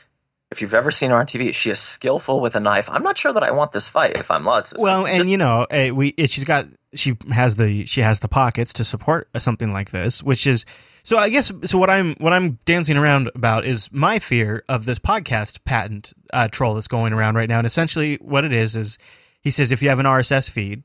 If 0.52 0.62
you've 0.62 0.74
ever 0.74 0.90
seen 0.92 1.10
her 1.10 1.16
on 1.18 1.26
TV, 1.26 1.52
she 1.52 1.70
is 1.70 1.80
skillful 1.80 2.40
with 2.40 2.54
a 2.54 2.60
knife. 2.60 2.88
I'm 2.88 3.02
not 3.02 3.18
sure 3.18 3.32
that 3.32 3.42
I 3.42 3.50
want 3.50 3.72
this 3.72 3.88
fight 3.88 4.16
if 4.16 4.30
I'm 4.30 4.44
Lodsys. 4.44 4.80
well, 4.80 5.04
and 5.06 5.28
you 5.28 5.36
know, 5.36 5.66
eh, 5.70 5.90
we 5.90 6.14
eh, 6.16 6.26
she's 6.26 6.44
got 6.44 6.66
she 6.94 7.16
has 7.32 7.56
the 7.56 7.84
she 7.86 8.00
has 8.02 8.20
the 8.20 8.28
pockets 8.28 8.72
to 8.74 8.84
support 8.84 9.28
something 9.38 9.72
like 9.72 9.90
this, 9.90 10.22
which 10.22 10.46
is 10.46 10.64
so. 11.02 11.18
I 11.18 11.30
guess 11.30 11.50
so. 11.64 11.78
What 11.78 11.90
I'm 11.90 12.14
what 12.18 12.32
I'm 12.32 12.60
dancing 12.64 12.96
around 12.96 13.28
about 13.34 13.64
is 13.66 13.90
my 13.92 14.20
fear 14.20 14.62
of 14.68 14.84
this 14.84 15.00
podcast 15.00 15.64
patent 15.64 16.12
uh, 16.32 16.46
troll 16.48 16.74
that's 16.74 16.88
going 16.88 17.12
around 17.12 17.34
right 17.34 17.48
now, 17.48 17.58
and 17.58 17.66
essentially 17.66 18.16
what 18.20 18.44
it 18.44 18.52
is 18.52 18.76
is 18.76 18.98
he 19.40 19.50
says 19.50 19.72
if 19.72 19.82
you 19.82 19.88
have 19.88 19.98
an 19.98 20.06
RSS 20.06 20.48
feed, 20.48 20.84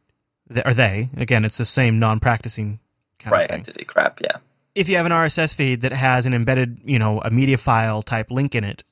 or 0.65 0.73
they 0.73 1.11
again, 1.15 1.45
it's 1.45 1.59
the 1.59 1.65
same 1.65 1.99
non-practicing 1.99 2.79
kind 3.19 3.31
right 3.31 3.43
of 3.43 3.49
thing. 3.49 3.59
entity 3.59 3.85
crap. 3.85 4.19
Yeah, 4.21 4.37
If 4.73 4.89
you 4.89 4.97
have 4.97 5.05
an 5.05 5.11
RSS 5.11 5.53
feed 5.55 5.81
that 5.81 5.93
has 5.93 6.25
an 6.25 6.33
embedded, 6.33 6.81
you 6.83 6.97
know, 6.97 7.21
a 7.21 7.29
media 7.29 7.57
file 7.57 8.01
type 8.01 8.31
link 8.31 8.55
in 8.55 8.63
it, 8.63 8.83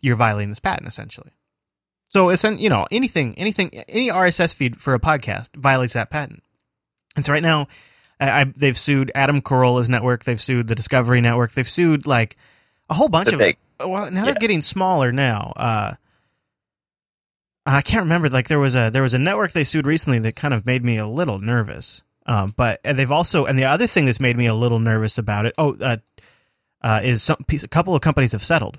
you're 0.00 0.16
violating 0.16 0.48
this 0.50 0.60
patent 0.60 0.88
essentially. 0.88 1.30
So 2.08 2.28
it's 2.30 2.42
you 2.44 2.68
know 2.68 2.86
anything, 2.90 3.34
anything, 3.38 3.70
any 3.88 4.08
RSS 4.08 4.54
feed 4.54 4.80
for 4.80 4.94
a 4.94 5.00
podcast 5.00 5.54
violates 5.56 5.92
that 5.94 6.10
patent. 6.10 6.42
And 7.16 7.24
so 7.24 7.32
right 7.32 7.42
now, 7.42 7.68
I, 8.18 8.40
I, 8.42 8.44
they've 8.56 8.76
sued 8.78 9.10
Adam 9.14 9.40
Carolla's 9.40 9.88
network, 9.88 10.24
they've 10.24 10.40
sued 10.40 10.68
the 10.68 10.74
Discovery 10.74 11.20
Network, 11.20 11.52
they've 11.52 11.68
sued 11.68 12.06
like 12.06 12.36
a 12.88 12.94
whole 12.94 13.08
bunch 13.08 13.28
The 13.28 13.34
of. 13.34 13.38
big- 13.38 13.58
well, 13.78 14.10
now 14.10 14.24
they're 14.26 14.34
getting 14.34 14.60
smaller 14.60 15.10
now. 15.12 15.52
Uh, 15.56 15.94
I 17.66 17.82
can't 17.82 18.02
remember. 18.02 18.28
Like 18.28 18.48
there 18.48 18.58
was 18.58 18.74
a 18.74 18.90
there 18.90 19.02
was 19.02 19.14
a 19.14 19.18
network 19.18 19.52
they 19.52 19.64
sued 19.64 19.86
recently 19.86 20.18
that 20.20 20.36
kind 20.36 20.52
of 20.54 20.66
made 20.66 20.84
me 20.84 20.96
a 20.98 21.06
little 21.06 21.38
nervous. 21.38 22.02
Um, 22.26 22.52
but 22.56 22.80
and 22.84 22.98
they've 22.98 23.10
also 23.10 23.46
and 23.46 23.58
the 23.58 23.64
other 23.64 23.86
thing 23.86 24.06
that's 24.06 24.20
made 24.20 24.36
me 24.36 24.46
a 24.46 24.54
little 24.54 24.78
nervous 24.78 25.18
about 25.18 25.46
it. 25.46 25.54
Oh, 25.58 25.76
uh, 25.80 25.96
uh, 26.82 27.00
is 27.02 27.22
some 27.22 27.36
piece, 27.46 27.62
a 27.62 27.68
couple 27.68 27.94
of 27.94 28.00
companies 28.00 28.32
have 28.32 28.42
settled. 28.42 28.78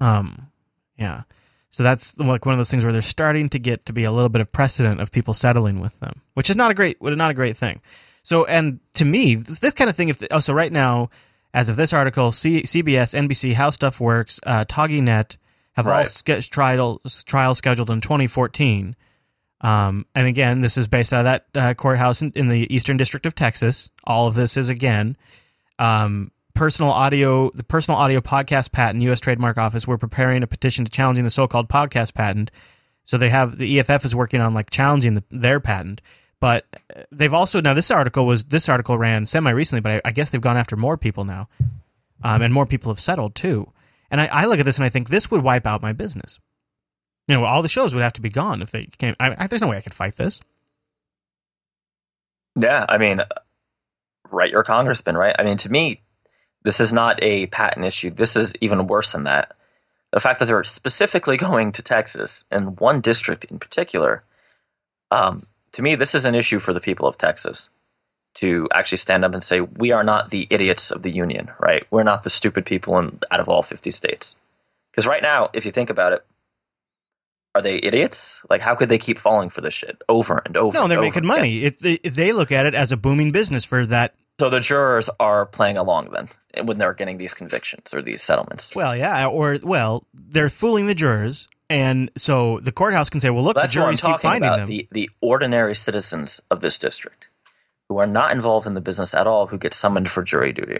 Um, 0.00 0.48
yeah. 0.96 1.22
So 1.70 1.82
that's 1.82 2.16
like 2.18 2.44
one 2.46 2.52
of 2.52 2.58
those 2.58 2.70
things 2.70 2.82
where 2.84 2.92
they're 2.92 3.02
starting 3.02 3.48
to 3.50 3.58
get 3.58 3.86
to 3.86 3.92
be 3.92 4.04
a 4.04 4.10
little 4.10 4.28
bit 4.28 4.40
of 4.40 4.50
precedent 4.50 5.00
of 5.00 5.12
people 5.12 5.34
settling 5.34 5.80
with 5.80 5.98
them, 6.00 6.20
which 6.34 6.50
is 6.50 6.56
not 6.56 6.70
a 6.70 6.74
great, 6.74 7.00
not 7.00 7.30
a 7.30 7.34
great 7.34 7.56
thing. 7.56 7.80
So, 8.22 8.44
and 8.44 8.80
to 8.94 9.04
me, 9.04 9.36
this, 9.36 9.60
this 9.60 9.74
kind 9.74 9.88
of 9.88 9.96
thing. 9.96 10.08
If 10.08 10.22
oh, 10.30 10.40
so, 10.40 10.52
right 10.52 10.72
now, 10.72 11.10
as 11.54 11.68
of 11.68 11.76
this 11.76 11.92
article, 11.92 12.32
C, 12.32 12.62
CBS, 12.62 13.14
NBC, 13.18 13.54
How 13.54 13.70
Stuff 13.70 14.00
Works, 14.00 14.40
uh, 14.46 14.64
TogiNet 14.64 15.36
have 15.74 15.86
all 15.86 15.92
Right. 15.92 16.08
ske- 16.08 16.40
trial 16.50 17.00
trial 17.24 17.54
scheduled 17.54 17.90
in 17.90 18.00
2014. 18.00 18.96
Um, 19.62 20.06
and 20.14 20.26
again, 20.26 20.62
this 20.62 20.76
is 20.76 20.88
based 20.88 21.12
out 21.12 21.20
of 21.20 21.24
that 21.24 21.46
uh, 21.54 21.74
courthouse 21.74 22.22
in, 22.22 22.32
in 22.34 22.48
the 22.48 22.72
Eastern 22.74 22.96
District 22.96 23.26
of 23.26 23.34
Texas. 23.34 23.90
All 24.04 24.26
of 24.26 24.34
this 24.34 24.56
is 24.56 24.68
again 24.68 25.16
um, 25.78 26.30
personal 26.54 26.90
audio, 26.92 27.50
the 27.54 27.64
personal 27.64 27.98
audio 27.98 28.20
podcast 28.20 28.72
patent, 28.72 29.02
U.S. 29.04 29.20
Trademark 29.20 29.58
Office. 29.58 29.86
We're 29.86 29.98
preparing 29.98 30.42
a 30.42 30.46
petition 30.46 30.84
to 30.84 30.90
challenging 30.90 31.24
the 31.24 31.30
so-called 31.30 31.68
podcast 31.68 32.14
patent. 32.14 32.50
So 33.04 33.16
they 33.18 33.30
have 33.30 33.58
the 33.58 33.78
EFF 33.80 34.04
is 34.04 34.14
working 34.14 34.40
on 34.40 34.54
like 34.54 34.70
challenging 34.70 35.14
the, 35.14 35.24
their 35.30 35.58
patent, 35.60 36.00
but 36.38 36.66
uh, 36.94 37.02
they've 37.10 37.34
also 37.34 37.60
now 37.60 37.74
this 37.74 37.90
article 37.90 38.26
was 38.26 38.44
this 38.44 38.68
article 38.68 38.96
ran 38.98 39.26
semi 39.26 39.50
recently, 39.50 39.80
but 39.80 39.92
I, 39.92 40.00
I 40.06 40.12
guess 40.12 40.30
they've 40.30 40.40
gone 40.40 40.56
after 40.56 40.76
more 40.76 40.96
people 40.96 41.24
now, 41.24 41.48
um, 42.22 42.42
and 42.42 42.54
more 42.54 42.66
people 42.66 42.90
have 42.90 43.00
settled 43.00 43.34
too. 43.34 43.72
And 44.10 44.20
I, 44.20 44.26
I 44.26 44.44
look 44.46 44.60
at 44.60 44.66
this 44.66 44.78
and 44.78 44.84
I 44.84 44.88
think 44.90 45.08
this 45.08 45.30
would 45.30 45.42
wipe 45.42 45.66
out 45.66 45.82
my 45.82 45.92
business. 45.92 46.38
You 47.28 47.36
know, 47.36 47.44
all 47.44 47.62
the 47.62 47.68
shows 47.68 47.94
would 47.94 48.02
have 48.02 48.12
to 48.14 48.20
be 48.20 48.30
gone 48.30 48.60
if 48.62 48.70
they 48.70 48.86
came. 48.98 49.14
I, 49.20 49.46
there's 49.46 49.62
no 49.62 49.68
way 49.68 49.76
I 49.76 49.80
could 49.82 49.94
fight 49.94 50.16
this. 50.16 50.40
yeah. 52.56 52.84
I 52.88 52.98
mean, 52.98 53.22
write 54.30 54.50
your 54.50 54.64
congressman, 54.64 55.16
right? 55.16 55.34
I 55.38 55.44
mean, 55.44 55.56
to 55.58 55.70
me, 55.70 56.02
this 56.62 56.80
is 56.80 56.92
not 56.92 57.22
a 57.22 57.46
patent 57.46 57.86
issue. 57.86 58.10
This 58.10 58.36
is 58.36 58.54
even 58.60 58.86
worse 58.86 59.12
than 59.12 59.24
that. 59.24 59.56
The 60.12 60.20
fact 60.20 60.40
that 60.40 60.46
they're 60.46 60.64
specifically 60.64 61.36
going 61.48 61.72
to 61.72 61.82
Texas 61.82 62.44
and 62.50 62.78
one 62.80 63.00
district 63.00 63.44
in 63.44 63.58
particular, 63.58 64.24
um, 65.10 65.46
to 65.72 65.82
me, 65.82 65.94
this 65.94 66.14
is 66.14 66.24
an 66.24 66.34
issue 66.34 66.58
for 66.58 66.72
the 66.72 66.80
people 66.80 67.06
of 67.06 67.16
Texas 67.16 67.70
to 68.34 68.68
actually 68.72 68.98
stand 68.98 69.24
up 69.24 69.32
and 69.32 69.42
say, 69.42 69.60
we 69.60 69.90
are 69.90 70.04
not 70.04 70.30
the 70.30 70.46
idiots 70.50 70.90
of 70.90 71.02
the 71.02 71.10
union, 71.10 71.50
right? 71.58 71.84
We're 71.90 72.04
not 72.04 72.22
the 72.22 72.30
stupid 72.30 72.64
people 72.64 72.96
in, 72.98 73.18
out 73.30 73.40
of 73.40 73.48
all 73.48 73.62
50 73.62 73.90
states. 73.90 74.36
Because 74.90 75.06
right 75.06 75.22
now, 75.22 75.50
if 75.52 75.64
you 75.64 75.72
think 75.72 75.90
about 75.90 76.12
it, 76.12 76.24
are 77.54 77.62
they 77.62 77.76
idiots? 77.78 78.40
Like, 78.48 78.60
how 78.60 78.76
could 78.76 78.88
they 78.88 78.98
keep 78.98 79.18
falling 79.18 79.50
for 79.50 79.60
this 79.60 79.74
shit 79.74 80.00
over 80.08 80.40
and 80.44 80.56
over? 80.56 80.72
No, 80.72 80.86
they're 80.86 80.98
over 80.98 81.06
making 81.06 81.26
money. 81.26 81.64
It, 81.64 81.80
they, 81.80 81.96
they 81.96 82.32
look 82.32 82.52
at 82.52 82.66
it 82.66 82.74
as 82.74 82.92
a 82.92 82.96
booming 82.96 83.32
business 83.32 83.64
for 83.64 83.84
that. 83.86 84.14
So 84.40 84.48
the 84.48 84.58
jurors 84.60 85.10
are 85.20 85.44
playing 85.44 85.76
along 85.76 86.12
then 86.12 86.30
eh, 86.54 86.62
when 86.62 86.78
they're 86.78 86.94
getting 86.94 87.18
these 87.18 87.34
convictions 87.34 87.92
or 87.92 88.00
these 88.00 88.22
settlements. 88.22 88.74
Well, 88.74 88.96
yeah, 88.96 89.28
or 89.28 89.58
well, 89.62 90.06
they're 90.14 90.48
fooling 90.48 90.86
the 90.86 90.94
jurors, 90.94 91.46
and 91.68 92.10
so 92.16 92.58
the 92.60 92.72
courthouse 92.72 93.10
can 93.10 93.20
say, 93.20 93.28
"Well, 93.28 93.44
look, 93.44 93.54
That's 93.54 93.74
the 93.74 93.80
juries 93.80 94.00
keep 94.00 94.18
finding 94.18 94.48
about. 94.48 94.60
them." 94.60 94.68
The 94.70 94.88
the 94.92 95.10
ordinary 95.20 95.74
citizens 95.74 96.40
of 96.50 96.62
this 96.62 96.78
district 96.78 97.28
who 97.90 97.98
are 97.98 98.06
not 98.06 98.32
involved 98.32 98.66
in 98.66 98.72
the 98.72 98.80
business 98.80 99.12
at 99.12 99.26
all, 99.26 99.48
who 99.48 99.58
get 99.58 99.74
summoned 99.74 100.08
for 100.08 100.22
jury 100.22 100.54
duty, 100.54 100.78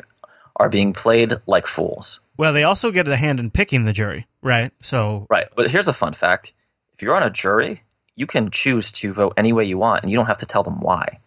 are 0.57 0.71
being 0.71 0.95
played 0.95 1.35
like 1.47 1.67
fools. 1.67 2.21
well, 2.39 2.55
they 2.55 2.65
also 2.65 2.91
get 2.91 3.07
a 3.09 3.17
hand 3.17 3.39
in 3.39 3.51
picking 3.51 3.85
the 3.85 3.93
jury, 3.93 4.27
right? 4.41 4.73
So, 4.81 5.27
Right. 5.29 5.49
But 5.55 5.71
here's 5.71 5.87
a 5.87 5.93
fun 5.93 6.15
fact: 6.15 6.55
if 6.95 7.03
you're 7.03 7.15
on 7.15 7.23
a 7.23 7.29
jury, 7.29 7.83
you 8.17 8.27
can 8.27 8.51
choose 8.51 8.91
to 8.93 9.13
vote 9.13 9.35
any 9.37 9.53
way 9.53 9.67
you 9.67 9.77
want, 9.77 10.03
and 10.03 10.11
you 10.11 10.17
don't 10.17 10.33
have 10.33 10.39
to 10.39 10.47
tell 10.47 10.63
them 10.63 10.81
why, 10.81 11.19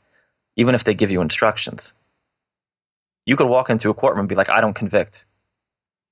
even 0.55 0.73
if 0.73 0.83
they 0.83 0.95
give 0.95 1.11
you 1.11 1.21
instructions. 1.21 1.93
You 3.25 3.35
could 3.35 3.47
walk 3.47 3.69
into 3.69 3.89
a 3.89 3.93
courtroom 3.93 4.21
and 4.21 4.29
be 4.29 4.35
like, 4.35 4.49
"I 4.49 4.61
don't 4.61 4.73
convict." 4.73 5.25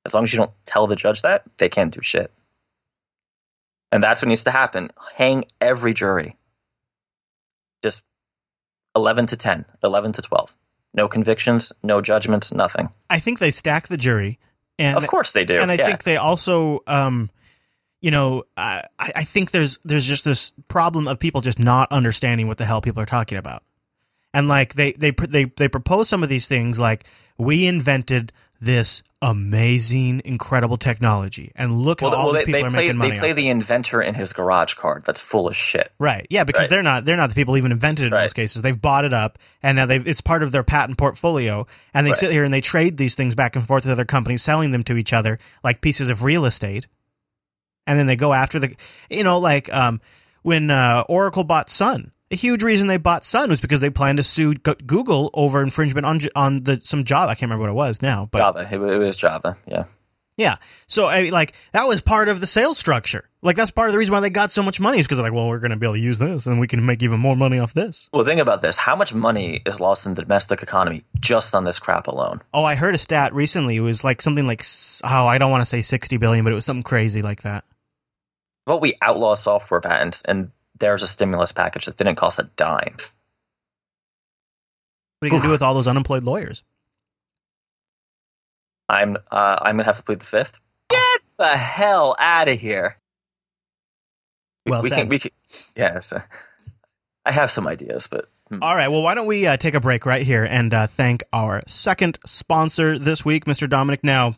As 0.05 0.14
long 0.14 0.24
as 0.24 0.34
you 0.34 0.39
don't 0.39 0.51
tell 0.66 0.88
the 0.88 0.95
judge 0.95 1.22
that, 1.22 1.43
they 1.57 1.70
can't 1.70 1.93
do 1.93 2.01
shit. 2.01 2.32
And 3.91 4.03
that's 4.03 4.22
what 4.22 4.30
needs 4.30 4.43
to 4.45 4.51
happen. 4.51 4.91
Hang 5.16 5.45
every 5.59 5.93
jury. 5.93 6.38
Just 7.84 8.03
11 8.95 9.28
to 9.28 9.36
10, 9.36 9.66
11 9.84 10.14
to 10.14 10.22
12. 10.22 10.55
No 10.93 11.07
convictions, 11.07 11.72
no 11.84 12.01
judgments, 12.01 12.53
nothing. 12.53 12.89
I 13.09 13.20
think 13.20 13.39
they 13.39 13.51
stack 13.51 13.88
the 13.88 13.97
jury, 13.97 14.39
and 14.78 14.97
of 14.97 15.07
course 15.07 15.32
they 15.32 15.45
do. 15.45 15.57
and 15.57 15.72
I 15.72 15.76
yeah. 15.76 15.88
think 15.88 16.03
they 16.03 16.18
also, 16.18 16.84
um, 16.86 17.30
you 18.01 18.12
know, 18.12 18.43
I, 18.57 18.84
I 18.99 19.24
think 19.24 19.51
there's 19.51 19.80
there's 19.86 20.05
just 20.05 20.26
this 20.26 20.53
problem 20.68 21.07
of 21.07 21.18
people 21.18 21.39
just 21.39 21.59
not 21.59 21.89
understanding 21.93 22.49
what 22.49 22.57
the 22.57 22.66
hell 22.66 22.82
people 22.82 23.01
are 23.01 23.05
talking 23.05 23.38
about, 23.38 23.64
and 24.34 24.47
like 24.47 24.73
they 24.75 24.91
they 24.93 25.11
they 25.11 25.45
they 25.45 25.67
propose 25.67 26.09
some 26.09 26.23
of 26.23 26.29
these 26.29 26.47
things 26.47 26.79
like 26.79 27.05
we 27.38 27.65
invented 27.67 28.32
this 28.63 29.01
amazing, 29.23 30.21
incredible 30.23 30.77
technology, 30.77 31.51
and 31.55 31.82
look 31.82 31.99
well, 32.01 32.11
how 32.11 32.17
all 32.17 32.25
well, 32.27 32.34
these 32.36 32.45
they, 32.45 32.45
people 32.45 32.61
they 32.61 32.67
are 32.67 32.69
play, 32.69 32.82
making 32.84 32.97
money. 32.97 33.11
they 33.11 33.17
play 33.19 33.34
the 33.34 33.49
inventor 33.49 34.01
in 34.03 34.13
his 34.13 34.34
garage 34.34 34.75
card. 34.75 35.03
That's 35.03 35.19
full 35.19 35.47
of 35.47 35.55
shit. 35.57 35.91
Right. 35.97 36.27
Yeah, 36.29 36.43
because 36.43 36.61
Right. 36.65 36.69
they're 36.69 36.84
not 36.84 37.03
they're 37.05 37.17
not 37.17 37.29
the 37.29 37.36
people 37.36 37.57
even 37.57 37.71
invented 37.71 38.05
it 38.05 38.07
in 38.09 38.13
Right. 38.13 38.21
most 38.21 38.34
cases. 38.34 38.61
They've 38.61 38.79
bought 38.79 39.03
it 39.03 39.13
up 39.13 39.39
and 39.63 39.77
now 39.77 39.88
they've 39.88 40.05
it's 40.07 40.21
part 40.21 40.43
of 40.43 40.51
their 40.51 40.63
patent 40.63 40.99
portfolio 40.99 41.65
and 41.93 42.05
they 42.05 42.11
Right. 42.11 42.19
sit 42.19 42.32
here 42.32 42.43
and 42.43 42.53
they 42.53 42.61
trade 42.61 42.97
these 42.97 43.15
things 43.15 43.34
back 43.34 43.55
and 43.55 43.65
forth 43.65 43.86
with 43.86 43.91
other 43.93 44.05
companies, 44.05 44.43
selling 44.43 44.71
them 44.71 44.84
to 44.84 44.95
each 44.95 45.11
other 45.11 45.39
like 45.63 45.82
pieces 45.82 46.09
of 46.09 46.23
real 46.23 46.45
estate. 46.45 46.86
And 47.88 47.97
then 47.97 48.05
they 48.05 48.15
go 48.15 48.32
after 48.32 48.59
the 48.59 48.75
you 49.09 49.23
know, 49.23 49.39
like 49.39 49.73
um 49.73 50.01
when 50.43 50.69
uh, 50.69 51.03
Oracle 51.09 51.43
bought 51.43 51.69
Sun. 51.69 52.11
A 52.32 52.36
huge 52.36 52.63
reason 52.63 52.88
they 52.88 52.97
bought 52.97 53.25
Sun 53.25 53.49
was 53.49 53.59
because 53.59 53.82
they 53.82 53.89
planned 53.89 54.17
to 54.17 54.23
sue 54.23 54.53
Google 54.53 55.29
over 55.34 55.61
infringement 55.61 56.05
on 56.05 56.21
on 56.34 56.63
the 56.63 56.79
some 56.79 57.03
Java. 57.03 57.32
I 57.32 57.36
can't 57.36 57.49
remember 57.51 57.63
what 57.63 57.69
it 57.69 57.73
was 57.73 58.01
now, 58.01 58.29
but 58.32 58.39
Java. 58.39 58.69
It, 58.71 58.82
it 58.82 58.97
was 58.97 59.17
Java. 59.17 59.57
Yeah. 59.67 59.84
yeah. 60.38 60.55
So 60.88 61.07
I 61.07 61.27
like 61.27 61.53
that 61.73 61.84
was 61.84 62.01
part 62.01 62.29
of 62.29 62.39
the 62.39 62.47
sales 62.47 62.77
structure. 62.77 63.29
Like 63.41 63.57
that's 63.57 63.71
part 63.71 63.89
of 63.89 63.93
the 63.93 63.99
reason 63.99 64.13
why 64.13 64.21
they 64.21 64.29
got 64.29 64.51
so 64.51 64.63
much 64.63 64.79
money 64.79 64.99
is 64.99 65.05
because 65.05 65.17
they're 65.17 65.25
like, 65.25 65.34
well, 65.34 65.49
we're 65.49 65.59
going 65.59 65.71
to 65.71 65.77
be 65.77 65.86
able 65.86 65.95
to 65.95 65.99
use 65.99 66.19
this 66.19 66.45
and 66.45 66.59
we 66.59 66.67
can 66.67 66.86
make 66.86 67.03
even 67.03 67.19
more 67.19 67.36
money 67.36 67.59
off 67.59 67.73
this. 67.73 68.09
Well, 68.13 68.23
think 68.23 68.39
about 68.39 68.61
this. 68.61 68.77
How 68.77 68.95
much 68.95 69.13
money 69.13 69.61
is 69.65 69.82
lost 69.82 70.05
in 70.05 70.13
the 70.13 70.21
domestic 70.21 70.63
economy 70.63 71.03
just 71.19 71.53
on 71.53 71.65
this 71.65 71.79
crap 71.79 72.07
alone? 72.07 72.41
Oh, 72.53 72.63
I 72.63 72.75
heard 72.75 72.95
a 72.95 72.99
stat 72.99 73.34
recently. 73.34 73.75
It 73.75 73.82
was 73.82 74.05
like 74.05 74.21
something 74.21 74.47
like 74.47 74.63
oh, 75.03 75.27
I 75.27 75.38
don't 75.38 75.51
want 75.51 75.61
to 75.61 75.65
say 75.65 75.82
sixty 75.82 76.15
billion, 76.15 76.45
but 76.45 76.53
it 76.53 76.55
was 76.55 76.65
something 76.65 76.84
crazy 76.84 77.21
like 77.21 77.41
that. 77.41 77.65
Well, 78.67 78.79
we 78.79 78.93
outlaw 79.01 79.34
software 79.34 79.82
patents, 79.82 80.21
and 80.21 80.51
there's 80.82 81.01
a 81.01 81.07
stimulus 81.07 81.53
package 81.53 81.86
that 81.86 81.95
didn't 81.95 82.17
cost 82.17 82.39
a 82.39 82.43
dime. 82.57 82.97
What 85.19 85.25
are 85.25 85.27
you 85.27 85.29
going 85.29 85.41
to 85.43 85.47
do 85.47 85.51
with 85.51 85.61
all 85.61 85.73
those 85.73 85.88
unemployed 85.88 86.23
lawyers? 86.23 86.63
I'm 88.89 89.15
uh, 89.32 89.57
I'm 89.61 89.77
gonna 89.77 89.86
have 89.86 89.97
to 89.97 90.03
plead 90.03 90.19
the 90.19 90.25
fifth. 90.25 90.59
Get 90.89 91.21
the 91.38 91.55
hell 91.55 92.13
out 92.19 92.49
of 92.49 92.59
here. 92.59 92.97
We, 94.65 94.71
Well 94.71 94.82
we 94.84 94.89
said. 94.89 94.97
can 94.97 95.07
we 95.07 95.19
can 95.19 95.32
yes. 95.77 96.11
uh, 96.11 96.23
I 97.25 97.32
have 97.32 97.49
some 97.49 97.67
ideas, 97.67 98.07
but 98.07 98.29
hmm. 98.49 98.61
All 98.61 98.75
right. 98.75 98.89
Well, 98.89 99.01
why 99.01 99.15
don't 99.15 99.27
we 99.27 99.47
uh, 99.47 99.55
take 99.55 99.75
a 99.75 99.79
break 99.79 100.05
right 100.05 100.23
here 100.23 100.43
and 100.43 100.73
uh, 100.73 100.88
thank 100.88 101.23
our 101.32 101.61
second 101.67 102.19
sponsor 102.25 102.99
this 102.99 103.23
week, 103.23 103.45
Mr. 103.45 103.69
Dominick. 103.69 104.03
Now, 104.03 104.36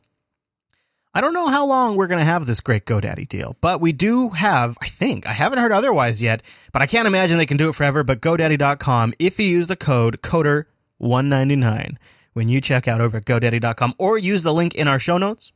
I 1.16 1.22
don't 1.22 1.34
know 1.34 1.48
how 1.48 1.66
long 1.68 1.96
we're 1.96 2.08
going 2.08 2.20
to 2.20 2.26
have 2.26 2.48
this 2.48 2.60
great 2.60 2.86
GoDaddy 2.86 3.28
deal, 3.30 3.56
but 3.62 3.80
we 3.80 3.94
do 3.94 4.30
have, 4.30 4.78
I 4.82 4.88
think, 4.88 5.28
I 5.28 5.34
haven't 5.34 5.60
heard 5.60 5.72
otherwise 5.72 6.24
yet, 6.24 6.42
but 6.72 6.82
I 6.82 6.88
can't 6.88 7.08
imagine 7.08 7.38
they 7.38 7.46
can 7.46 7.58
do 7.58 7.70
it 7.70 7.76
forever. 7.76 8.04
But 8.04 8.20
GoDaddy.com, 8.20 9.14
if 9.20 9.40
you 9.40 9.46
use 9.46 9.68
the 9.68 9.76
code 9.76 10.24
CODER199 10.24 11.98
when 12.34 12.50
you 12.50 12.60
check 12.60 12.88
out 12.88 13.00
over 13.00 13.18
at 13.18 13.26
GoDaddy.com 13.26 13.94
or 14.00 14.18
use 14.18 14.42
the 14.42 14.54
link 14.54 14.74
in 14.74 14.88
our 14.88 14.98
show 14.98 15.20
notes, 15.20 15.54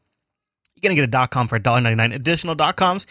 you're 0.75 0.89
going 0.89 0.95
to 0.95 1.01
get 1.01 1.07
a 1.07 1.11
dot 1.11 1.31
.com 1.31 1.47
for 1.47 1.59
$1.99. 1.59 2.13
Additional 2.13 2.53
dot 2.53 2.75
.coms, 2.75 3.07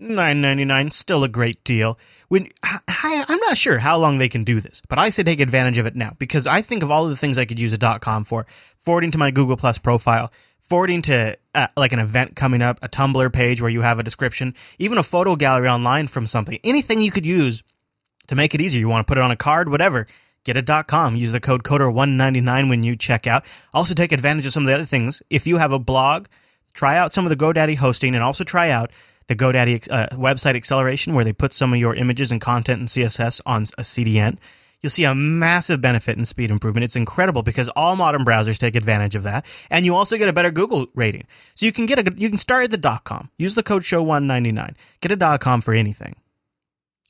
$9.99. 0.00 0.94
Still 0.94 1.24
a 1.24 1.28
great 1.28 1.62
deal. 1.62 1.98
When 2.28 2.48
I, 2.62 3.24
I'm 3.28 3.40
not 3.40 3.58
sure 3.58 3.76
how 3.76 3.98
long 3.98 4.16
they 4.16 4.30
can 4.30 4.44
do 4.44 4.60
this, 4.60 4.80
but 4.88 4.98
I 4.98 5.10
say 5.10 5.22
take 5.22 5.40
advantage 5.40 5.76
of 5.76 5.84
it 5.84 5.94
now 5.94 6.16
because 6.18 6.46
I 6.46 6.62
think 6.62 6.82
of 6.82 6.90
all 6.90 7.04
of 7.04 7.10
the 7.10 7.16
things 7.16 7.36
I 7.36 7.44
could 7.44 7.58
use 7.58 7.74
a 7.74 7.78
dot 7.78 8.00
.com 8.00 8.24
for: 8.24 8.46
forwarding 8.76 9.10
to 9.10 9.18
my 9.18 9.30
Google 9.30 9.58
Plus 9.58 9.76
profile, 9.76 10.32
forwarding 10.72 11.02
to 11.02 11.36
uh, 11.54 11.66
like 11.76 11.92
an 11.92 11.98
event 11.98 12.34
coming 12.34 12.62
up, 12.62 12.78
a 12.80 12.88
Tumblr 12.88 13.30
page 13.34 13.60
where 13.60 13.70
you 13.70 13.82
have 13.82 13.98
a 13.98 14.02
description, 14.02 14.54
even 14.78 14.96
a 14.96 15.02
photo 15.02 15.36
gallery 15.36 15.68
online 15.68 16.06
from 16.06 16.26
something. 16.26 16.58
Anything 16.64 16.98
you 16.98 17.10
could 17.10 17.26
use 17.26 17.62
to 18.28 18.34
make 18.34 18.54
it 18.54 18.60
easier. 18.62 18.80
You 18.80 18.88
want 18.88 19.06
to 19.06 19.10
put 19.10 19.18
it 19.18 19.20
on 19.22 19.30
a 19.30 19.36
card, 19.36 19.68
whatever. 19.68 20.06
Get 20.44 20.56
a 20.56 20.84
.com. 20.84 21.14
Use 21.14 21.30
the 21.30 21.40
code 21.40 21.62
CODER199 21.62 22.70
when 22.70 22.82
you 22.82 22.96
check 22.96 23.26
out. 23.26 23.44
Also 23.74 23.92
take 23.92 24.12
advantage 24.12 24.46
of 24.46 24.54
some 24.54 24.62
of 24.62 24.68
the 24.68 24.72
other 24.72 24.86
things. 24.86 25.22
If 25.28 25.46
you 25.46 25.58
have 25.58 25.72
a 25.72 25.78
blog, 25.78 26.28
try 26.72 26.96
out 26.96 27.12
some 27.12 27.26
of 27.26 27.28
the 27.28 27.36
GoDaddy 27.36 27.76
hosting 27.76 28.14
and 28.14 28.24
also 28.24 28.42
try 28.42 28.70
out 28.70 28.90
the 29.26 29.36
GoDaddy 29.36 29.90
uh, 29.90 30.16
website 30.16 30.56
acceleration 30.56 31.14
where 31.14 31.22
they 31.22 31.34
put 31.34 31.52
some 31.52 31.74
of 31.74 31.80
your 31.80 31.94
images 31.94 32.32
and 32.32 32.40
content 32.40 32.78
and 32.78 32.88
CSS 32.88 33.42
on 33.44 33.64
a 33.76 33.82
CDN. 33.82 34.38
You'll 34.82 34.90
see 34.90 35.04
a 35.04 35.14
massive 35.14 35.80
benefit 35.80 36.18
in 36.18 36.26
speed 36.26 36.50
improvement. 36.50 36.84
It's 36.84 36.96
incredible 36.96 37.42
because 37.42 37.68
all 37.70 37.94
modern 37.96 38.24
browsers 38.24 38.58
take 38.58 38.74
advantage 38.74 39.14
of 39.14 39.22
that, 39.22 39.46
and 39.70 39.86
you 39.86 39.94
also 39.94 40.18
get 40.18 40.28
a 40.28 40.32
better 40.32 40.50
Google 40.50 40.86
rating. 40.94 41.26
So 41.54 41.66
you 41.66 41.72
can 41.72 41.86
get 41.86 41.98
a 41.98 42.12
you 42.16 42.28
can 42.28 42.38
start 42.38 42.64
at 42.64 42.82
the 42.82 43.00
.com. 43.04 43.30
Use 43.38 43.54
the 43.54 43.62
code 43.62 43.82
show199. 43.82 44.74
Get 45.00 45.12
a 45.12 45.38
.com 45.38 45.60
for 45.60 45.74
anything 45.74 46.16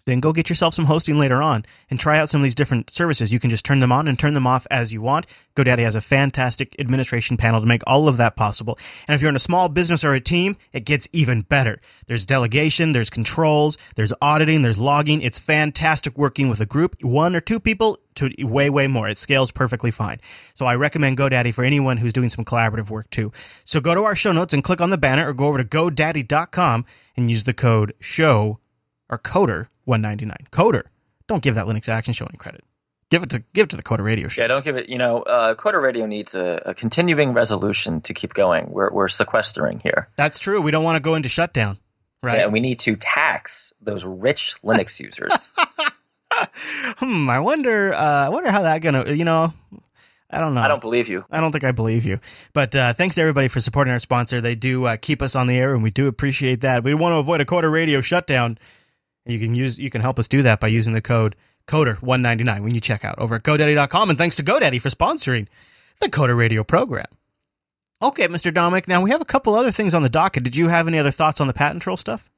then 0.04 0.20
go 0.20 0.32
get 0.32 0.48
yourself 0.48 0.74
some 0.74 0.86
hosting 0.86 1.18
later 1.18 1.42
on 1.42 1.64
and 1.90 2.00
try 2.00 2.18
out 2.18 2.28
some 2.28 2.40
of 2.40 2.44
these 2.44 2.54
different 2.54 2.90
services. 2.90 3.32
You 3.32 3.38
can 3.38 3.50
just 3.50 3.64
turn 3.64 3.80
them 3.80 3.92
on 3.92 4.08
and 4.08 4.18
turn 4.18 4.34
them 4.34 4.46
off 4.46 4.66
as 4.70 4.92
you 4.92 5.00
want. 5.00 5.26
GoDaddy 5.56 5.80
has 5.80 5.94
a 5.94 6.00
fantastic 6.00 6.74
administration 6.78 7.36
panel 7.36 7.60
to 7.60 7.66
make 7.66 7.82
all 7.86 8.08
of 8.08 8.16
that 8.16 8.36
possible. 8.36 8.78
And 9.06 9.14
if 9.14 9.20
you're 9.20 9.28
in 9.28 9.36
a 9.36 9.40
small 9.40 9.68
business 9.68 10.02
or 10.02 10.14
a 10.14 10.20
team, 10.20 10.56
it 10.72 10.84
gets 10.84 11.08
even 11.12 11.42
better. 11.42 11.80
There's 12.06 12.26
delegation, 12.26 12.92
there's 12.92 13.10
controls, 13.10 13.76
there's 13.96 14.12
auditing, 14.20 14.62
there's 14.62 14.78
logging. 14.78 15.22
It's 15.22 15.38
fantastic 15.38 16.16
working 16.16 16.48
with 16.48 16.60
a 16.60 16.66
group, 16.66 16.96
one 17.02 17.36
or 17.36 17.40
two 17.40 17.60
people 17.60 17.98
to 18.16 18.30
way, 18.40 18.70
way 18.70 18.86
more. 18.86 19.08
It 19.08 19.18
scales 19.18 19.50
perfectly 19.50 19.90
fine. 19.90 20.20
So 20.54 20.66
I 20.66 20.74
recommend 20.74 21.18
GoDaddy 21.18 21.54
for 21.54 21.64
anyone 21.64 21.98
who's 21.98 22.12
doing 22.12 22.30
some 22.30 22.44
collaborative 22.44 22.90
work 22.90 23.08
too. 23.10 23.32
So 23.64 23.80
go 23.80 23.94
to 23.94 24.02
our 24.02 24.14
show 24.14 24.32
notes 24.32 24.52
and 24.52 24.64
click 24.64 24.80
on 24.80 24.90
the 24.90 24.98
banner 24.98 25.28
or 25.28 25.32
go 25.32 25.46
over 25.46 25.58
to 25.58 25.64
GoDaddy.com 25.64 26.84
and 27.16 27.30
use 27.30 27.44
the 27.44 27.54
code 27.54 27.94
SHOW 28.00 28.58
or 29.12 29.18
Coder 29.18 29.68
199. 29.84 30.48
Coder. 30.50 30.84
Don't 31.28 31.42
give 31.42 31.54
that 31.54 31.66
Linux 31.66 31.88
Action 31.88 32.12
Show 32.14 32.26
any 32.26 32.38
credit. 32.38 32.64
Give 33.10 33.22
it 33.22 33.28
to 33.30 33.42
give 33.52 33.64
it 33.64 33.70
to 33.70 33.76
the 33.76 33.82
Coder 33.82 34.02
Radio 34.02 34.26
Show. 34.26 34.40
yeah, 34.40 34.48
don't 34.48 34.64
give 34.64 34.76
it. 34.76 34.88
You 34.88 34.96
know, 34.96 35.20
uh, 35.22 35.54
Coder 35.54 35.82
Radio 35.82 36.06
needs 36.06 36.34
a, 36.34 36.62
a 36.64 36.74
continuing 36.74 37.34
resolution 37.34 38.00
to 38.00 38.14
keep 38.14 38.32
going. 38.32 38.70
We're 38.70 38.90
we're 38.90 39.08
sequestering 39.08 39.80
here, 39.80 40.08
That's 40.16 40.38
true. 40.38 40.62
We 40.62 40.70
don't 40.70 40.82
want 40.82 40.96
to 40.96 41.02
go 41.02 41.14
into 41.14 41.28
shutdown, 41.28 41.76
right? 42.22 42.38
Yeah, 42.38 42.44
and 42.44 42.54
we 42.54 42.60
need 42.60 42.78
to 42.80 42.96
tax 42.96 43.74
those 43.82 44.02
rich 44.06 44.54
Linux 44.64 44.98
users. 45.06 45.48
hmm. 46.98 47.28
I 47.28 47.38
wonder. 47.40 47.92
Uh, 47.92 48.26
I 48.26 48.28
wonder 48.30 48.50
how 48.50 48.62
that 48.62 48.80
gonna. 48.80 49.12
You 49.12 49.24
know. 49.24 49.52
I 50.34 50.40
don't 50.40 50.54
know. 50.54 50.62
I 50.62 50.68
don't 50.68 50.80
believe 50.80 51.10
you. 51.10 51.26
I 51.30 51.40
don't 51.40 51.52
think 51.52 51.64
I 51.64 51.72
believe 51.72 52.06
you. 52.06 52.18
But 52.54 52.74
uh, 52.74 52.94
thanks 52.94 53.16
to 53.16 53.20
everybody 53.20 53.48
for 53.48 53.60
supporting 53.60 53.92
our 53.92 53.98
sponsor. 53.98 54.40
They 54.40 54.54
do 54.54 54.86
uh, 54.86 54.96
keep 54.96 55.20
us 55.20 55.36
on 55.36 55.46
the 55.46 55.58
air, 55.58 55.74
and 55.74 55.82
we 55.82 55.90
do 55.90 56.06
appreciate 56.06 56.62
that. 56.62 56.82
We 56.82 56.94
want 56.94 57.12
to 57.12 57.18
avoid 57.18 57.42
a 57.42 57.44
Coder 57.44 57.70
Radio 57.70 58.00
shutdown. 58.00 58.56
And 59.24 59.32
you 59.32 59.38
can 59.38 59.54
use 59.54 59.78
you 59.78 59.90
can 59.90 60.00
help 60.00 60.18
us 60.18 60.28
do 60.28 60.42
that 60.42 60.60
by 60.60 60.68
using 60.68 60.94
the 60.94 61.00
code 61.00 61.36
Coder199 61.66 62.62
when 62.62 62.74
you 62.74 62.80
check 62.80 63.04
out 63.04 63.18
over 63.18 63.36
at 63.36 63.42
GoDaddy.com. 63.42 64.10
And 64.10 64.18
thanks 64.18 64.36
to 64.36 64.42
GoDaddy 64.42 64.80
for 64.80 64.88
sponsoring 64.88 65.46
the 66.00 66.08
Coder 66.08 66.36
Radio 66.36 66.64
program. 66.64 67.06
Okay, 68.02 68.26
Mr. 68.26 68.52
Dominick. 68.52 68.88
Now 68.88 69.00
we 69.00 69.10
have 69.10 69.20
a 69.20 69.26
couple 69.26 69.54
other 69.54 69.70
things 69.70 69.94
on 69.94 70.02
the 70.02 70.08
docket. 70.08 70.42
Did 70.42 70.56
you 70.56 70.68
have 70.68 70.88
any 70.88 70.98
other 70.98 71.12
thoughts 71.12 71.40
on 71.40 71.46
the 71.46 71.52
patent 71.52 71.82
troll 71.82 71.96
stuff? 71.96 72.28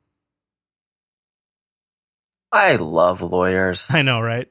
I 2.53 2.77
love 2.77 3.23
lawyers. 3.23 3.91
I 3.93 4.03
know, 4.03 4.21
right? 4.21 4.49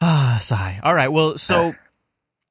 Ah, 0.00 0.38
sigh. 0.40 0.80
All 0.82 0.94
right. 0.94 1.12
Well, 1.12 1.36
so 1.36 1.74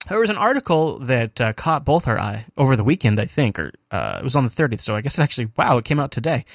there 0.10 0.20
was 0.20 0.30
an 0.30 0.38
article 0.38 0.99
that 0.99 1.39
uh, 1.41 1.53
caught 1.53 1.84
both 1.86 2.08
our 2.08 2.20
eye 2.20 2.45
over 2.58 2.76
the 2.76 2.84
weekend, 2.84 3.20
I 3.20 3.26
think, 3.26 3.60
or 3.60 3.72
uh, 3.91 4.18
it 4.20 4.24
was 4.24 4.36
on 4.36 4.43
the 4.43 4.49
30th. 4.49 4.82
So 4.82 4.95
I 4.95 5.01
guess 5.01 5.18
it 5.18 5.22
actually, 5.22 5.49
wow, 5.58 5.78
it 5.78 5.86
came 5.86 5.99
out 5.99 6.12
today. 6.12 6.45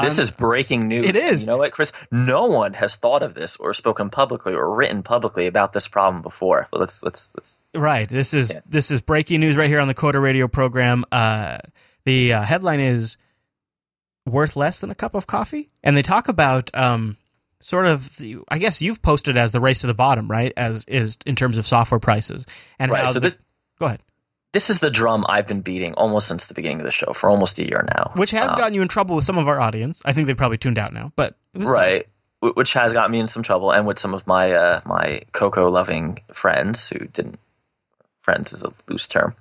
This 0.00 0.18
Um, 0.18 0.22
is 0.22 0.30
breaking 0.30 0.86
news. 0.86 1.06
it 1.06 1.16
is. 1.16 1.40
You 1.42 1.48
know 1.48 1.56
what, 1.58 1.72
Chris? 1.72 1.90
No 2.12 2.46
one 2.46 2.74
has 2.74 2.94
thought 2.94 3.22
of 3.22 3.34
this 3.34 3.56
or 3.56 3.74
spoken 3.74 4.10
publicly 4.10 4.54
or 4.54 4.72
written 4.74 5.02
publicly 5.02 5.46
about 5.48 5.72
this 5.72 5.88
problem 5.88 6.22
before. 6.22 6.68
But 6.70 6.78
let's 6.80 7.02
let's 7.02 7.34
let's. 7.36 7.64
right. 7.74 8.08
This 8.08 8.32
is 8.32 8.52
Yeah. 8.54 8.60
this 8.64 8.90
is 8.92 9.00
breaking 9.00 9.40
news 9.40 9.56
right 9.56 9.68
here 9.68 9.80
on 9.80 9.88
the 9.88 9.94
Coder 9.94 10.22
Radio 10.22 10.46
program. 10.46 11.04
Uh, 11.10 11.58
the 12.04 12.32
uh, 12.32 12.42
headline 12.42 12.78
is 12.78 13.16
worth 14.24 14.54
less 14.54 14.78
than 14.78 14.90
a 14.90 14.94
cup 14.94 15.14
of 15.16 15.26
coffee, 15.26 15.68
and 15.82 15.96
they 15.96 16.02
talk 16.02 16.28
about 16.28 16.70
um, 16.74 17.16
sort 17.60 17.86
of. 17.86 18.16
The, 18.16 18.38
I 18.48 18.58
guess 18.58 18.80
you've 18.82 19.02
posted 19.02 19.36
as 19.36 19.52
the 19.52 19.60
race 19.60 19.80
to 19.80 19.86
the 19.86 19.94
bottom, 19.94 20.28
right? 20.30 20.52
As 20.56 20.84
is 20.86 21.18
in 21.26 21.34
terms 21.36 21.58
of 21.58 21.66
software 21.66 21.98
prices, 22.00 22.44
and 22.78 22.90
Right. 22.92 23.08
So 23.10 23.14
the- 23.14 23.28
this 23.30 23.38
go 23.78 23.86
ahead. 23.86 24.02
this 24.52 24.70
is 24.70 24.80
the 24.80 24.90
drum 24.90 25.24
I've 25.28 25.46
been 25.46 25.60
beating 25.60 25.94
almost 25.94 26.26
since 26.28 26.46
the 26.46 26.54
beginning 26.54 26.80
of 26.80 26.84
the 26.84 26.90
show 26.90 27.12
for 27.12 27.28
almost 27.30 27.58
a 27.58 27.66
year 27.66 27.84
now. 27.96 28.12
which 28.14 28.30
has 28.32 28.52
Um, 28.52 28.58
gotten 28.58 28.74
you 28.74 28.82
in 28.82 28.88
trouble 28.88 29.14
with 29.16 29.24
some 29.24 29.38
of 29.38 29.46
our 29.48 29.60
audience. 29.60 30.00
I 30.04 30.12
think 30.12 30.26
they've 30.26 30.36
probably 30.36 30.58
tuned 30.58 30.78
out 30.78 30.92
now, 30.92 31.12
but 31.16 31.36
right 31.54 32.06
wh- 32.42 32.56
which 32.56 32.72
has 32.74 32.92
got 32.92 33.10
me 33.10 33.18
in 33.20 33.28
some 33.28 33.42
trouble 33.42 33.70
and 33.72 33.86
with 33.86 33.98
some 33.98 34.14
of 34.14 34.26
my 34.26 34.52
uh, 34.52 34.80
my 34.86 35.22
cocoa 35.32 35.68
loving 35.68 36.18
friends 36.32 36.88
who 36.88 36.98
didn't 37.06 37.38
friends 38.22 38.52
is 38.52 38.62
a 38.62 38.70
loose 38.88 39.06
term 39.08 39.34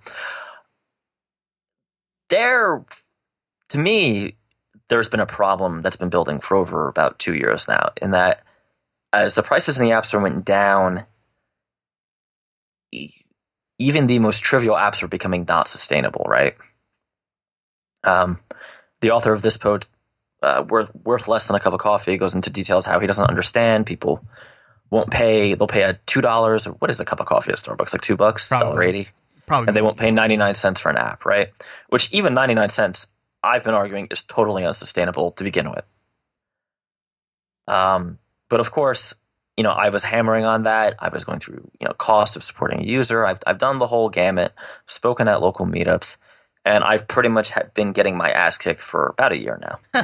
They're 2.29 2.83
to 3.69 3.77
me 3.77 4.35
there's 4.89 5.09
been 5.09 5.19
a 5.19 5.25
problem 5.25 5.81
that's 5.81 5.97
been 5.97 6.09
building 6.09 6.39
for 6.39 6.55
over 6.55 6.87
about 6.87 7.19
two 7.19 7.35
years 7.35 7.67
now 7.67 7.91
in 8.01 8.11
that 8.11 8.43
as 9.13 9.33
the 9.33 9.43
prices 9.43 9.79
in 9.79 9.85
the 9.85 9.91
app 9.91 10.05
store 10.05 10.21
went 10.21 10.45
down 10.45 11.05
even 13.79 14.07
the 14.07 14.19
most 14.19 14.43
trivial 14.43 14.75
apps 14.75 15.01
were 15.01 15.07
becoming 15.07 15.45
not 15.47 15.67
sustainable 15.67 16.25
right 16.27 16.55
um, 18.03 18.39
the 19.01 19.11
author 19.11 19.31
of 19.31 19.41
this 19.41 19.57
post 19.57 19.89
uh, 20.41 20.63
worth 20.67 20.89
worth 21.03 21.27
less 21.27 21.47
than 21.47 21.55
a 21.55 21.59
cup 21.59 21.73
of 21.73 21.79
coffee. 21.79 22.17
Goes 22.17 22.33
into 22.33 22.49
details 22.49 22.85
how 22.85 22.99
he 22.99 23.07
doesn't 23.07 23.27
understand. 23.27 23.85
People 23.85 24.23
won't 24.89 25.11
pay. 25.11 25.53
They'll 25.53 25.67
pay 25.67 25.83
a 25.83 25.93
two 26.05 26.21
dollars. 26.21 26.67
Or 26.67 26.71
what 26.73 26.89
is 26.91 26.99
a 26.99 27.05
cup 27.05 27.19
of 27.19 27.25
coffee 27.25 27.51
at 27.51 27.57
Starbucks? 27.57 27.93
Like 27.93 28.01
two 28.01 28.15
bucks, 28.15 28.49
dollar 28.49 28.83
eighty, 28.83 29.09
probably. 29.45 29.67
and 29.67 29.77
they 29.77 29.81
won't 29.81 29.97
pay 29.97 30.11
ninety 30.11 30.37
nine 30.37 30.55
cents 30.55 30.81
for 30.81 30.89
an 30.89 30.97
app, 30.97 31.25
right? 31.25 31.49
Which 31.89 32.11
even 32.11 32.33
ninety 32.33 32.53
nine 32.53 32.69
cents, 32.69 33.07
I've 33.43 33.63
been 33.63 33.73
arguing, 33.73 34.07
is 34.11 34.21
totally 34.21 34.65
unsustainable 34.65 35.31
to 35.33 35.43
begin 35.43 35.69
with. 35.69 35.85
Um, 37.67 38.19
but 38.49 38.59
of 38.59 38.71
course, 38.71 39.15
you 39.57 39.63
know, 39.63 39.71
I 39.71 39.89
was 39.89 40.03
hammering 40.03 40.45
on 40.45 40.63
that. 40.63 40.95
I 40.99 41.09
was 41.09 41.23
going 41.23 41.39
through, 41.39 41.69
you 41.79 41.87
know, 41.87 41.93
cost 41.93 42.35
of 42.35 42.43
supporting 42.43 42.81
a 42.81 42.83
user. 42.83 43.25
I've 43.25 43.39
I've 43.45 43.57
done 43.57 43.79
the 43.79 43.87
whole 43.87 44.09
gamut. 44.09 44.53
Spoken 44.87 45.27
at 45.27 45.41
local 45.41 45.65
meetups. 45.65 46.17
And 46.63 46.83
I've 46.83 47.07
pretty 47.07 47.29
much 47.29 47.53
been 47.75 47.93
getting 47.93 48.17
my 48.17 48.29
ass 48.29 48.57
kicked 48.57 48.81
for 48.81 49.07
about 49.07 49.31
a 49.31 49.37
year 49.37 49.57
now. 49.61 49.79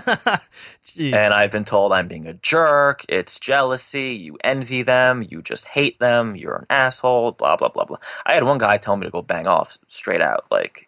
Jeez. 0.81 1.13
And 1.13 1.33
I've 1.33 1.51
been 1.51 1.65
told 1.65 1.91
I'm 1.91 2.07
being 2.07 2.25
a 2.25 2.35
jerk. 2.35 3.05
It's 3.09 3.37
jealousy. 3.37 4.13
You 4.13 4.37
envy 4.45 4.81
them. 4.81 5.27
You 5.29 5.41
just 5.41 5.65
hate 5.65 5.99
them. 5.99 6.37
You're 6.37 6.55
an 6.55 6.65
asshole. 6.69 7.33
Blah, 7.33 7.57
blah, 7.57 7.67
blah, 7.67 7.83
blah. 7.83 7.97
I 8.25 8.33
had 8.33 8.45
one 8.45 8.59
guy 8.59 8.77
tell 8.77 8.95
me 8.95 9.05
to 9.05 9.11
go 9.11 9.21
bang 9.21 9.45
off 9.45 9.77
straight 9.89 10.21
out, 10.21 10.45
like 10.49 10.87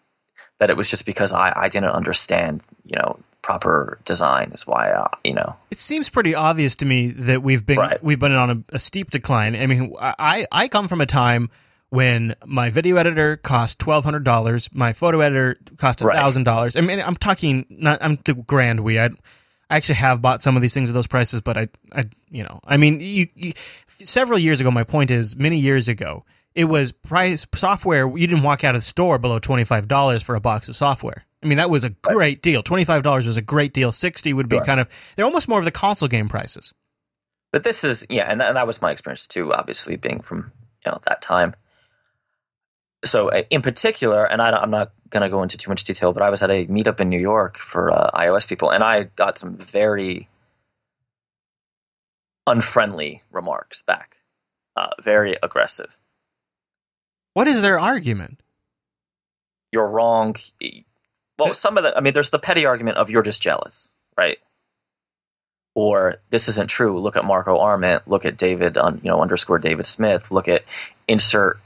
that 0.60 0.70
it 0.70 0.78
was 0.78 0.90
just 0.90 1.06
because 1.06 1.34
I, 1.34 1.54
I 1.56 1.70
didn't 1.70 1.92
understand, 1.92 2.62
you 2.86 2.96
know, 2.98 3.20
proper 3.42 4.00
design 4.06 4.52
is 4.56 4.66
why, 4.66 4.90
uh, 4.92 5.08
you 5.24 5.34
know. 5.34 5.56
it 5.70 5.80
seems 5.80 6.10
pretty 6.10 6.34
obvious 6.34 6.76
to 6.78 6.86
me 6.86 7.10
that 7.12 7.44
we've 7.44 7.66
been 7.66 7.78
Right. 7.78 8.04
we've 8.04 8.20
been 8.20 8.32
on 8.32 8.50
a, 8.50 8.76
a 8.76 8.80
steep 8.80 9.12
decline. 9.12 9.56
I 9.56 9.68
mean, 9.68 9.94
I 10.00 10.48
I 10.52 10.68
come 10.68 10.88
from 10.88 11.02
a 11.02 11.06
time 11.06 11.50
when 11.90 12.36
my 12.46 12.70
video 12.72 12.96
editor 12.96 13.38
cost 13.38 13.78
twelve 13.78 14.04
hundred 14.04 14.24
dollars, 14.24 14.70
my 14.74 14.94
photo 14.94 15.20
editor 15.20 15.58
cost 15.78 16.02
Right. 16.02 16.16
thousand 16.16 16.46
dollars. 16.46 16.76
I 16.76 16.82
mean, 16.82 17.00
I'm 17.00 17.16
talking 17.16 17.66
not 17.70 18.00
I'm 18.02 18.18
the 18.26 18.34
grand 18.34 18.80
we. 18.80 19.00
I, 19.00 19.10
I 19.70 19.78
actually 19.78 19.96
have 19.96 20.22
bought 20.22 20.42
some 20.42 20.56
of 20.56 20.62
these 20.62 20.74
things 20.74 20.90
at 20.90 20.94
those 20.94 21.08
prices, 21.08 21.42
but 21.42 21.58
I, 21.58 21.68
I 21.92 22.04
you 22.30 22.44
know, 22.44 22.60
I 22.66 22.78
mean, 22.78 23.00
you, 23.00 23.28
you, 23.36 23.54
several 23.88 24.38
years 24.40 24.60
ago. 24.62 24.72
My 24.72 24.84
point 24.84 25.12
is, 25.12 25.36
many 25.36 25.58
years 25.60 25.88
ago, 25.88 26.24
it 26.56 26.66
was 26.66 26.92
price 26.92 27.46
software. 27.54 28.08
You 28.08 28.28
didn't 28.28 28.44
walk 28.44 28.64
out 28.64 28.76
of 28.76 28.82
the 28.82 28.86
store 28.86 29.20
below 29.20 29.40
twenty 29.40 29.64
five 29.66 29.88
dollars 29.88 30.24
for 30.24 30.36
a 30.36 30.40
box 30.42 30.70
of 30.70 30.76
software. 30.76 31.26
I 31.44 31.48
mean, 31.48 31.58
that 31.58 31.70
was 31.70 31.84
a 31.84 31.92
great 31.92 32.42
deal. 32.42 32.64
Twenty 32.64 32.86
five 32.86 33.04
dollars 33.04 33.28
was 33.28 33.38
a 33.38 33.42
great 33.42 33.74
deal. 33.74 33.92
Sixty 33.92 34.34
would 34.34 34.50
be 34.50 34.56
Sure. 34.58 34.66
kind 34.66 34.80
of 34.80 34.90
they're 35.16 35.26
almost 35.26 35.48
more 35.48 35.60
of 35.60 35.66
the 35.66 35.72
console 35.72 36.08
game 36.08 36.30
prices. 36.30 36.74
But 37.52 37.64
this 37.64 37.84
is 37.84 38.06
yeah, 38.10 38.24
and 38.24 38.42
that, 38.42 38.48
and 38.50 38.58
that 38.58 38.68
was 38.68 38.82
my 38.82 38.92
experience 38.92 39.28
too. 39.28 39.54
Obviously, 39.54 39.96
being 39.98 40.22
from 40.22 40.52
you 40.86 40.92
know 40.92 41.00
that 41.08 41.22
time. 41.22 41.56
So 43.04 43.30
uh, 43.30 43.44
in 43.50 43.62
particular, 43.62 44.26
and 44.26 44.42
I, 44.42 44.52
I'm 44.52 44.72
not 44.72 44.92
going 45.10 45.22
to 45.22 45.30
go 45.30 45.44
into 45.44 45.58
too 45.58 45.70
much 45.70 45.84
detail, 45.84 46.12
but 46.12 46.24
I 46.24 46.30
was 46.32 46.42
at 46.42 46.50
a 46.50 46.66
meetup 46.66 47.00
in 47.00 47.10
New 47.10 47.20
York 47.20 47.58
for 47.60 47.92
uh, 47.92 48.10
iOS 48.12 48.48
people, 48.48 48.72
and 48.72 48.84
I 48.84 49.04
got 49.16 49.38
some 49.38 49.58
very 49.58 50.28
unfriendly 52.48 53.22
remarks 53.32 53.82
back, 53.84 54.18
uh, 54.76 54.90
very 55.04 55.36
aggressive. 55.44 55.98
What 57.36 57.50
is 57.50 57.62
their 57.62 57.78
argument? 57.78 58.40
You're 59.74 59.90
wrong. 59.90 60.38
Well, 61.38 61.54
some 61.54 61.78
of 61.78 61.84
the, 61.84 61.96
I 61.96 62.00
mean, 62.00 62.14
there's 62.14 62.30
the 62.30 62.40
petty 62.40 62.66
argument 62.66 62.98
of 62.98 63.10
you're 63.10 63.24
just 63.24 63.42
jealous, 63.42 63.94
right? 64.18 64.38
Or 65.74 66.16
this 66.30 66.48
isn't 66.48 66.70
true. 66.70 66.98
Look 66.98 67.18
at 67.18 67.26
Marco 67.26 67.60
Arment. 67.60 68.08
Look 68.08 68.24
at 68.24 68.38
David, 68.38 68.78
on 68.78 69.02
you 69.04 69.10
know 69.10 69.22
underscore 69.22 69.60
David 69.60 69.86
Smith. 69.86 70.32
Look 70.32 70.48
at 70.48 70.64
insert 71.10 71.60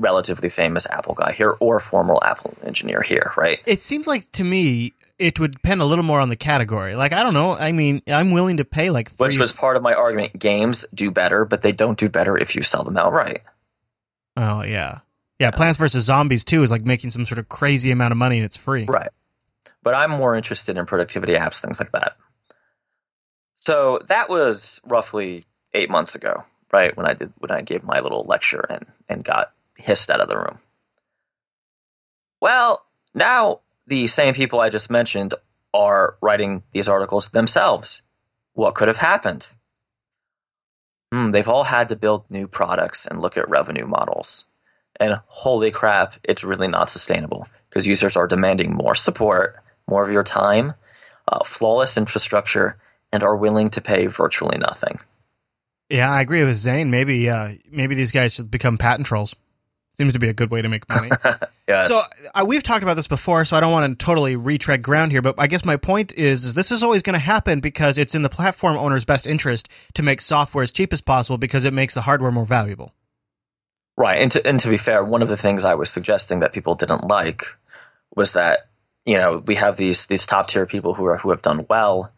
relatively 0.00 0.48
famous 0.48 0.86
Apple 0.88 1.12
guy 1.14 1.32
here 1.32 1.54
or 1.60 1.80
former 1.80 2.16
Apple 2.22 2.56
engineer 2.64 3.02
here, 3.02 3.30
right? 3.36 3.60
It 3.66 3.82
seems 3.82 4.06
like 4.06 4.32
to 4.32 4.42
me 4.42 4.94
it 5.18 5.38
would 5.38 5.52
depend 5.52 5.82
a 5.82 5.84
little 5.84 6.02
more 6.02 6.20
on 6.20 6.30
the 6.30 6.36
category. 6.36 6.94
Like 6.94 7.12
I 7.12 7.22
don't 7.22 7.34
know. 7.34 7.54
I 7.54 7.72
mean, 7.72 8.00
I'm 8.06 8.30
willing 8.30 8.56
to 8.56 8.64
pay 8.64 8.88
like 8.88 9.10
three. 9.10 9.26
Which 9.26 9.38
was 9.38 9.52
part 9.52 9.76
of 9.76 9.82
my 9.82 9.92
argument. 9.92 10.38
Games 10.38 10.86
do 10.94 11.10
better, 11.10 11.44
but 11.44 11.60
they 11.60 11.72
don't 11.72 11.98
do 11.98 12.08
better 12.08 12.38
if 12.38 12.56
you 12.56 12.62
sell 12.62 12.84
them 12.84 12.96
outright. 12.96 13.42
Oh 14.36 14.64
yeah, 14.64 15.00
yeah. 15.38 15.50
Plants 15.50 15.78
vs 15.78 16.04
Zombies 16.04 16.44
too 16.44 16.62
is 16.62 16.70
like 16.70 16.84
making 16.84 17.10
some 17.10 17.24
sort 17.24 17.38
of 17.38 17.48
crazy 17.48 17.90
amount 17.90 18.12
of 18.12 18.18
money 18.18 18.36
and 18.36 18.44
it's 18.44 18.56
free. 18.56 18.84
Right. 18.84 19.10
But 19.82 19.94
I'm 19.94 20.10
more 20.10 20.34
interested 20.34 20.78
in 20.78 20.86
productivity 20.86 21.34
apps, 21.34 21.60
things 21.60 21.78
like 21.78 21.92
that. 21.92 22.16
So 23.60 24.00
that 24.08 24.28
was 24.28 24.80
roughly 24.84 25.44
eight 25.72 25.90
months 25.90 26.14
ago, 26.14 26.44
right? 26.72 26.96
When 26.96 27.06
I 27.06 27.14
did 27.14 27.32
when 27.38 27.50
I 27.50 27.62
gave 27.62 27.84
my 27.84 28.00
little 28.00 28.24
lecture 28.24 28.64
and, 28.68 28.86
and 29.08 29.24
got 29.24 29.52
hissed 29.76 30.10
out 30.10 30.20
of 30.20 30.28
the 30.28 30.38
room. 30.38 30.58
Well, 32.40 32.84
now 33.14 33.60
the 33.86 34.06
same 34.06 34.34
people 34.34 34.60
I 34.60 34.70
just 34.70 34.90
mentioned 34.90 35.34
are 35.72 36.16
writing 36.20 36.62
these 36.72 36.88
articles 36.88 37.30
themselves. 37.30 38.02
What 38.52 38.74
could 38.74 38.88
have 38.88 38.98
happened? 38.98 39.48
Hmm, 41.14 41.30
they've 41.30 41.46
all 41.46 41.62
had 41.62 41.90
to 41.90 41.96
build 41.96 42.28
new 42.28 42.48
products 42.48 43.06
and 43.06 43.20
look 43.20 43.36
at 43.36 43.48
revenue 43.48 43.86
models. 43.86 44.46
And 44.98 45.20
holy 45.26 45.70
crap, 45.70 46.16
it's 46.24 46.42
really 46.42 46.66
not 46.66 46.90
sustainable 46.90 47.46
because 47.70 47.86
users 47.86 48.16
are 48.16 48.26
demanding 48.26 48.74
more 48.74 48.96
support, 48.96 49.62
more 49.88 50.02
of 50.02 50.10
your 50.10 50.24
time, 50.24 50.74
uh, 51.28 51.44
flawless 51.44 51.96
infrastructure, 51.96 52.78
and 53.12 53.22
are 53.22 53.36
willing 53.36 53.70
to 53.70 53.80
pay 53.80 54.06
virtually 54.06 54.58
nothing. 54.58 54.98
Yeah, 55.88 56.10
I 56.10 56.20
agree 56.20 56.42
with 56.42 56.56
Zane. 56.56 56.90
Maybe 56.90 57.30
uh, 57.30 57.50
maybe 57.70 57.94
these 57.94 58.10
guys 58.10 58.34
should 58.34 58.50
become 58.50 58.76
patent 58.76 59.06
trolls. 59.06 59.36
Seems 59.96 60.12
to 60.12 60.18
be 60.18 60.28
a 60.28 60.32
good 60.32 60.50
way 60.50 60.60
to 60.62 60.68
make 60.68 60.88
money. 60.88 61.10
So 61.86 62.02
uh, 62.34 62.44
we've 62.46 62.62
talked 62.62 62.82
about 62.82 62.94
this 62.94 63.08
before, 63.08 63.44
so 63.46 63.56
I 63.56 63.60
don't 63.60 63.72
want 63.72 63.98
to 63.98 64.04
totally 64.04 64.36
retread 64.36 64.82
ground 64.82 65.12
here. 65.12 65.22
But 65.22 65.36
I 65.38 65.46
guess 65.46 65.64
my 65.64 65.78
point 65.78 66.12
is, 66.12 66.44
is 66.44 66.54
this 66.54 66.70
is 66.70 66.82
always 66.82 67.00
going 67.00 67.14
to 67.14 67.18
happen 67.18 67.60
because 67.60 67.96
it's 67.96 68.14
in 68.14 68.20
the 68.20 68.28
platform 68.28 68.76
owner's 68.76 69.06
best 69.06 69.26
interest 69.26 69.70
to 69.94 70.02
make 70.02 70.20
software 70.20 70.62
as 70.62 70.70
cheap 70.70 70.92
as 70.92 71.00
possible 71.00 71.38
because 71.38 71.64
it 71.64 71.72
makes 71.72 71.94
the 71.94 72.02
hardware 72.02 72.30
more 72.30 72.44
valuable. 72.44 72.92
Right, 73.96 74.20
and 74.20 74.30
to, 74.32 74.46
and 74.46 74.60
to 74.60 74.68
be 74.68 74.76
fair, 74.76 75.04
one 75.04 75.22
of 75.22 75.28
the 75.28 75.36
things 75.36 75.64
I 75.64 75.74
was 75.74 75.88
suggesting 75.88 76.40
that 76.40 76.52
people 76.52 76.74
didn't 76.74 77.04
like 77.04 77.46
was 78.14 78.32
that 78.32 78.68
you 79.06 79.16
know 79.16 79.42
we 79.46 79.54
have 79.54 79.76
these 79.76 80.06
these 80.06 80.26
top 80.26 80.48
tier 80.48 80.66
people 80.66 80.94
who 80.94 81.04
are 81.06 81.16
who 81.16 81.30
have 81.30 81.42
done 81.42 81.66
well. 81.68 82.12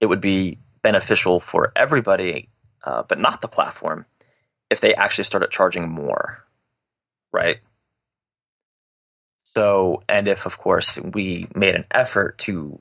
It 0.00 0.06
would 0.06 0.20
be 0.20 0.58
beneficial 0.82 1.40
for 1.40 1.72
everybody, 1.76 2.48
uh, 2.84 3.04
but 3.04 3.18
not 3.18 3.40
the 3.40 3.48
platform, 3.48 4.06
if 4.70 4.80
they 4.80 4.94
actually 4.94 5.24
started 5.24 5.50
charging 5.50 5.88
more, 5.88 6.44
right? 7.34 7.58
So, 9.42 10.02
and 10.08 10.26
if 10.26 10.46
of 10.46 10.58
course 10.58 10.98
we 10.98 11.48
made 11.54 11.74
an 11.74 11.84
effort 11.90 12.38
to, 12.38 12.80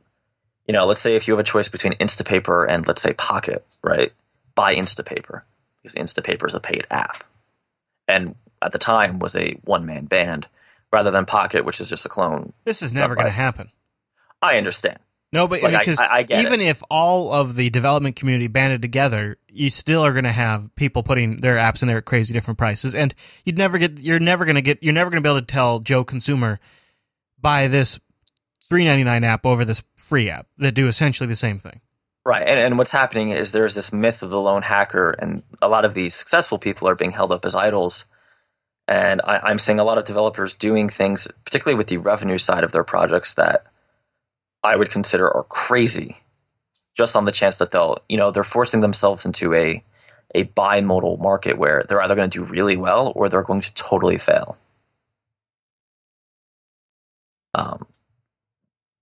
you 0.67 0.73
know, 0.73 0.85
let's 0.85 1.01
say 1.01 1.15
if 1.15 1.27
you 1.27 1.33
have 1.33 1.39
a 1.39 1.43
choice 1.43 1.67
between 1.67 1.93
Instapaper 1.93 2.65
and 2.67 2.87
let's 2.87 3.01
say 3.01 3.13
Pocket, 3.13 3.65
right? 3.83 4.13
Buy 4.55 4.75
Instapaper 4.75 5.41
because 5.81 5.95
Instapaper 5.95 6.47
is 6.47 6.55
a 6.55 6.59
paid 6.59 6.87
app 6.89 7.23
and 8.07 8.35
at 8.61 8.71
the 8.71 8.79
time 8.79 9.19
was 9.19 9.35
a 9.35 9.57
one 9.65 9.85
man 9.85 10.05
band 10.05 10.47
rather 10.91 11.11
than 11.11 11.25
Pocket, 11.25 11.65
which 11.65 11.81
is 11.81 11.89
just 11.89 12.05
a 12.05 12.09
clone. 12.09 12.53
This 12.63 12.81
is 12.81 12.93
never 12.93 13.15
going 13.15 13.25
to 13.27 13.31
happen. 13.31 13.69
I 14.41 14.57
understand. 14.57 14.99
No, 15.33 15.47
but 15.47 15.63
Like, 15.63 15.79
because 15.79 15.99
I- 15.99 16.25
I 16.29 16.41
even 16.41 16.61
if 16.61 16.83
all 16.91 17.33
of 17.33 17.55
the 17.55 17.71
development 17.71 18.15
community 18.15 18.47
banded 18.47 18.83
together, 18.83 19.37
you 19.49 19.71
still 19.71 20.05
are 20.05 20.11
going 20.11 20.25
to 20.25 20.31
have 20.31 20.73
people 20.75 21.01
putting 21.01 21.37
their 21.37 21.55
apps 21.55 21.81
in 21.81 21.87
there 21.87 21.97
at 21.97 22.05
crazy 22.05 22.35
different 22.35 22.59
prices, 22.59 22.93
and 22.93 23.15
you'd 23.43 23.57
never 23.57 23.79
get. 23.79 23.99
You're 23.99 24.19
never 24.19 24.45
going 24.45 24.55
to 24.55 24.61
get. 24.61 24.83
You're 24.83 24.93
never 24.93 25.09
going 25.09 25.21
to 25.21 25.27
be 25.27 25.31
able 25.31 25.41
to 25.41 25.45
tell 25.45 25.79
Joe 25.79 26.03
consumer 26.03 26.59
buy 27.39 27.67
this 27.67 27.99
three 28.69 28.85
ninety 28.85 29.03
nine 29.03 29.23
app 29.23 29.45
over 29.45 29.65
this 29.65 29.83
free 29.97 30.29
app 30.29 30.45
that 30.59 30.73
do 30.73 30.87
essentially 30.87 31.27
the 31.27 31.35
same 31.35 31.57
thing. 31.57 31.81
Right. 32.23 32.47
And, 32.47 32.59
and 32.59 32.77
what's 32.77 32.91
happening 32.91 33.29
is 33.29 33.51
there's 33.51 33.75
this 33.75 33.91
myth 33.91 34.21
of 34.21 34.29
the 34.29 34.39
lone 34.39 34.61
hacker, 34.61 35.09
and 35.17 35.41
a 35.63 35.67
lot 35.67 35.83
of 35.83 35.95
these 35.95 36.13
successful 36.13 36.59
people 36.59 36.87
are 36.87 36.95
being 36.95 37.11
held 37.11 37.31
up 37.31 37.43
as 37.43 37.55
idols. 37.55 38.05
And 38.87 39.19
I, 39.23 39.39
I'm 39.39 39.59
seeing 39.59 39.79
a 39.79 39.83
lot 39.83 39.97
of 39.97 40.05
developers 40.05 40.55
doing 40.55 40.89
things, 40.89 41.27
particularly 41.43 41.77
with 41.77 41.87
the 41.87 41.97
revenue 41.97 42.37
side 42.37 42.63
of 42.63 42.71
their 42.71 42.83
projects, 42.83 43.33
that 43.33 43.65
I 44.63 44.75
would 44.75 44.91
consider 44.91 45.29
are 45.31 45.43
crazy, 45.43 46.17
just 46.97 47.15
on 47.15 47.25
the 47.25 47.31
chance 47.31 47.57
that 47.57 47.71
they'll, 47.71 47.99
you 48.09 48.17
know, 48.17 48.31
they're 48.31 48.43
forcing 48.43 48.81
themselves 48.81 49.25
into 49.25 49.53
a 49.53 49.83
a 50.35 50.45
bimodal 50.45 51.19
market 51.19 51.57
where 51.57 51.85
they're 51.87 52.01
either 52.01 52.15
going 52.15 52.29
to 52.29 52.39
do 52.39 52.45
really 52.45 52.77
well 52.77 53.13
or 53.15 53.29
they're 53.29 53.43
going 53.43 53.61
to 53.61 53.73
totally 53.75 54.17
fail. 54.17 54.57
Um, 57.55 57.87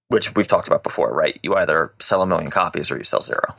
which 0.09 0.36
we've 0.36 0.47
talked 0.47 0.68
about 0.68 0.84
before, 0.84 1.14
right? 1.14 1.39
You 1.43 1.55
either 1.55 1.93
sell 1.99 2.22
a 2.22 2.28
million 2.28 2.51
copies 2.51 2.91
or 2.91 2.97
you 2.97 3.03
sell 3.03 3.22
zero. 3.22 3.55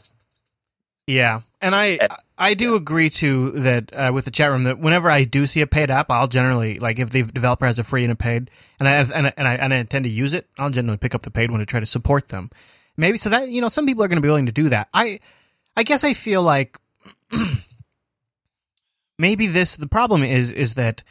Yeah, 1.07 1.41
and 1.61 1.75
I 1.75 1.87
It's- 1.87 2.23
I 2.39 2.55
do 2.55 2.77
agree 2.77 3.11
too 3.11 3.51
that 3.63 3.91
uh, 3.93 4.13
with 4.15 4.25
the 4.25 4.31
chat 4.31 4.51
room 4.51 4.65
that 4.65 4.79
whenever 4.79 5.11
I 5.11 5.25
do 5.25 5.47
see 5.47 5.61
a 5.61 5.67
paid 5.67 5.91
app, 5.91 6.11
I'll 6.11 6.29
generally 6.29 6.79
like 6.79 6.99
if 7.01 7.11
the 7.11 7.23
developer 7.25 7.67
has 7.67 7.79
a 7.81 7.85
free 7.85 8.05
and 8.05 8.13
a 8.13 8.17
paid, 8.17 8.51
and 8.79 8.89
I 8.89 8.93
and 8.93 9.27
I, 9.27 9.33
and 9.37 9.49
I, 9.49 9.55
and 9.55 9.75
I 9.75 9.77
intend 9.79 10.05
to 10.05 10.11
use 10.11 10.33
it, 10.33 10.49
I'll 10.59 10.71
generally 10.71 10.99
pick 10.99 11.15
up 11.15 11.23
the 11.23 11.31
paid 11.31 11.51
one 11.51 11.61
to 11.61 11.67
try 11.67 11.81
to 11.81 11.87
support 11.87 12.29
them. 12.29 12.51
Maybe 12.97 13.19
so 13.19 13.31
that 13.31 13.49
you 13.49 13.61
know 13.61 13.69
some 13.69 13.85
people 13.87 14.05
are 14.05 14.09
going 14.09 14.17
to 14.17 14.23
be 14.23 14.29
willing 14.29 14.47
to 14.47 14.53
do 14.53 14.69
that. 14.69 14.89
I 14.95 15.19
I 15.77 15.83
guess 15.83 16.05
I 16.05 16.13
feel 16.13 16.43
like 16.43 16.79
maybe 19.19 19.47
this 19.47 19.77
the 19.77 19.89
problem 19.89 20.23
is 20.23 20.51
is 20.53 20.75
that 20.75 21.03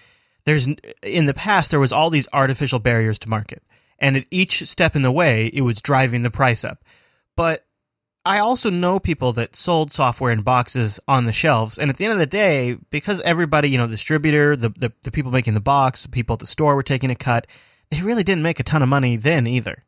there's 0.46 0.68
in 1.04 1.26
the 1.26 1.34
past 1.34 1.72
there 1.72 1.80
was 1.80 1.92
all 1.94 2.10
these 2.10 2.28
artificial 2.34 2.80
barriers 2.80 3.20
to 3.20 3.30
market, 3.30 3.62
and 4.00 4.16
at 4.18 4.26
each 4.32 4.64
step 4.68 4.96
in 4.96 5.02
the 5.02 5.12
way 5.12 5.48
it 5.54 5.62
was 5.62 5.82
driving 5.82 6.22
the 6.22 6.32
price 6.32 6.64
up, 6.64 6.84
but 7.36 7.66
I 8.24 8.38
also 8.38 8.70
know 8.70 9.00
people 9.00 9.34
that 9.34 9.56
sold 9.56 9.92
software 9.92 10.32
in 10.32 10.42
boxes 10.42 11.00
on 11.08 11.26
the 11.26 11.34
shelves, 11.34 11.80
and 11.80 11.90
at 11.90 11.98
the 11.98 12.06
end 12.06 12.14
of 12.14 12.20
the 12.20 12.28
day, 12.28 12.78
because 12.92 13.20
everybody, 13.22 13.70
you 13.70 13.78
know, 13.80 13.88
the 13.88 13.94
distributor, 13.94 14.56
the, 14.56 14.70
the 14.70 14.94
the 15.02 15.12
people 15.12 15.32
making 15.32 15.56
the 15.56 15.60
box, 15.60 16.04
the 16.04 16.10
people 16.10 16.36
at 16.36 16.40
the 16.40 16.46
store 16.46 16.76
were 16.76 16.84
taking 16.84 17.10
a 17.10 17.16
cut, 17.16 17.48
they 17.90 18.02
really 18.02 18.24
didn't 18.24 18.44
make 18.44 18.60
a 18.60 18.64
ton 18.64 18.84
of 18.84 18.90
money 18.90 19.16
then 19.16 19.48
either. 19.48 19.84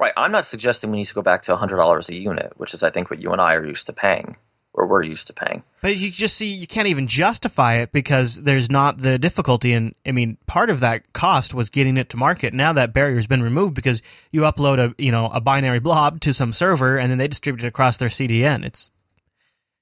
Right. 0.00 0.12
I'm 0.16 0.32
not 0.32 0.46
suggesting 0.46 0.90
we 0.90 0.98
need 0.98 1.06
to 1.06 1.14
go 1.14 1.22
back 1.22 1.42
to 1.42 1.56
$100 1.56 2.08
a 2.08 2.14
unit, 2.14 2.52
which 2.56 2.72
is, 2.72 2.82
I 2.82 2.90
think, 2.90 3.10
what 3.10 3.20
you 3.20 3.32
and 3.32 3.40
I 3.40 3.54
are 3.54 3.66
used 3.66 3.86
to 3.86 3.92
paying, 3.92 4.36
or 4.78 4.86
we're 4.86 5.02
used 5.02 5.26
to 5.26 5.32
paying. 5.32 5.62
But 5.82 5.96
you 5.96 6.10
just 6.10 6.36
see, 6.36 6.46
you 6.54 6.66
can't 6.66 6.86
even 6.86 7.06
justify 7.08 7.74
it 7.74 7.90
because 7.92 8.42
there's 8.42 8.70
not 8.70 8.98
the 8.98 9.18
difficulty. 9.18 9.72
And 9.72 9.94
I 10.06 10.12
mean, 10.12 10.38
part 10.46 10.70
of 10.70 10.80
that 10.80 11.12
cost 11.12 11.52
was 11.52 11.68
getting 11.68 11.96
it 11.96 12.08
to 12.10 12.16
market. 12.16 12.54
Now 12.54 12.72
that 12.74 12.92
barrier's 12.92 13.26
been 13.26 13.42
removed 13.42 13.74
because 13.74 14.00
you 14.30 14.42
upload 14.42 14.78
a 14.78 14.94
you 15.02 15.10
know 15.10 15.26
a 15.26 15.40
binary 15.40 15.80
blob 15.80 16.20
to 16.20 16.32
some 16.32 16.52
server 16.52 16.96
and 16.96 17.10
then 17.10 17.18
they 17.18 17.28
distribute 17.28 17.64
it 17.64 17.68
across 17.68 17.96
their 17.96 18.08
CDN. 18.08 18.64
It's 18.64 18.90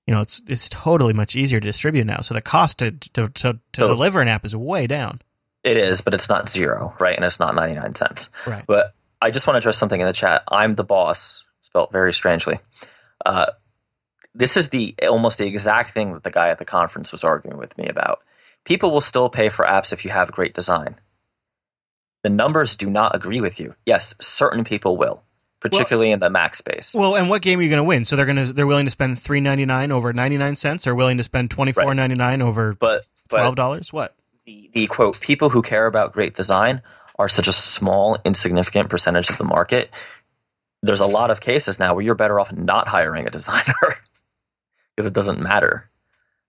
you 0.07 0.15
know 0.15 0.21
it's 0.23 0.43
it's 0.49 0.69
totally 0.69 1.13
much 1.13 1.37
easier 1.37 1.61
to 1.61 1.67
distribute 1.67 2.07
now. 2.07 2.21
So 2.21 2.33
the 2.35 2.41
cost 2.41 2.79
to 2.79 2.93
to 2.93 3.29
to, 3.29 3.53
to 3.53 3.59
So- 3.77 3.89
deliver 3.89 4.21
an 4.23 4.29
app 4.29 4.45
is 4.45 4.57
way 4.57 4.87
down. 4.87 5.21
It 5.63 5.77
is, 5.77 6.01
but 6.01 6.15
it's 6.15 6.29
not 6.29 6.49
zero, 6.49 6.95
right? 7.01 7.17
And 7.17 7.25
it's 7.25 7.41
not 7.41 7.57
99 7.57 7.97
cents. 7.97 8.29
Right. 8.47 8.63
But 8.69 8.95
I 9.21 9.33
just 9.33 9.49
want 9.49 9.57
to 9.57 9.59
address 9.59 9.77
something 9.77 10.01
in 10.01 10.07
the 10.07 10.13
chat. 10.13 10.45
I'm 10.47 10.77
the 10.77 10.85
boss, 10.85 11.43
spelt 11.63 11.91
very 11.91 12.15
strangely. 12.15 12.61
Uh, 13.25 13.47
this 14.37 14.57
is 14.57 14.69
the 14.69 14.95
almost 15.09 15.39
the 15.39 15.47
exact 15.47 15.93
thing 15.93 16.13
that 16.13 16.23
the 16.23 16.31
guy 16.31 16.49
at 16.49 16.59
the 16.59 16.65
conference 16.65 17.13
was 17.13 17.25
arguing 17.25 17.59
with 17.59 17.77
me 17.79 17.87
about. 17.87 18.21
People 18.65 18.91
will 18.91 19.01
still 19.01 19.29
pay 19.29 19.49
for 19.49 19.65
apps 19.65 19.93
if 19.93 20.05
you 20.05 20.11
have 20.11 20.33
great 20.33 20.55
design. 20.55 20.97
The 22.23 22.31
numbers 22.31 22.77
do 22.77 22.91
not 22.91 23.15
agree 23.15 23.41
with 23.41 23.61
you. 23.61 23.75
Yes, 23.85 24.15
certain 24.21 24.65
people 24.65 24.97
will, 24.97 25.23
particularly 25.61 26.11
in 26.11 26.19
the 26.19 26.29
Mac 26.29 26.57
space. 26.57 26.93
Well, 26.93 27.15
and 27.15 27.31
what 27.31 27.43
game 27.43 27.61
are 27.61 27.63
you 27.63 27.69
going 27.69 27.79
to 27.79 27.85
win? 27.85 28.05
So 28.05 28.17
they're 28.17 28.27
going 28.27 28.45
to 28.45 28.53
they're 28.53 28.67
willing 28.67 28.87
to 28.87 28.91
spend 28.91 29.19
three 29.19 29.41
ninety 29.41 29.65
nine 29.65 29.93
over 29.93 30.13
ninety 30.13 30.37
nine 30.37 30.57
cents, 30.57 30.87
or 30.87 30.95
willing 30.95 31.19
to 31.19 31.25
spend 31.25 31.51
twenty 31.51 31.73
four 31.73 31.95
ninety 31.95 32.17
nine 32.17 32.43
over 32.43 32.75
But 32.75 33.07
but 33.29 33.39
twelve 33.39 33.55
dollars? 33.57 33.93
What? 33.93 34.17
the, 34.47 34.71
the 34.73 34.87
quote 34.87 35.21
people 35.21 35.51
who 35.51 35.61
care 35.61 35.87
about 35.87 36.13
great 36.13 36.35
design 36.35 36.81
are 37.19 37.29
such 37.29 37.49
a 37.49 37.53
small 37.53 38.17
insignificant 38.25 38.89
percentage 38.89 39.29
of 39.29 39.39
the 39.39 39.45
market 39.45 39.91
there's 40.83 41.01
a 41.01 41.07
lot 41.07 41.31
of 41.31 41.41
cases 41.41 41.79
now 41.79 41.95
where 41.95 42.05
you're 42.05 42.15
better 42.15 42.39
off 42.39 42.53
not 42.53 42.89
hiring 42.89 43.27
a 43.27 43.31
designer 43.31 43.75
because 44.97 45.07
it 45.07 45.13
doesn't 45.13 45.41
matter 45.41 45.91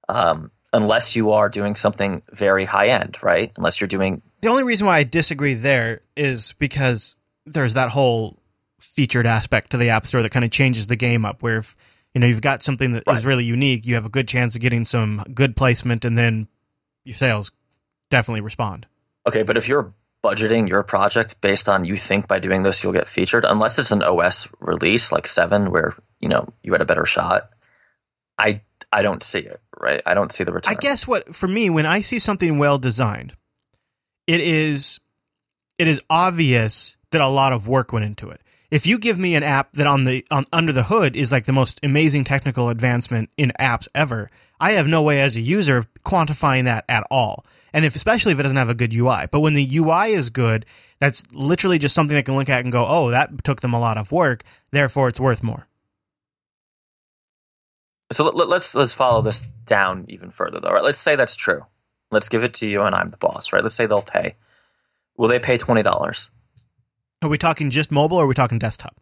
um, 0.09 0.51
unless 0.73 1.15
you 1.15 1.31
are 1.31 1.49
doing 1.49 1.75
something 1.75 2.21
very 2.31 2.65
high 2.65 2.87
end 2.89 3.17
right 3.21 3.51
unless 3.57 3.79
you're 3.81 3.87
doing 3.87 4.21
The 4.41 4.47
only 4.49 4.63
reason 4.63 4.87
why 4.87 4.97
I 4.97 5.03
disagree 5.03 5.53
there 5.53 6.01
is 6.15 6.53
because 6.59 7.15
there's 7.45 7.73
that 7.75 7.89
whole 7.89 8.37
featured 8.81 9.27
aspect 9.27 9.71
to 9.71 9.77
the 9.77 9.89
App 9.89 10.05
Store 10.05 10.21
that 10.21 10.31
kind 10.31 10.45
of 10.45 10.51
changes 10.51 10.87
the 10.87 10.95
game 10.95 11.25
up. 11.25 11.41
Where 11.43 11.57
if 11.57 11.75
you 12.13 12.21
know 12.21 12.27
you've 12.27 12.41
got 12.41 12.63
something 12.63 12.93
that 12.93 13.03
is 13.07 13.25
Right. 13.25 13.29
really 13.29 13.43
unique, 13.43 13.85
you 13.87 13.95
have 13.95 14.05
a 14.05 14.09
good 14.09 14.27
chance 14.27 14.55
of 14.55 14.61
getting 14.61 14.85
some 14.85 15.23
good 15.33 15.55
placement, 15.55 16.03
and 16.05 16.17
then 16.17 16.47
your 17.03 17.15
sales 17.15 17.51
definitely 18.09 18.41
respond. 18.41 18.85
okay 19.27 19.43
but 19.43 19.57
if 19.57 19.67
you're 19.67 19.93
budgeting 20.23 20.67
your 20.67 20.83
project 20.83 21.39
based 21.41 21.67
on 21.69 21.85
you 21.85 21.95
think 21.97 22.27
by 22.27 22.39
doing 22.39 22.63
this 22.63 22.83
you'll 22.83 22.93
get 22.93 23.07
featured 23.09 23.45
unless 23.45 23.77
it's 23.79 23.91
an 23.91 24.01
os 24.03 24.47
release 24.59 25.11
like 25.11 25.27
7 25.27 25.69
where 25.71 25.93
you 26.19 26.27
know 26.29 26.47
you 26.63 26.71
had 26.71 26.81
a 26.81 26.85
better 26.85 27.05
shot 27.05 27.49
i 28.37 28.61
i 28.91 29.01
don't 29.01 29.23
see 29.23 29.39
it 29.39 29.61
right 29.79 30.01
i 30.05 30.13
don't 30.13 30.31
see 30.31 30.43
the 30.43 30.51
return 30.51 30.73
I 30.73 30.75
guess 30.75 31.07
what 31.07 31.35
for 31.35 31.47
me 31.47 31.69
when 31.69 31.85
I 31.85 32.01
see 32.01 32.19
something 32.19 32.57
well 32.57 32.77
designed, 32.77 33.35
it 34.25 34.41
is 34.41 34.99
it 35.77 35.87
is 35.87 36.01
obvious 36.09 36.97
that 37.11 37.21
a 37.21 37.27
lot 37.27 37.53
of 37.53 37.67
work 37.67 37.93
went 37.93 38.05
into 38.05 38.29
it. 38.29 38.41
If 38.69 38.85
you 38.85 38.99
give 38.99 39.17
me 39.17 39.35
an 39.35 39.43
app 39.43 39.73
that 39.73 39.87
on 39.87 40.03
the 40.03 40.25
on 40.29 40.45
under 40.51 40.73
the 40.73 40.83
hood 40.83 41.15
is 41.15 41.31
like 41.31 41.45
the 41.45 41.53
most 41.53 41.79
amazing 41.83 42.25
technical 42.25 42.69
advancement 42.69 43.29
in 43.37 43.53
apps 43.59 43.87
ever, 43.95 44.29
I 44.59 44.71
have 44.71 44.87
no 44.87 45.01
way 45.01 45.21
as 45.21 45.37
a 45.37 45.41
user 45.41 45.77
of 45.77 45.87
quantifying 46.03 46.65
that 46.65 46.83
at 46.89 47.05
all. 47.09 47.45
And 47.73 47.85
if 47.85 47.95
especially 47.95 48.33
if 48.33 48.39
it 48.39 48.43
doesn't 48.43 48.57
have 48.57 48.69
a 48.69 48.75
good 48.75 48.93
UI. 48.93 49.27
But 49.31 49.39
when 49.39 49.53
the 49.53 49.77
UI 49.77 50.11
is 50.11 50.29
good, 50.29 50.65
that's 50.99 51.23
literally 51.31 51.79
just 51.79 51.95
something 51.95 52.17
I 52.17 52.21
can 52.21 52.35
look 52.35 52.49
at 52.49 52.63
and 52.63 52.71
go, 52.71 52.85
"Oh, 52.85 53.11
that 53.11 53.43
took 53.43 53.61
them 53.61 53.73
a 53.73 53.79
lot 53.79 53.97
of 53.97 54.11
work, 54.11 54.43
therefore 54.71 55.07
it's 55.07 55.19
worth 55.19 55.43
more." 55.43 55.67
So 58.11 58.23
let, 58.23 58.35
let, 58.35 58.47
let's 58.49 58.73
let's 58.73 58.93
follow 58.93 59.21
this 59.21 59.41
down 59.65 60.05
even 60.07 60.31
further, 60.31 60.59
though. 60.59 60.71
Right? 60.71 60.83
Let's 60.83 60.99
say 60.99 61.15
that's 61.15 61.35
true. 61.35 61.65
Let's 62.09 62.29
give 62.29 62.43
it 62.43 62.53
to 62.55 62.67
you, 62.67 62.83
and 62.83 62.95
I'm 62.95 63.09
the 63.09 63.17
boss, 63.17 63.51
right? 63.51 63.61
Let's 63.61 63.75
say 63.75 63.85
they'll 63.85 64.01
pay. 64.01 64.35
Will 65.17 65.27
they 65.27 65.39
pay 65.39 65.57
twenty 65.57 65.83
dollars? 65.83 66.29
Are 67.21 67.29
we 67.29 67.37
talking 67.37 67.69
just 67.69 67.91
mobile 67.91 68.17
or 68.17 68.25
are 68.25 68.27
we 68.27 68.33
talking 68.33 68.59
desktop? 68.59 68.95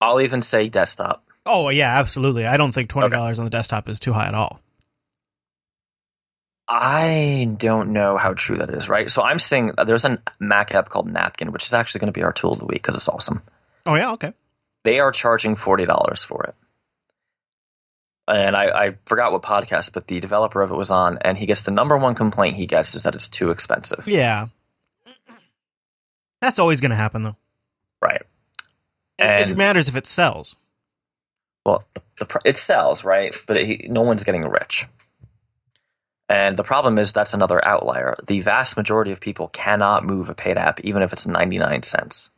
I'll 0.00 0.20
even 0.20 0.42
say 0.42 0.68
desktop. 0.68 1.24
Oh 1.44 1.68
yeah, 1.68 1.98
absolutely. 1.98 2.46
I 2.46 2.56
don't 2.56 2.72
think 2.72 2.88
twenty 2.88 3.10
dollars 3.10 3.38
on 3.38 3.44
the 3.44 3.50
desktop 3.50 3.88
is 3.88 4.00
too 4.00 4.12
high 4.12 4.28
at 4.28 4.34
all. 4.34 4.60
I 6.68 7.52
don't 7.58 7.92
know 7.92 8.16
how 8.16 8.32
true 8.34 8.58
that 8.58 8.70
is, 8.70 8.88
right? 8.88 9.10
So 9.10 9.22
I'm 9.22 9.40
saying 9.40 9.72
uh, 9.76 9.82
there's 9.82 10.04
a 10.04 10.22
Mac 10.38 10.72
app 10.72 10.88
called 10.88 11.10
Napkin, 11.10 11.50
which 11.50 11.66
is 11.66 11.74
actually 11.74 11.98
going 11.98 12.12
to 12.12 12.18
be 12.18 12.22
our 12.22 12.32
tool 12.32 12.52
of 12.52 12.60
the 12.60 12.66
week 12.66 12.82
because 12.82 12.94
it's 12.94 13.08
awesome. 13.08 13.42
Oh 13.86 13.96
yeah, 13.96 14.12
okay. 14.12 14.32
They 14.84 15.00
are 15.00 15.10
charging 15.10 15.56
forty 15.56 15.84
dollars 15.84 16.22
for 16.22 16.44
it. 16.44 16.54
And 18.30 18.56
I, 18.56 18.66
I 18.86 18.94
forgot 19.06 19.32
what 19.32 19.42
podcast, 19.42 19.92
but 19.92 20.06
the 20.06 20.20
developer 20.20 20.62
of 20.62 20.70
it 20.70 20.76
was 20.76 20.90
on, 20.90 21.18
and 21.22 21.36
he 21.36 21.46
gets 21.46 21.62
the 21.62 21.70
number 21.72 21.96
one 21.96 22.14
complaint 22.14 22.56
he 22.56 22.66
gets 22.66 22.94
is 22.94 23.02
that 23.02 23.14
it's 23.14 23.26
too 23.28 23.50
expensive. 23.50 24.06
Yeah, 24.06 24.48
that's 26.40 26.58
always 26.58 26.80
going 26.80 26.90
to 26.90 26.96
happen 26.96 27.22
though. 27.24 27.36
Right. 28.00 28.22
it 28.22 28.24
And 29.18 29.56
matters 29.56 29.88
if 29.88 29.96
it 29.96 30.06
sells. 30.06 30.56
well, 31.66 31.84
the, 31.94 32.02
the, 32.24 32.40
it 32.44 32.56
sells, 32.56 33.04
right? 33.04 33.36
But 33.46 33.56
it, 33.58 33.90
no 33.90 34.02
one's 34.02 34.24
getting 34.24 34.42
rich. 34.44 34.86
And 36.28 36.56
the 36.56 36.62
problem 36.62 36.98
is 36.98 37.12
that's 37.12 37.34
another 37.34 37.62
outlier. 37.66 38.16
The 38.26 38.40
vast 38.40 38.76
majority 38.76 39.10
of 39.10 39.20
people 39.20 39.48
cannot 39.48 40.04
move 40.04 40.28
a 40.28 40.34
paid 40.34 40.56
app, 40.56 40.78
even 40.80 41.02
if 41.02 41.12
it's 41.12 41.26
99 41.26 41.82
cents. 41.82 42.30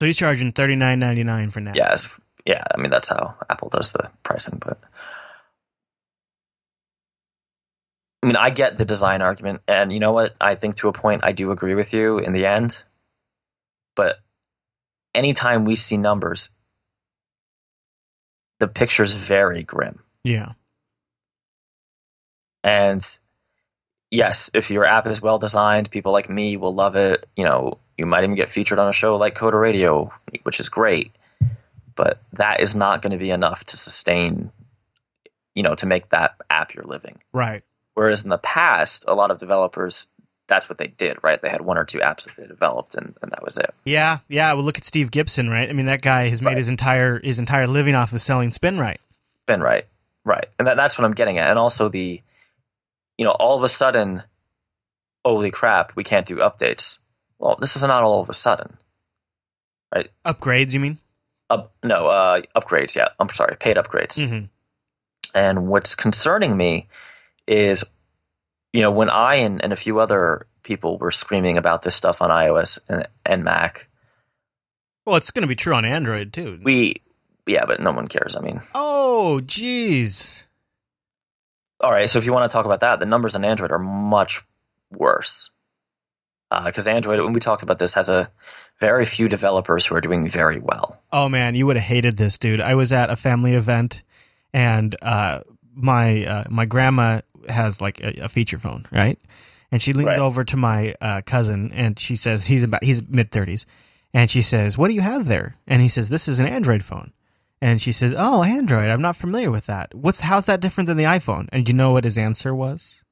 So 0.00 0.06
he's 0.06 0.18
charging 0.18 0.52
thirty 0.52 0.74
nine 0.76 0.98
ninety 0.98 1.22
nine 1.24 1.50
for 1.50 1.60
now. 1.60 1.72
Yes. 1.74 2.18
Yeah, 2.44 2.64
I 2.74 2.80
mean, 2.80 2.90
that's 2.90 3.08
how 3.08 3.34
Apple 3.48 3.68
does 3.68 3.92
the 3.92 4.10
pricing. 4.24 4.58
But 4.64 4.78
I 8.22 8.26
mean, 8.26 8.36
I 8.36 8.50
get 8.50 8.78
the 8.78 8.84
design 8.84 9.22
argument. 9.22 9.62
And 9.68 9.92
you 9.92 10.00
know 10.00 10.12
what? 10.12 10.34
I 10.40 10.54
think 10.54 10.76
to 10.76 10.88
a 10.88 10.92
point, 10.92 11.22
I 11.24 11.32
do 11.32 11.50
agree 11.50 11.74
with 11.74 11.92
you 11.92 12.18
in 12.18 12.32
the 12.32 12.46
end. 12.46 12.82
But 13.94 14.20
anytime 15.14 15.64
we 15.64 15.76
see 15.76 15.96
numbers, 15.96 16.50
the 18.60 18.68
picture's 18.68 19.12
very 19.12 19.62
grim. 19.62 20.00
yeah. 20.24 20.52
And 22.64 23.04
yes, 24.12 24.52
if 24.54 24.70
your 24.70 24.84
app 24.84 25.08
is 25.08 25.20
well 25.20 25.40
designed, 25.40 25.90
people 25.90 26.12
like 26.12 26.30
me 26.30 26.56
will 26.56 26.72
love 26.72 26.94
it. 26.94 27.28
You 27.36 27.44
know, 27.44 27.78
you 27.98 28.06
might 28.06 28.22
even 28.22 28.36
get 28.36 28.52
featured 28.52 28.78
on 28.78 28.88
a 28.88 28.92
show 28.92 29.16
like 29.16 29.34
Coder 29.34 29.60
Radio, 29.60 30.12
which 30.44 30.60
is 30.60 30.68
great. 30.68 31.10
But 31.94 32.20
that 32.32 32.60
is 32.60 32.74
not 32.74 33.02
going 33.02 33.12
to 33.12 33.18
be 33.18 33.30
enough 33.30 33.64
to 33.64 33.76
sustain, 33.76 34.50
you 35.54 35.62
know, 35.62 35.74
to 35.74 35.86
make 35.86 36.08
that 36.10 36.34
app 36.48 36.74
your 36.74 36.84
living. 36.84 37.18
Right. 37.32 37.62
Whereas 37.94 38.24
in 38.24 38.30
the 38.30 38.38
past, 38.38 39.04
a 39.06 39.14
lot 39.14 39.30
of 39.30 39.38
developers, 39.38 40.06
that's 40.48 40.68
what 40.68 40.78
they 40.78 40.86
did, 40.86 41.18
right? 41.22 41.40
They 41.40 41.50
had 41.50 41.60
one 41.60 41.76
or 41.78 41.84
two 41.84 41.98
apps 41.98 42.24
that 42.24 42.36
they 42.36 42.46
developed, 42.46 42.94
and, 42.94 43.14
and 43.22 43.30
that 43.30 43.44
was 43.44 43.58
it. 43.58 43.74
Yeah, 43.84 44.18
yeah. 44.28 44.52
Well, 44.54 44.64
look 44.64 44.78
at 44.78 44.84
Steve 44.84 45.10
Gibson, 45.10 45.48
right? 45.50 45.68
I 45.68 45.72
mean, 45.72 45.86
that 45.86 46.02
guy 46.02 46.28
has 46.28 46.40
made 46.40 46.50
Right. 46.50 46.58
his 46.58 46.68
entire 46.68 47.20
his 47.20 47.38
entire 47.38 47.66
living 47.66 47.94
off 47.94 48.12
of 48.12 48.20
selling 48.20 48.50
SpinRite. 48.50 49.04
Been 49.46 49.60
right, 49.60 49.86
right, 50.24 50.46
and 50.58 50.66
that, 50.68 50.76
that's 50.76 50.98
what 50.98 51.04
I'm 51.04 51.12
getting 51.12 51.38
at. 51.38 51.50
And 51.50 51.58
also 51.58 51.88
the, 51.88 52.20
you 53.18 53.24
know, 53.24 53.30
all 53.32 53.56
of 53.56 53.62
a 53.62 53.68
sudden, 53.68 54.22
holy 55.24 55.50
crap, 55.50 55.94
we 55.96 56.04
can't 56.04 56.26
do 56.26 56.36
updates. 56.36 56.98
Well, 57.38 57.56
this 57.60 57.76
is 57.76 57.82
not 57.82 58.02
all 58.04 58.22
of 58.22 58.28
a 58.30 58.34
sudden. 58.34 58.78
Right? 59.94 60.10
Upgrades, 60.24 60.72
you 60.72 60.80
mean? 60.80 60.98
Up, 61.52 61.74
no, 61.84 62.06
uh, 62.06 62.42
upgrades. 62.56 62.96
Yeah, 62.96 63.08
I'm 63.20 63.28
sorry, 63.28 63.56
paid 63.56 63.76
upgrades. 63.76 64.18
Mm-hmm. 64.18 64.44
And 65.34 65.68
what's 65.68 65.94
concerning 65.94 66.56
me 66.56 66.88
is, 67.46 67.84
you 68.72 68.80
know, 68.80 68.90
when 68.90 69.10
I 69.10 69.36
and, 69.36 69.62
and 69.62 69.72
a 69.72 69.76
few 69.76 69.98
other 69.98 70.46
people 70.62 70.96
were 70.98 71.10
screaming 71.10 71.58
about 71.58 71.82
this 71.82 71.94
stuff 71.94 72.22
on 72.22 72.30
iOS 72.30 72.78
and, 72.88 73.06
and 73.26 73.44
Mac, 73.44 73.88
Well, 75.04 75.16
it's 75.16 75.30
going 75.30 75.42
to 75.42 75.48
be 75.48 75.56
true 75.56 75.74
on 75.74 75.84
Android 75.84 76.32
too. 76.32 76.58
we, 76.62 76.96
yeah, 77.46 77.66
but 77.66 77.80
no 77.80 77.92
one 77.92 78.08
cares. 78.08 78.34
I 78.36 78.40
mean, 78.40 78.62
oh, 78.74 79.40
jeez. 79.44 80.46
all 81.80 81.90
right. 81.90 82.08
So 82.08 82.18
if 82.18 82.24
you 82.24 82.32
want 82.32 82.50
to 82.50 82.54
talk 82.54 82.64
about 82.64 82.80
that, 82.80 82.98
the 83.00 83.06
numbers 83.06 83.34
on 83.36 83.44
Android 83.44 83.72
are 83.72 83.78
much 83.78 84.42
worse 84.90 85.50
because 86.64 86.86
Android, 86.86 87.20
when 87.20 87.32
we 87.32 87.40
talked 87.40 87.62
about 87.62 87.78
this, 87.78 87.94
has 87.94 88.08
a 88.08 88.30
very 88.80 89.06
few 89.06 89.28
developers 89.28 89.86
who 89.86 89.94
are 89.94 90.00
doing 90.00 90.28
very 90.28 90.58
well. 90.58 91.00
Oh 91.12 91.28
man, 91.28 91.54
you 91.54 91.66
would 91.66 91.76
have 91.76 91.84
hated 91.84 92.16
this, 92.16 92.36
dude. 92.38 92.60
I 92.60 92.74
was 92.74 92.92
at 92.92 93.10
a 93.10 93.16
family 93.16 93.54
event, 93.54 94.02
and 94.52 94.94
uh, 95.02 95.40
my 95.74 96.24
uh, 96.24 96.44
my 96.50 96.64
grandma 96.66 97.20
has 97.48 97.80
like 97.80 98.00
a, 98.00 98.24
a 98.24 98.28
feature 98.28 98.58
phone, 98.58 98.86
right? 98.92 99.18
And 99.70 99.80
she 99.80 99.92
leans 99.92 100.08
Right. 100.08 100.18
over 100.18 100.44
to 100.44 100.56
my 100.56 100.94
uh, 101.00 101.22
cousin, 101.24 101.72
and 101.72 101.98
she 101.98 102.14
says 102.16 102.46
he's 102.46 102.62
about 102.62 102.84
he's 102.84 103.02
mid 103.08 103.30
thirties, 103.30 103.64
and 104.12 104.30
she 104.30 104.42
says, 104.42 104.76
"What 104.76 104.88
do 104.88 104.94
you 104.94 105.00
have 105.00 105.26
there?" 105.26 105.56
And 105.66 105.80
he 105.80 105.88
says, 105.88 106.08
"This 106.08 106.28
is 106.28 106.40
an 106.40 106.46
Android 106.46 106.84
phone." 106.84 107.12
And 107.60 107.80
she 107.80 107.92
says, 107.92 108.14
"Oh, 108.18 108.42
Android. 108.42 108.90
I'm 108.90 109.00
not 109.00 109.16
familiar 109.16 109.50
with 109.50 109.66
that. 109.66 109.94
What's 109.94 110.20
how's 110.20 110.46
that 110.46 110.60
different 110.60 110.88
than 110.88 110.96
the 110.96 111.04
iPhone?" 111.04 111.48
And 111.52 111.68
you 111.68 111.74
know 111.74 111.92
what 111.92 112.04
his 112.04 112.18
answer 112.18 112.54
was? 112.54 113.04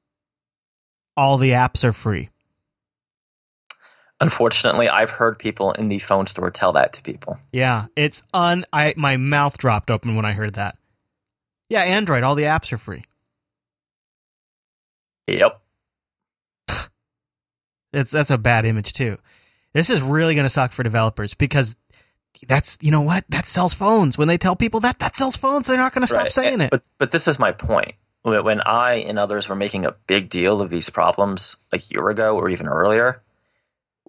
All 1.17 1.37
the 1.37 1.51
apps 1.51 1.83
are 1.83 1.93
free. 1.93 2.29
Unfortunately, 4.21 4.87
I've 4.87 5.09
heard 5.09 5.39
people 5.39 5.71
in 5.73 5.89
the 5.89 5.97
phone 5.99 6.27
store 6.27 6.51
tell 6.51 6.71
that 6.73 6.93
to 6.93 7.01
people. 7.01 7.39
Yeah, 7.51 7.87
it's 7.95 8.21
un. 8.33 8.63
I 8.71 8.93
my 8.95 9.17
mouth 9.17 9.57
dropped 9.57 9.89
open 9.91 10.15
when 10.15 10.25
I 10.25 10.33
heard 10.33 10.53
that. 10.53 10.77
Yeah, 11.69 11.81
Android. 11.81 12.23
All 12.23 12.35
the 12.35 12.43
apps 12.43 12.71
are 12.71 12.77
free. 12.77 13.03
Yep. 15.27 15.59
It's 17.93 18.11
that's 18.11 18.31
a 18.31 18.37
bad 18.37 18.63
image 18.65 18.93
too. 18.93 19.17
This 19.73 19.89
is 19.89 20.01
really 20.01 20.33
going 20.33 20.45
to 20.45 20.49
suck 20.49 20.71
for 20.71 20.81
developers 20.83 21.33
because 21.33 21.75
that's 22.47 22.77
you 22.79 22.89
know 22.89 23.01
what 23.01 23.25
that 23.27 23.47
sells 23.47 23.73
phones. 23.73 24.17
When 24.17 24.29
they 24.29 24.37
tell 24.37 24.55
people 24.55 24.79
that 24.81 24.99
that 24.99 25.17
sells 25.17 25.35
phones, 25.35 25.67
they're 25.67 25.75
not 25.75 25.93
going 25.93 26.03
to 26.03 26.07
stop 26.07 26.23
Right. 26.23 26.31
saying 26.31 26.61
eh, 26.61 26.65
it. 26.65 26.69
But 26.71 26.83
but 26.97 27.11
this 27.11 27.27
is 27.27 27.37
my 27.37 27.51
point. 27.51 27.95
When 28.21 28.41
when 28.45 28.61
I 28.61 28.93
and 28.95 29.19
others 29.19 29.49
were 29.49 29.55
making 29.57 29.85
a 29.85 29.91
big 30.07 30.29
deal 30.29 30.61
of 30.61 30.69
these 30.69 30.89
problems 30.89 31.57
a 31.73 31.79
year 31.79 32.07
ago 32.09 32.37
or 32.37 32.49
even 32.49 32.69
earlier, 32.69 33.21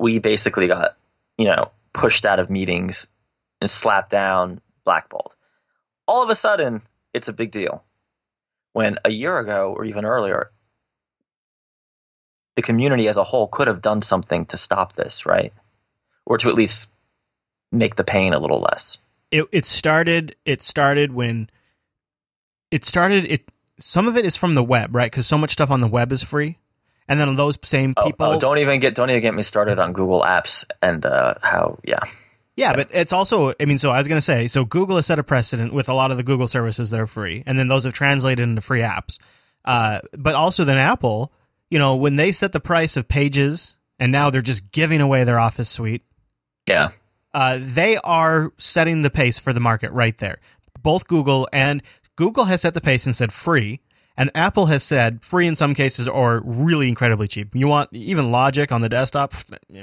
we 0.02 0.18
basically 0.18 0.68
got 0.68 0.98
you 1.38 1.46
know 1.46 1.70
pushed 1.94 2.26
out 2.26 2.40
of 2.40 2.50
meetings 2.50 3.06
and 3.62 3.70
slapped 3.70 4.10
down, 4.10 4.60
blackballed. 4.84 5.34
All 6.06 6.22
of 6.22 6.30
a 6.30 6.34
sudden, 6.34 6.82
it's 7.14 7.28
a 7.28 7.32
big 7.32 7.52
deal. 7.52 7.84
When 8.74 8.98
a 9.04 9.10
year 9.10 9.38
ago 9.38 9.74
or 9.76 9.86
even 9.86 10.04
earlier, 10.04 10.50
the 12.56 12.62
community 12.62 13.08
as 13.08 13.16
a 13.16 13.24
whole 13.24 13.48
could 13.48 13.68
have 13.68 13.82
done 13.82 14.02
something 14.02 14.46
to 14.46 14.58
stop 14.58 14.94
this, 14.94 15.24
right? 15.26 15.54
or 16.26 16.38
to 16.38 16.48
at 16.48 16.54
least 16.54 16.88
make 17.70 17.96
the 17.96 18.04
pain 18.04 18.32
a 18.32 18.38
little 18.38 18.60
less. 18.60 18.98
It 19.30 19.46
it 19.52 19.64
started 19.64 20.36
it 20.44 20.62
started 20.62 21.12
when 21.12 21.50
it 22.70 22.84
started 22.84 23.24
it 23.26 23.50
some 23.78 24.06
of 24.06 24.16
it 24.16 24.24
is 24.24 24.36
from 24.36 24.54
the 24.54 24.62
web, 24.62 24.94
right? 24.94 25.10
Cuz 25.10 25.26
so 25.26 25.38
much 25.38 25.52
stuff 25.52 25.70
on 25.70 25.80
the 25.80 25.88
web 25.88 26.12
is 26.12 26.22
free. 26.22 26.58
And 27.08 27.18
then 27.20 27.34
those 27.36 27.58
same 27.64 27.94
Oh, 27.96 28.04
people 28.04 28.26
oh, 28.26 28.38
don't 28.38 28.58
even 28.58 28.80
get 28.80 28.94
don't 28.94 29.10
even 29.10 29.22
get 29.22 29.34
me 29.34 29.42
started 29.42 29.78
on 29.78 29.92
Google 29.92 30.22
Apps 30.22 30.64
and 30.80 31.04
uh, 31.04 31.34
how 31.42 31.78
yeah. 31.84 32.00
Yeah, 32.54 32.74
but 32.76 32.88
it's 32.92 33.14
also, 33.14 33.54
I 33.58 33.64
mean, 33.64 33.78
so 33.78 33.90
I 33.90 33.96
was 33.98 34.08
going 34.08 34.18
to 34.18 34.20
say, 34.20 34.46
so 34.46 34.66
Google 34.66 34.96
has 34.96 35.06
set 35.06 35.18
a 35.18 35.22
precedent 35.24 35.72
with 35.72 35.88
a 35.88 35.94
lot 35.94 36.10
of 36.10 36.18
the 36.18 36.22
Google 36.22 36.46
services 36.46 36.90
that 36.90 37.00
are 37.00 37.06
free, 37.06 37.42
and 37.46 37.58
then 37.58 37.66
those 37.68 37.84
have 37.84 37.94
translated 37.94 38.42
into 38.46 38.60
free 38.60 38.80
apps. 38.82 39.18
Uh, 39.64 40.00
but 40.18 40.34
also, 40.34 40.62
then 40.64 40.76
Apple, 40.76 41.32
you 41.70 41.78
know, 41.78 41.96
when 41.96 42.16
they 42.16 42.30
set 42.30 42.52
the 42.52 42.60
price 42.60 42.98
of 42.98 43.08
pages 43.08 43.78
and 43.98 44.12
now 44.12 44.28
they're 44.28 44.42
just 44.42 44.70
giving 44.70 45.00
away 45.00 45.24
their 45.24 45.38
Office 45.38 45.70
suite, 45.70 46.02
Yeah. 46.68 46.90
uh, 47.32 47.58
they 47.60 47.96
are 48.04 48.52
setting 48.58 49.00
the 49.00 49.10
pace 49.10 49.38
for 49.38 49.54
the 49.54 49.60
market 49.60 49.90
right 49.92 50.16
there. 50.18 50.38
Both 50.82 51.06
Google 51.08 51.48
and 51.54 51.82
Google 52.16 52.44
has 52.44 52.60
set 52.60 52.74
the 52.74 52.80
pace 52.82 53.06
and 53.06 53.16
said 53.16 53.32
free, 53.32 53.80
and 54.16 54.30
Apple 54.34 54.66
has 54.66 54.82
said 54.82 55.24
free 55.24 55.46
in 55.46 55.56
some 55.56 55.74
cases 55.74 56.08
or 56.08 56.42
really 56.44 56.88
incredibly 56.88 57.28
cheap. 57.28 57.54
You 57.54 57.68
want 57.68 57.90
even 57.92 58.30
Logic 58.30 58.70
on 58.70 58.80
the 58.80 58.88
desktop, 58.88 59.34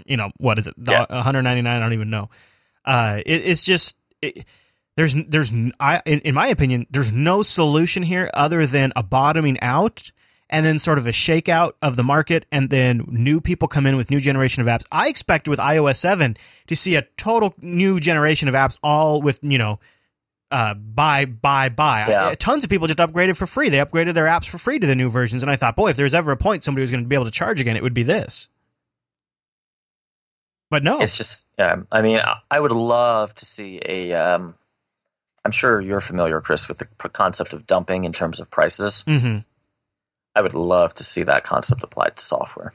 you 0.06 0.18
know, 0.18 0.32
what 0.38 0.60
is 0.60 0.68
it, 0.68 0.76
Yeah. 0.78 1.06
199? 1.10 1.66
I 1.76 1.80
don't 1.80 1.94
even 1.94 2.10
know. 2.10 2.30
Uh, 2.86 3.22
it, 3.26 3.42
it's 3.46 3.64
just 3.64 3.98
it, 4.22 4.46
there's 4.96 5.16
there's 5.28 5.54
I 5.80 6.02
in, 6.06 6.20
in 6.22 6.36
my 6.36 6.48
opinion 6.48 6.88
there's 6.90 7.12
no 7.12 7.42
solution 7.42 8.04
here 8.04 8.30
other 8.34 8.66
than 8.66 8.92
a 8.96 9.04
bottoming 9.04 9.60
out 9.62 10.12
and 10.50 10.66
then 10.66 10.80
sort 10.80 10.98
of 10.98 11.06
a 11.06 11.12
shakeout 11.12 11.74
of 11.82 11.96
the 11.96 12.04
market 12.04 12.46
and 12.52 12.70
then 12.70 13.06
new 13.08 13.40
people 13.40 13.68
come 13.68 13.86
in 13.86 13.96
with 13.98 14.10
new 14.10 14.20
generation 14.20 14.62
of 14.62 14.68
apps. 14.68 14.84
I 14.92 15.08
expect 15.08 15.48
with 15.48 15.60
iOS 15.60 15.98
7 15.98 16.36
to 16.68 16.76
see 16.76 16.96
a 16.96 17.04
total 17.18 17.54
new 17.62 18.00
generation 18.00 18.48
of 18.50 18.56
apps 18.56 18.78
all 18.82 19.22
with, 19.22 19.40
you 19.44 19.58
know, 19.60 19.80
uh, 20.52 20.74
buy, 20.74 21.26
buy, 21.26 21.70
buy. 21.70 22.06
Yeah. 22.10 22.28
I- 22.30 22.36
tons 22.36 22.64
of 22.64 22.70
people 22.70 22.88
just 22.88 23.00
upgraded 23.00 23.38
for 23.38 23.46
free. 23.48 23.70
They 23.70 23.78
upgraded 23.78 24.14
their 24.16 24.26
apps 24.26 24.48
for 24.48 24.58
free 24.58 24.80
to 24.80 24.88
the 24.88 24.96
new 24.96 25.10
versions. 25.10 25.44
And 25.44 25.52
I 25.52 25.56
thought, 25.56 25.76
boy, 25.76 25.90
if 25.92 25.96
there's 25.98 26.14
ever 26.14 26.32
a 26.32 26.38
point 26.38 26.64
somebody 26.64 26.82
was 26.82 26.92
going 26.92 27.04
to 27.04 27.08
be 27.08 27.16
able 27.16 27.26
to 27.26 27.32
charge 27.32 27.62
again, 27.62 27.76
it 27.78 27.84
would 27.84 27.94
be 27.94 28.04
this. 28.04 28.50
But 30.72 30.84
no. 30.84 31.02
It's 31.02 31.18
just, 31.18 31.48
yeah. 31.58 31.78
I 31.92 32.02
mean, 32.02 32.20
I- 32.52 32.60
would 32.60 32.72
love 32.72 33.34
to 33.36 33.46
see 33.46 33.80
a. 33.86 34.14
Um, 34.14 34.56
I'm 35.46 35.52
sure 35.52 35.80
you're 35.82 36.02
familiar, 36.02 36.42
Chris, 36.42 36.68
with 36.68 36.80
the 36.80 36.86
concept 37.10 37.54
of 37.54 37.66
dumping 37.66 38.04
in 38.04 38.12
terms 38.12 38.40
of 38.40 38.50
prices. 38.52 39.04
hmm 39.08 39.38
I 40.36 40.42
would 40.42 40.54
love 40.54 40.94
to 40.96 41.04
see 41.04 41.24
that 41.24 41.44
concept 41.44 41.82
applied 41.84 42.16
to 42.18 42.24
software. 42.24 42.74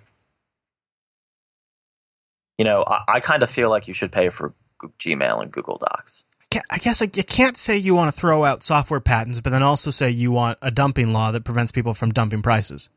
You 2.59 2.65
know, 2.65 2.85
I, 2.87 3.03
I 3.17 3.21
kind 3.21 3.43
of 3.43 3.51
feel 3.51 3.71
like 3.71 3.87
you 3.89 3.95
should 3.95 4.13
pay 4.13 4.29
for 4.29 4.55
Gmail 4.99 5.41
and 5.43 5.53
Google 5.53 5.79
Docs. 5.79 6.25
I 6.71 6.79
guess 6.79 7.01
like, 7.01 7.17
you 7.17 7.25
can't 7.25 7.57
say 7.57 7.77
you 7.77 7.95
want 7.95 8.15
to 8.15 8.19
throw 8.21 8.45
out 8.45 8.63
software 8.63 9.01
patents, 9.01 9.41
but 9.41 9.51
then 9.51 9.63
also 9.63 9.91
say 9.91 10.11
you 10.11 10.31
want 10.31 10.59
a 10.63 10.71
dumping 10.71 11.13
law 11.13 11.31
that 11.33 11.45
prevents 11.45 11.73
people 11.73 11.95
from 11.95 12.11
dumping 12.13 12.43
prices. 12.43 12.89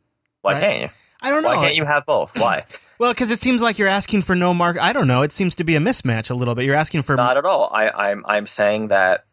Why 0.41 0.53
Right. 0.53 0.61
can't 0.61 0.81
you? 0.81 0.89
I 1.21 1.29
don't 1.31 1.41
know. 1.43 1.49
Why 1.49 1.63
can't 1.65 1.75
you 1.75 1.85
have 1.85 2.05
both? 2.05 2.37
Why? 2.39 2.65
Well, 2.99 3.13
because 3.13 3.29
it 3.29 3.37
seems 3.39 3.61
like 3.61 3.77
you're 3.77 3.87
asking 3.87 4.23
for 4.23 4.33
no 4.33 4.55
mark. 4.55 4.79
I 4.81 4.91
don't 4.91 5.07
know. 5.07 5.21
It 5.21 5.31
seems 5.31 5.53
to 5.57 5.63
be 5.63 5.75
a 5.75 5.79
mismatch 5.79 6.31
a 6.31 6.33
little 6.33 6.55
bit. 6.55 6.65
You're 6.65 6.73
asking 6.73 7.03
for 7.03 7.15
Not 7.15 7.37
at 7.37 7.45
all. 7.45 7.69
I, 7.71 7.89
I'm 7.91 8.25
I'm 8.25 8.47
saying 8.47 8.87
that 8.87 9.25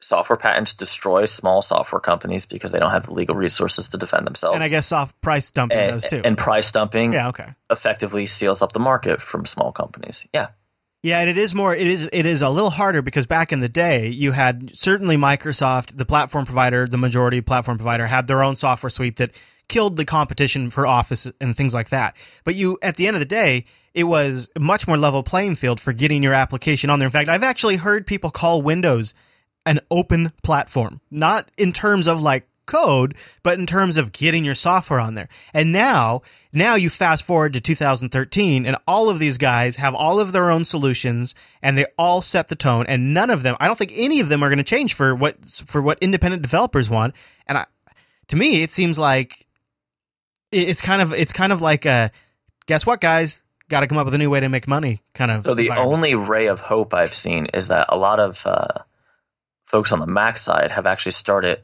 software 0.00 0.36
patents 0.36 0.74
destroy 0.74 1.24
small 1.24 1.62
software 1.62 2.00
companies 2.00 2.44
because 2.44 2.70
they 2.70 2.78
don't 2.78 2.90
have 2.90 3.06
the 3.06 3.14
legal 3.14 3.34
resources 3.34 3.88
to 3.88 3.96
defend 3.96 4.26
themselves. 4.26 4.56
and 4.56 4.62
I 4.62 4.68
guess 4.68 4.88
soft 4.88 5.18
price 5.22 5.50
dumping 5.50 5.78
and, 5.78 5.90
does 5.92 6.04
too. 6.04 6.20
and 6.22 6.36
price 6.36 6.70
dumping 6.70 7.14
yeah, 7.14 7.28
okay. 7.28 7.54
effectively 7.70 8.26
seals 8.26 8.60
up 8.60 8.74
the 8.74 8.78
market 8.78 9.22
from 9.22 9.46
small 9.46 9.72
companies. 9.72 10.26
Yeah. 10.34 10.48
Yeah, 11.02 11.20
and 11.20 11.30
it 11.30 11.38
is 11.38 11.54
more. 11.54 11.74
It 11.76 11.86
is. 11.86 12.08
It 12.12 12.26
is 12.26 12.42
a 12.42 12.50
little 12.50 12.70
harder 12.70 13.02
because 13.02 13.26
back 13.26 13.52
in 13.52 13.60
the 13.60 13.68
day, 13.68 14.08
you 14.08 14.32
had 14.32 14.76
certainly 14.76 15.16
Microsoft, 15.16 15.96
the 15.96 16.04
platform 16.04 16.44
provider, 16.44 16.86
the 16.86 16.98
majority 16.98 17.40
platform 17.40 17.78
provider, 17.78 18.06
had 18.06 18.26
their 18.26 18.42
own 18.42 18.56
software 18.56 18.90
suite 18.90 19.16
that 19.16 19.30
killed 19.68 19.96
the 19.96 20.04
competition 20.04 20.70
for 20.70 20.86
Office 20.86 21.30
and 21.40 21.56
things 21.56 21.72
like 21.72 21.90
that. 21.90 22.16
But 22.42 22.56
you, 22.56 22.78
at 22.82 22.96
the 22.96 23.06
end 23.06 23.14
of 23.14 23.20
the 23.20 23.26
day, 23.26 23.64
it 23.94 24.04
was 24.04 24.48
much 24.58 24.88
more 24.88 24.96
level 24.96 25.22
playing 25.22 25.54
field 25.54 25.80
for 25.80 25.92
getting 25.92 26.22
your 26.22 26.32
application 26.32 26.90
on 26.90 26.98
there. 26.98 27.06
In 27.06 27.12
fact, 27.12 27.28
I've 27.28 27.44
actually 27.44 27.76
heard 27.76 28.06
people 28.06 28.30
call 28.30 28.62
Windows 28.62 29.14
an 29.66 29.80
open 29.90 30.32
platform, 30.42 31.00
not 31.10 31.50
in 31.56 31.72
terms 31.72 32.08
of 32.08 32.22
like 32.22 32.47
code, 32.68 33.16
but 33.42 33.58
in 33.58 33.66
terms 33.66 33.96
of 33.96 34.12
getting 34.12 34.44
your 34.44 34.54
software 34.54 35.00
on 35.00 35.14
there. 35.14 35.28
And 35.52 35.72
now, 35.72 36.22
now 36.52 36.76
you 36.76 36.88
fast 36.88 37.24
forward 37.24 37.54
to 37.54 37.60
2013 37.60 38.64
and 38.64 38.76
all 38.86 39.10
of 39.10 39.18
these 39.18 39.38
guys 39.38 39.76
have 39.76 39.94
all 39.94 40.20
of 40.20 40.30
their 40.30 40.50
own 40.50 40.64
solutions 40.64 41.34
and 41.60 41.76
they 41.76 41.86
all 41.98 42.22
set 42.22 42.46
the 42.46 42.54
tone 42.54 42.86
and 42.86 43.12
none 43.12 43.30
of 43.30 43.42
them, 43.42 43.56
I 43.58 43.66
don't 43.66 43.76
think 43.76 43.92
any 43.96 44.20
of 44.20 44.28
them 44.28 44.44
are 44.44 44.48
going 44.48 44.58
to 44.58 44.64
change 44.64 44.94
for 44.94 45.14
what, 45.16 45.44
for 45.66 45.82
what 45.82 45.98
independent 46.00 46.42
developers 46.42 46.88
want. 46.88 47.14
And 47.48 47.58
I, 47.58 47.66
to 48.28 48.36
me, 48.36 48.62
it 48.62 48.70
seems 48.70 48.98
like 48.98 49.46
it's 50.52 50.80
kind 50.80 51.02
of, 51.02 51.12
it's 51.12 51.32
kind 51.32 51.52
of 51.52 51.60
like 51.60 51.84
a, 51.84 52.12
guess 52.66 52.86
what 52.86 53.00
guys? 53.00 53.42
Got 53.68 53.80
to 53.80 53.86
come 53.86 53.98
up 53.98 54.06
with 54.06 54.14
a 54.14 54.18
new 54.18 54.30
way 54.30 54.40
to 54.40 54.48
make 54.48 54.66
money 54.66 55.02
kind 55.12 55.30
of. 55.30 55.44
So 55.44 55.54
the 55.54 55.70
only 55.72 56.14
ray 56.14 56.46
of 56.46 56.58
hope 56.60 56.94
I've 56.94 57.12
seen 57.12 57.46
is 57.52 57.68
that 57.68 57.86
a 57.90 57.98
lot 57.98 58.18
of 58.18 58.46
uh, 58.46 58.82
folks 59.66 59.92
on 59.92 59.98
the 59.98 60.06
Mac 60.06 60.38
side 60.38 60.72
have 60.72 60.86
actually 60.86 61.12
started 61.12 61.60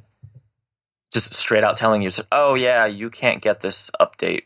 just 1.14 1.32
straight 1.32 1.64
out 1.64 1.76
telling 1.76 2.02
you, 2.02 2.10
"Oh 2.30 2.54
yeah, 2.54 2.84
you 2.84 3.08
can't 3.08 3.40
get 3.40 3.60
this 3.60 3.90
update 4.00 4.42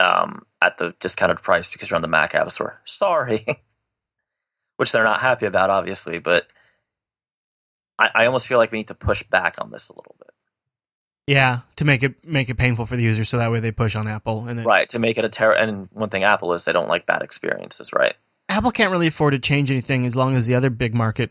um, 0.00 0.46
at 0.60 0.78
the 0.78 0.94
discounted 0.98 1.42
price 1.42 1.70
because 1.70 1.90
you're 1.90 1.96
on 1.96 2.02
the 2.02 2.08
Mac 2.08 2.34
App 2.34 2.50
Store." 2.50 2.80
Sorry, 2.86 3.46
which 4.76 4.90
they're 4.90 5.04
not 5.04 5.20
happy 5.20 5.46
about, 5.46 5.70
obviously. 5.70 6.18
But 6.18 6.48
I, 7.98 8.10
I 8.14 8.26
almost 8.26 8.48
feel 8.48 8.58
like 8.58 8.72
we 8.72 8.78
need 8.78 8.88
to 8.88 8.94
push 8.94 9.22
back 9.22 9.56
on 9.58 9.70
this 9.70 9.90
a 9.90 9.92
little 9.92 10.16
bit, 10.18 10.30
Yeah, 11.26 11.60
to 11.76 11.84
make 11.84 12.02
it 12.02 12.26
make 12.26 12.48
it 12.48 12.56
painful 12.56 12.86
for 12.86 12.96
the 12.96 13.02
user, 13.02 13.24
so 13.24 13.36
that 13.36 13.52
way 13.52 13.60
they 13.60 13.70
push 13.70 13.94
on 13.94 14.08
Apple. 14.08 14.48
And 14.48 14.60
it, 14.60 14.66
right? 14.66 14.88
To 14.88 14.98
make 14.98 15.18
it 15.18 15.24
a 15.24 15.28
terror. 15.28 15.54
And 15.54 15.88
one 15.92 16.08
thing 16.08 16.24
Apple 16.24 16.54
is 16.54 16.64
they 16.64 16.72
don't 16.72 16.88
like 16.88 17.06
bad 17.06 17.22
experiences, 17.22 17.92
right? 17.92 18.16
Apple 18.48 18.70
can't 18.70 18.90
really 18.92 19.08
afford 19.08 19.32
to 19.32 19.38
change 19.38 19.70
anything 19.70 20.06
as 20.06 20.16
long 20.16 20.34
as 20.34 20.46
the 20.46 20.54
other 20.54 20.70
big 20.70 20.94
market 20.94 21.30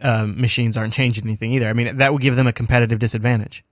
um, 0.00 0.40
machines 0.40 0.76
aren't 0.76 0.94
changing 0.94 1.24
anything 1.24 1.52
either. 1.52 1.68
I 1.68 1.74
mean, 1.74 1.98
that 1.98 2.12
would 2.12 2.22
give 2.22 2.36
them 2.36 2.46
a 2.46 2.52
competitive 2.52 2.98
disadvantage. 2.98 3.62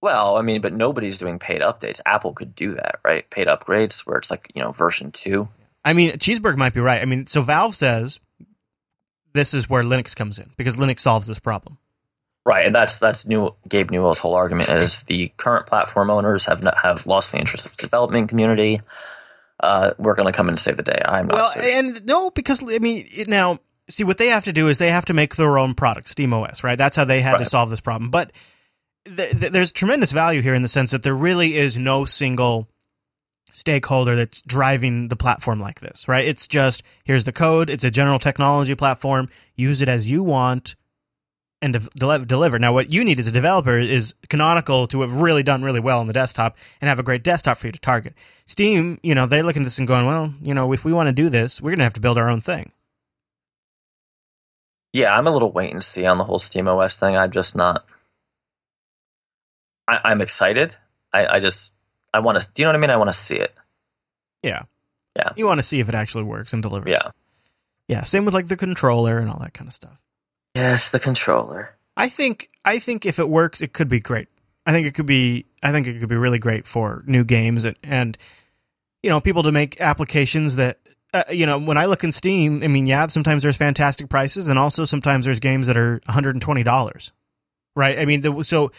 Well, 0.00 0.36
I 0.36 0.42
mean, 0.42 0.60
but 0.60 0.72
nobody's 0.72 1.18
doing 1.18 1.38
paid 1.38 1.62
updates. 1.62 2.00
Apple 2.06 2.32
could 2.32 2.54
do 2.54 2.74
that, 2.74 3.00
right? 3.04 3.28
Paid 3.30 3.48
upgrades 3.48 4.00
where 4.00 4.18
it's 4.18 4.30
like, 4.30 4.50
you 4.54 4.62
know, 4.62 4.72
version 4.72 5.10
two. 5.10 5.48
I 5.84 5.92
mean, 5.92 6.12
Cheeseburg 6.12 6.56
might 6.56 6.74
be 6.74 6.80
right. 6.80 7.00
I 7.00 7.04
mean, 7.04 7.26
so 7.26 7.42
Valve 7.42 7.74
says 7.74 8.20
this 9.32 9.54
is 9.54 9.70
where 9.70 9.82
Linux 9.82 10.14
comes 10.14 10.38
in 10.38 10.50
because 10.56 10.76
Linux 10.76 11.00
solves 11.00 11.28
this 11.28 11.38
problem. 11.38 11.78
Right, 12.44 12.66
and 12.66 12.74
that's 12.74 13.00
that's 13.00 13.26
new. 13.26 13.54
Gabe 13.68 13.90
Newell's 13.90 14.20
whole 14.20 14.34
argument 14.34 14.68
is 14.68 15.02
the 15.04 15.32
current 15.36 15.66
platform 15.66 16.10
owners 16.10 16.46
have 16.46 16.62
not, 16.62 16.78
have 16.78 17.04
lost 17.04 17.32
the 17.32 17.38
interest 17.38 17.66
of 17.66 17.76
the 17.76 17.82
development 17.82 18.28
community. 18.28 18.80
Uh, 19.58 19.92
we're 19.98 20.14
going 20.14 20.26
to 20.26 20.32
come 20.32 20.46
in 20.48 20.52
and 20.52 20.60
save 20.60 20.76
the 20.76 20.84
day. 20.84 21.02
I'm 21.04 21.26
not. 21.26 21.34
Well, 21.34 21.50
so 21.50 21.60
and 21.60 22.06
no, 22.06 22.30
because 22.30 22.62
I 22.62 22.78
mean, 22.78 23.04
it, 23.10 23.26
now 23.26 23.58
see 23.88 24.04
what 24.04 24.18
they 24.18 24.28
have 24.28 24.44
to 24.44 24.52
do 24.52 24.68
is 24.68 24.78
they 24.78 24.90
have 24.90 25.06
to 25.06 25.14
make 25.14 25.34
their 25.36 25.58
own 25.58 25.74
product, 25.74 26.14
SteamOS, 26.14 26.62
right? 26.62 26.78
That's 26.78 26.96
how 26.96 27.04
they 27.04 27.20
had 27.20 27.38
to 27.38 27.44
solve 27.44 27.70
this 27.70 27.80
problem. 27.80 28.10
But 28.10 28.30
th- 29.16 29.40
th- 29.40 29.52
there's 29.52 29.72
tremendous 29.72 30.12
value 30.12 30.42
here 30.42 30.54
in 30.54 30.62
the 30.62 30.68
sense 30.68 30.90
that 30.90 31.02
there 31.02 31.14
really 31.14 31.56
is 31.56 31.78
no 31.78 32.04
single 32.04 32.68
stakeholder 33.52 34.16
that's 34.16 34.42
driving 34.42 35.08
the 35.08 35.16
platform 35.16 35.60
like 35.60 35.80
this, 35.80 36.08
right? 36.08 36.26
It's 36.26 36.46
just 36.46 36.82
here's 37.04 37.24
the 37.24 37.32
code, 37.32 37.70
it's 37.70 37.84
a 37.84 37.90
general 37.90 38.18
technology 38.18 38.74
platform, 38.74 39.28
use 39.54 39.80
it 39.80 39.88
as 39.88 40.10
you 40.10 40.22
want 40.22 40.74
and 41.62 41.72
de- 41.72 42.26
deliver. 42.26 42.58
Now, 42.58 42.72
what 42.74 42.92
you 42.92 43.02
need 43.02 43.18
as 43.18 43.26
a 43.26 43.32
developer 43.32 43.78
is 43.78 44.14
Canonical 44.28 44.86
to 44.88 45.00
have 45.00 45.22
really 45.22 45.42
done 45.42 45.62
really 45.62 45.80
well 45.80 46.00
on 46.00 46.06
the 46.06 46.12
desktop 46.12 46.58
and 46.80 46.88
have 46.88 46.98
a 46.98 47.02
great 47.02 47.24
desktop 47.24 47.56
for 47.56 47.66
you 47.68 47.72
to 47.72 47.80
target. 47.80 48.12
Steam, 48.44 49.00
you 49.02 49.14
know, 49.14 49.24
they 49.24 49.40
look 49.40 49.56
at 49.56 49.62
this 49.62 49.78
and 49.78 49.88
going, 49.88 50.04
well, 50.04 50.34
you 50.42 50.52
know, 50.52 50.70
if 50.72 50.84
we 50.84 50.92
want 50.92 51.06
to 51.06 51.12
do 51.12 51.30
this, 51.30 51.62
we're 51.62 51.70
going 51.70 51.78
to 51.78 51.84
have 51.84 51.94
to 51.94 52.00
build 52.00 52.18
our 52.18 52.28
own 52.28 52.42
thing. 52.42 52.72
yeah, 54.92 55.16
I'm 55.16 55.26
a 55.26 55.30
little 55.30 55.52
wait 55.52 55.72
and 55.72 55.84
see 55.84 56.06
on 56.06 56.18
the 56.18 56.24
whole 56.24 56.38
Steam 56.38 56.68
OS 56.68 56.96
thing. 56.96 57.16
I'm 57.16 57.30
just 57.30 57.54
not. 57.54 57.84
I, 59.88 60.00
I'm 60.04 60.20
excited. 60.20 60.76
I, 61.12 61.26
I 61.36 61.40
just 61.40 61.72
I 62.12 62.20
want 62.20 62.40
to. 62.40 62.48
Do 62.54 62.62
you 62.62 62.66
know 62.66 62.70
what 62.70 62.76
I 62.76 62.80
mean? 62.80 62.90
I 62.90 62.96
want 62.96 63.10
to 63.10 63.14
see 63.14 63.36
it. 63.36 63.54
Yeah. 64.42 64.62
Yeah. 65.16 65.30
You 65.36 65.46
want 65.46 65.58
to 65.58 65.62
see 65.62 65.80
if 65.80 65.88
it 65.88 65.94
actually 65.94 66.24
works 66.24 66.52
and 66.52 66.62
delivers. 66.62 66.90
Yeah. 66.90 67.10
Yeah. 67.88 68.04
Same 68.04 68.24
with 68.24 68.34
like 68.34 68.48
the 68.48 68.56
controller 68.56 69.18
and 69.18 69.30
all 69.30 69.38
that 69.40 69.54
kind 69.54 69.68
of 69.68 69.74
stuff. 69.74 70.02
Yes, 70.54 70.90
the 70.90 71.00
controller. 71.00 71.76
I 71.96 72.08
think 72.08 72.48
I 72.64 72.78
think 72.78 73.06
if 73.06 73.18
it 73.18 73.28
works, 73.28 73.60
it 73.60 73.72
could 73.72 73.88
be 73.88 74.00
great. 74.00 74.28
I 74.64 74.72
think 74.72 74.86
it 74.86 74.94
could 74.94 75.06
be 75.06 75.46
I 75.62 75.72
think 75.72 75.86
it 75.86 76.00
could 76.00 76.08
be 76.08 76.16
really 76.16 76.38
great 76.38 76.66
for 76.66 77.02
new 77.06 77.24
games 77.24 77.64
and, 77.64 77.76
and 77.82 78.18
you 79.02 79.10
know 79.10 79.20
people 79.20 79.42
to 79.44 79.52
make 79.52 79.80
applications 79.80 80.56
that 80.56 80.78
uh, 81.14 81.24
you 81.30 81.46
know 81.46 81.58
when 81.58 81.78
I 81.78 81.86
look 81.86 82.04
in 82.04 82.12
Steam, 82.12 82.62
I 82.62 82.68
mean, 82.68 82.86
yeah, 82.86 83.06
sometimes 83.06 83.42
there's 83.42 83.56
fantastic 83.56 84.08
prices, 84.08 84.48
and 84.48 84.58
also 84.58 84.84
sometimes 84.84 85.24
there's 85.24 85.40
games 85.40 85.66
that 85.68 85.76
are 85.76 86.00
120 86.06 86.62
dollars, 86.62 87.12
right? 87.74 87.98
I 87.98 88.04
mean, 88.04 88.22
the, 88.22 88.42
so 88.42 88.72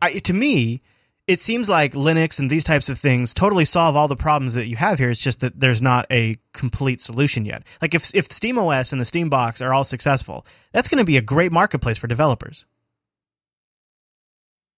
I, 0.00 0.12
to 0.20 0.32
me, 0.32 0.80
it 1.28 1.38
seems 1.40 1.68
like 1.68 1.92
Linux 1.92 2.38
and 2.40 2.50
these 2.50 2.64
types 2.64 2.88
of 2.88 2.98
things 2.98 3.32
totally 3.34 3.64
solve 3.64 3.94
all 3.96 4.08
the 4.08 4.16
problems 4.16 4.54
that 4.54 4.66
you 4.66 4.76
have 4.76 4.98
here. 4.98 5.10
It's 5.10 5.20
just 5.20 5.40
that 5.40 5.60
there's 5.60 5.80
not 5.82 6.06
a 6.10 6.36
complete 6.52 7.00
solution 7.00 7.44
yet. 7.44 7.62
Like 7.80 7.94
if 7.94 8.12
if 8.14 8.28
SteamOS 8.28 8.92
and 8.92 9.00
the 9.00 9.04
Steambox 9.04 9.64
are 9.64 9.72
all 9.72 9.84
successful, 9.84 10.44
that's 10.72 10.88
going 10.88 10.98
to 10.98 11.04
be 11.04 11.16
a 11.16 11.22
great 11.22 11.52
marketplace 11.52 11.98
for 11.98 12.06
developers. 12.08 12.66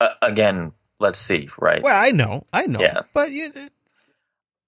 Uh, 0.00 0.08
again, 0.22 0.72
let's 0.98 1.18
see, 1.18 1.48
right? 1.58 1.82
Well, 1.82 1.96
I 1.96 2.10
know, 2.10 2.44
I 2.52 2.66
know, 2.66 2.80
Yeah. 2.80 3.02
but 3.14 3.30
you, 3.30 3.52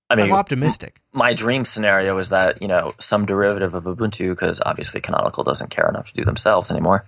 I 0.08 0.14
mean, 0.14 0.26
I'm 0.26 0.32
optimistic. 0.32 1.00
my 1.12 1.34
dream 1.34 1.64
scenario 1.64 2.16
is 2.18 2.28
that 2.30 2.62
you 2.62 2.68
know 2.68 2.94
some 3.00 3.26
derivative 3.26 3.74
of 3.74 3.84
Ubuntu, 3.84 4.30
because 4.30 4.60
obviously 4.64 5.00
Canonical 5.00 5.42
doesn't 5.44 5.70
care 5.70 5.88
enough 5.88 6.06
to 6.08 6.14
do 6.14 6.24
themselves 6.24 6.70
anymore, 6.70 7.04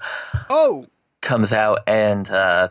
Oh, 0.50 0.86
comes 1.20 1.52
out 1.52 1.80
and 1.86 2.28
uh, 2.28 2.68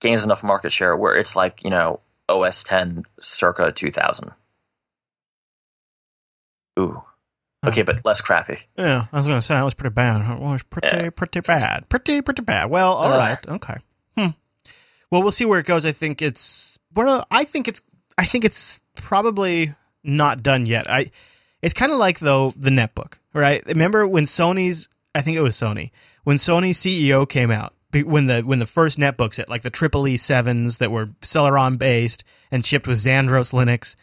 gains 0.00 0.24
enough 0.24 0.42
market 0.42 0.72
share 0.72 0.96
where 0.96 1.16
it's 1.16 1.34
like 1.36 1.62
you 1.64 1.70
know 1.70 2.00
OS 2.28 2.62
10 2.64 3.04
circa 3.20 3.72
2000. 3.72 4.32
Ooh, 6.78 7.02
okay, 7.66 7.82
but 7.82 8.04
less 8.04 8.20
crappy. 8.20 8.58
yeah. 8.76 9.06
I 9.12 9.16
was 9.16 9.26
going 9.26 9.38
to 9.38 9.42
say 9.42 9.54
that 9.54 9.62
was 9.62 9.74
pretty 9.74 9.94
bad. 9.94 10.30
It 10.30 10.40
was 10.40 10.62
pretty, 10.62 10.88
Yeah. 10.96 11.10
pretty 11.10 11.40
bad. 11.40 11.88
Pretty, 11.88 12.22
pretty 12.22 12.42
bad. 12.42 12.66
Well, 12.70 12.92
all 12.92 13.12
Ugh. 13.12 13.18
right, 13.18 13.48
okay. 13.48 13.76
Hmm. 14.16 14.28
Well, 15.10 15.22
we'll 15.22 15.32
see 15.32 15.44
where 15.44 15.58
it 15.58 15.66
goes. 15.66 15.84
I 15.84 15.92
think 15.92 16.22
it's. 16.22 16.78
Well, 16.94 17.26
I 17.30 17.44
think 17.44 17.66
it's. 17.66 17.82
I 18.16 18.24
think 18.26 18.44
it's 18.44 18.80
probably 18.94 19.74
not 20.04 20.42
done 20.42 20.66
yet. 20.66 20.88
I. 20.90 21.10
It's 21.60 21.74
kind 21.74 21.90
of 21.90 21.98
like 21.98 22.20
though 22.20 22.52
the 22.56 22.70
netbook, 22.70 23.14
right? 23.34 23.64
Remember 23.66 24.06
when 24.06 24.24
Sony's? 24.24 24.88
I 25.14 25.22
think 25.22 25.36
it 25.36 25.40
was 25.40 25.56
Sony 25.56 25.90
when 26.22 26.36
Sony's 26.36 26.78
CEO 26.78 27.28
came 27.28 27.50
out 27.50 27.72
be- 27.72 27.77
when 27.92 28.26
the 28.26 28.42
when 28.42 28.58
the 28.58 28.66
first 28.66 28.98
netbooks 28.98 29.36
hit, 29.36 29.48
like 29.48 29.62
the 29.62 29.70
Triple 29.70 30.06
E 30.08 30.16
sevens 30.16 30.78
that 30.78 30.90
were 30.90 31.06
Celeron 31.22 31.78
based 31.78 32.22
and 32.50 32.64
shipped 32.64 32.86
with 32.86 32.98
Xandros 32.98 33.52
Linux. 33.52 33.96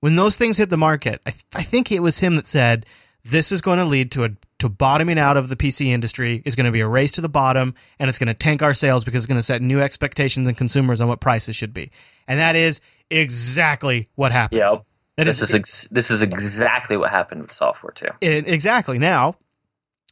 When 0.00 0.16
those 0.16 0.36
things 0.36 0.58
hit 0.58 0.68
the 0.68 0.76
market, 0.76 1.20
I, 1.24 1.30
th- 1.30 1.44
I 1.54 1.62
think 1.62 1.92
it 1.92 2.02
was 2.02 2.18
him 2.18 2.34
that 2.36 2.46
said 2.48 2.84
this 3.24 3.52
is 3.52 3.60
going 3.60 3.78
to 3.78 3.84
lead 3.84 4.10
to 4.12 4.24
a 4.24 4.30
to 4.58 4.68
bottoming 4.68 5.18
out 5.18 5.36
of 5.36 5.48
the 5.48 5.56
PC 5.56 5.86
industry. 5.86 6.42
Is 6.44 6.56
going 6.56 6.66
to 6.66 6.72
be 6.72 6.80
a 6.80 6.88
race 6.88 7.12
to 7.12 7.20
the 7.20 7.28
bottom, 7.28 7.74
and 7.98 8.08
it's 8.08 8.18
going 8.18 8.26
to 8.28 8.34
tank 8.34 8.62
our 8.62 8.74
sales 8.74 9.04
because 9.04 9.22
it's 9.22 9.28
going 9.28 9.38
to 9.38 9.42
set 9.42 9.62
new 9.62 9.80
expectations 9.80 10.48
in 10.48 10.54
consumers 10.54 11.00
on 11.00 11.08
what 11.08 11.20
prices 11.20 11.54
should 11.56 11.72
be. 11.72 11.90
And 12.26 12.38
that 12.40 12.56
is 12.56 12.80
exactly 13.10 14.06
what 14.14 14.32
happened. 14.32 14.58
Yeah, 14.58 14.78
That 15.16 15.24
this 15.24 15.40
is 15.42 15.54
ex- 15.54 15.88
this 15.90 16.10
is 16.10 16.22
exactly 16.22 16.96
what 16.96 17.10
happened 17.10 17.42
with 17.42 17.52
software 17.52 17.92
too. 17.92 18.08
it, 18.20 18.48
exactly 18.48 18.98
now. 18.98 19.36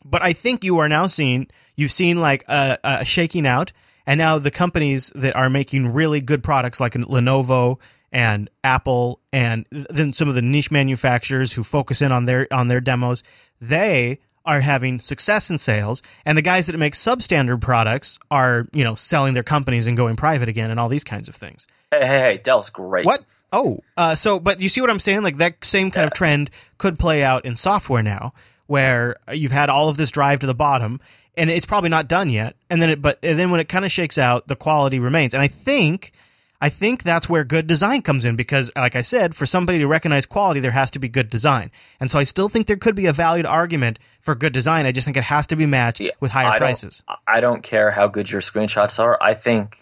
But 0.05 0.23
I 0.23 0.33
think 0.33 0.65
you 0.65 0.79
are 0.79 0.89
now 0.89 1.07
seeing 1.09 1.49
you've 1.81 1.91
seen 1.91 2.21
like 2.21 2.45
a, 2.47 2.79
a 2.85 3.05
shaking 3.05 3.47
out, 3.47 3.73
and 4.07 4.19
now 4.19 4.39
the 4.39 4.51
companies 4.51 5.11
that 5.15 5.35
are 5.35 5.49
making 5.49 5.93
really 5.93 6.21
good 6.21 6.43
products 6.43 6.81
like 6.81 6.93
Lenovo 6.93 7.81
and 8.13 8.51
Apple, 8.63 9.21
and 9.33 9.67
then 9.71 10.13
some 10.13 10.29
of 10.29 10.35
the 10.35 10.43
niche 10.43 10.71
manufacturers 10.71 11.55
who 11.55 11.63
focus 11.63 12.03
in 12.03 12.13
on 12.13 12.27
their 12.27 12.47
on 12.53 12.69
their 12.69 12.81
demos, 12.81 13.23
they 13.61 14.19
are 14.45 14.61
having 14.61 14.99
success 14.99 15.51
in 15.51 15.59
sales, 15.59 16.03
and 16.25 16.37
the 16.37 16.43
guys 16.43 16.67
that 16.67 16.77
make 16.77 16.95
substandard 16.95 17.61
products 17.61 18.19
are 18.31 18.67
you 18.73 18.85
know 18.85 18.95
selling 18.95 19.35
their 19.35 19.43
companies 19.43 19.87
and 19.87 19.97
going 19.97 20.17
private 20.17 20.49
again, 20.49 20.71
and 20.71 20.79
all 20.79 20.89
these 20.89 21.05
kinds 21.05 21.29
of 21.29 21.35
things. 21.35 21.67
Hey, 21.91 22.07
hey, 22.07 22.19
hey, 22.21 22.41
Dell's 22.43 22.71
great. 22.71 23.07
What? 23.07 23.25
Oh, 23.53 23.81
uh, 23.97 24.15
so 24.15 24.39
but 24.39 24.61
you 24.61 24.69
see 24.69 24.81
what 24.81 24.91
I'm 24.91 25.01
saying? 25.01 25.23
Like 25.23 25.39
that 25.39 25.65
same 25.65 25.91
kind 25.91 26.07
of 26.07 26.13
trend 26.13 26.51
could 26.79 26.99
play 26.99 27.23
out 27.23 27.45
in 27.45 27.57
software 27.57 28.03
now, 28.03 28.35
where 28.67 29.17
you've 29.33 29.53
had 29.53 29.71
all 29.71 29.89
of 29.89 29.97
this 29.97 30.11
drive 30.11 30.41
to 30.41 30.47
the 30.47 30.55
bottom, 30.55 31.01
and 31.41 31.51
it's 31.51 31.67
probably 31.67 31.89
not 31.91 32.07
done 32.07 32.29
yet. 32.31 32.55
And 32.69 32.81
then 32.83 32.91
it, 32.91 33.03
but 33.03 33.19
and 33.23 33.39
then 33.39 33.51
when 33.51 33.61
it 33.61 33.69
kind 33.69 33.85
of 33.85 33.91
shakes 33.91 34.19
out, 34.19 34.47
the 34.49 34.57
quality 34.57 34.99
remains. 34.99 35.33
And 35.35 35.43
I 35.43 35.49
think, 35.49 36.13
I 36.61 36.69
think 36.69 37.03
that's 37.03 37.29
where 37.29 37.43
good 37.45 37.67
design 37.67 38.03
comes 38.03 38.25
in 38.27 38.37
because, 38.37 38.71
like 38.77 38.95
I 38.95 39.01
said, 39.01 39.35
for 39.35 39.47
somebody 39.47 39.79
to 39.79 39.87
recognize 39.87 40.27
quality, 40.27 40.61
there 40.61 40.71
has 40.73 40.91
to 40.93 40.99
be 40.99 41.09
good 41.09 41.31
design. 41.31 41.71
And 41.99 42.11
so 42.11 42.19
I 42.19 42.25
still 42.25 42.49
think 42.51 42.67
there 42.67 42.77
could 42.77 42.95
be 42.95 43.07
a 43.07 43.13
valued 43.13 43.47
argument 43.47 43.99
for 44.21 44.35
good 44.35 44.53
design. 44.53 44.85
I 44.87 44.93
just 44.93 45.07
think 45.07 45.17
it 45.17 45.25
has 45.25 45.47
to 45.49 45.57
be 45.57 45.65
matched 45.67 46.01
Yeah, 46.01 46.11
with 46.21 46.31
higher 46.33 46.47
I 46.47 46.51
don't- 46.53 46.59
prices. 46.59 47.03
I 47.27 47.41
don't 47.41 47.63
care 47.63 47.91
how 47.93 48.07
good 48.09 48.31
your 48.31 48.43
screenshots 48.43 48.99
are. 48.99 49.17
I 49.23 49.33
think 49.35 49.79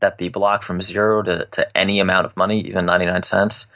that 0.00 0.18
the 0.18 0.28
block 0.28 0.62
from 0.64 0.82
zero 0.82 1.22
to, 1.22 1.46
to 1.52 1.76
any 1.76 2.00
amount 2.00 2.26
of 2.26 2.36
money, 2.36 2.60
even 2.62 2.84
99 2.86 3.22
cents, 3.22 3.66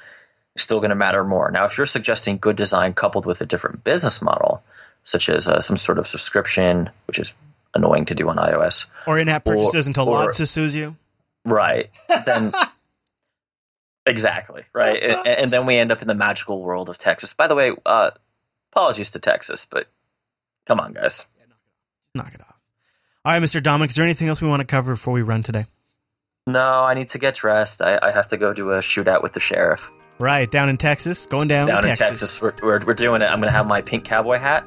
is 0.57 0.63
still 0.65 0.79
going 0.81 0.91
to 0.91 0.97
matter 0.97 1.23
more. 1.25 1.51
Now, 1.53 1.65
if 1.67 1.79
you're 1.79 1.87
suggesting 1.87 2.37
good 2.39 2.57
design 2.57 2.93
coupled 2.93 3.25
with 3.25 3.41
a 3.41 3.47
different 3.47 3.85
business 3.85 4.21
model, 4.21 4.63
such 5.05 5.29
as 5.29 5.49
uh, 5.49 5.61
some 5.61 5.77
sort 5.77 5.99
of 5.99 6.07
subscription, 6.07 6.91
which 7.07 7.19
is 7.19 7.33
annoying 7.75 8.05
to 8.07 8.15
do 8.15 8.29
on 8.29 8.37
iOS, 8.37 8.87
Or 9.07 9.19
in-app 9.19 9.45
purchases 9.45 9.87
Or- 9.87 9.91
until 9.91 10.09
or- 10.09 10.27
Lodsys 10.29 10.49
sues 10.49 10.75
you. 10.75 10.97
right, 11.45 11.91
then 12.27 12.53
exactly, 14.07 14.65
right. 14.73 15.03
And, 15.03 15.27
and 15.27 15.51
then 15.51 15.67
we 15.67 15.77
end 15.77 15.93
up 15.93 16.03
in 16.03 16.09
the 16.09 16.15
magical 16.15 16.61
world 16.63 16.89
of 16.89 16.99
Texas. 16.99 17.35
By 17.35 17.47
the 17.47 17.55
way, 17.55 17.73
uh, 17.87 18.11
apologies 18.73 19.11
to 19.13 19.19
Texas, 19.19 19.67
but 19.71 19.87
come 20.67 20.81
on, 20.81 20.93
guys. 20.93 21.27
Knock 22.15 22.35
it 22.35 22.41
off. 22.41 22.57
All 23.25 23.33
right, 23.33 23.43
Mr. 23.43 23.63
Dominick, 23.63 23.91
is 23.91 23.97
there 23.97 24.05
anything 24.05 24.27
else 24.29 24.43
we 24.43 24.49
want 24.49 24.61
to 24.61 24.67
cover 24.67 24.95
before 24.95 25.13
we 25.15 25.23
run 25.23 25.43
today? 25.45 25.67
No, 26.47 26.61
I 26.83 26.95
need 26.95 27.09
to 27.11 27.19
get 27.19 27.37
dressed. 27.37 27.81
I, 27.83 27.99
I 28.03 28.11
have 28.11 28.29
to 28.29 28.37
go 28.37 28.53
do 28.53 28.73
a 28.73 28.79
shootout 28.79 29.23
with 29.23 29.35
the 29.35 29.41
sheriff. 29.41 29.91
Right, 30.19 30.51
down 30.51 30.69
in 30.69 30.77
Texas, 30.77 31.27
going 31.27 31.47
down, 31.49 31.69
down 31.69 31.83
to 31.83 31.91
in 31.91 31.95
Texas. 31.95 32.41
We're, 32.43 32.55
we're, 32.63 32.81
we're 32.85 32.95
doing 32.95 33.23
it. 33.23 33.27
I'm 33.27 33.39
going 33.41 33.51
to 33.53 33.57
have 33.57 33.67
my 33.67 33.81
pink 33.81 34.05
cowboy 34.05 34.39
hat. 34.39 34.65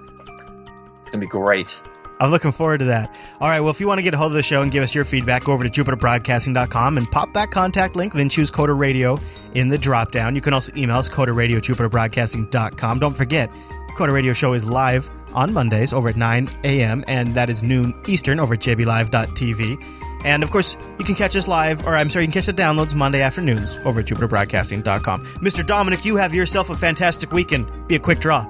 Going 1.13 1.21
to 1.21 1.27
be 1.27 1.29
great. 1.29 1.79
I'm 2.19 2.31
looking 2.31 2.51
forward 2.51 2.79
to 2.79 2.85
that. 2.85 3.13
All 3.39 3.47
right, 3.47 3.59
well, 3.59 3.69
if 3.69 3.79
you 3.79 3.87
want 3.87 3.99
to 3.99 4.01
get 4.01 4.15
a 4.15 4.17
hold 4.17 4.31
of 4.31 4.35
the 4.35 4.41
show 4.41 4.63
and 4.63 4.71
give 4.71 4.81
us 4.81 4.95
your 4.95 5.05
feedback, 5.05 5.43
go 5.43 5.51
over 5.53 5.63
to 5.63 5.69
jupiterbroadcasting.com 5.69 6.97
and 6.97 7.11
pop 7.11 7.33
that 7.33 7.51
contact 7.51 7.95
link, 7.95 8.13
then 8.13 8.29
choose 8.29 8.49
Coder 8.49 8.75
Radio 8.75 9.19
in 9.53 9.67
the 9.67 9.77
drop 9.77 10.11
down. 10.11 10.33
You 10.33 10.41
can 10.41 10.53
also 10.53 10.73
email 10.75 10.97
us, 10.97 11.07
Coder 11.07 11.35
Radio, 11.35 11.59
jupiterbroadcasting.com. 11.59 12.97
Don't 12.97 13.15
forget, 13.15 13.51
Coder 13.95 14.11
Radio 14.11 14.33
Show 14.33 14.53
is 14.53 14.65
live 14.65 15.07
on 15.35 15.53
Mondays 15.53 15.93
over 15.93 16.09
at 16.09 16.15
9 16.15 16.49
a.m., 16.63 17.03
and 17.07 17.35
that 17.35 17.51
is 17.51 17.61
noon 17.61 17.93
Eastern 18.07 18.39
over 18.39 18.55
at 18.55 18.61
jblive.tv. 18.61 19.99
And 20.25 20.41
of 20.41 20.49
course, 20.49 20.77
you 20.97 21.05
can 21.05 21.13
catch 21.13 21.35
us 21.35 21.47
live, 21.47 21.85
or 21.85 21.95
I'm 21.95 22.09
sorry, 22.09 22.25
you 22.25 22.31
can 22.31 22.41
catch 22.41 22.47
the 22.47 22.53
downloads 22.53 22.95
Monday 22.95 23.21
afternoons 23.21 23.77
over 23.85 23.99
at 23.99 24.07
jupiterbroadcasting.com. 24.07 25.25
Mr. 25.37 25.63
Dominick, 25.63 26.05
you 26.05 26.15
have 26.15 26.33
yourself 26.33 26.71
a 26.71 26.75
fantastic 26.75 27.31
weekend. 27.31 27.87
Be 27.87 27.95
a 27.95 27.99
quick 27.99 28.19
draw. 28.19 28.47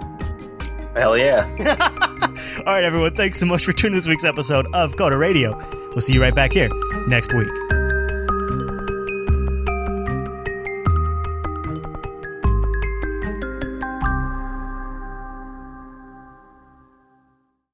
Hell 0.93 1.17
yeah. 1.17 1.49
All 2.65 2.73
right, 2.73 2.83
everyone. 2.83 3.15
Thanks 3.15 3.39
so 3.39 3.45
much 3.45 3.65
for 3.65 3.73
tuning 3.73 3.93
in 3.93 3.97
this 3.97 4.07
week's 4.07 4.23
episode 4.23 4.67
of 4.73 4.95
Coder 4.95 5.19
Radio. 5.19 5.57
We'll 5.89 6.01
see 6.01 6.13
you 6.13 6.21
right 6.21 6.35
back 6.35 6.53
here 6.53 6.69
next 7.07 7.33
week. 7.33 7.49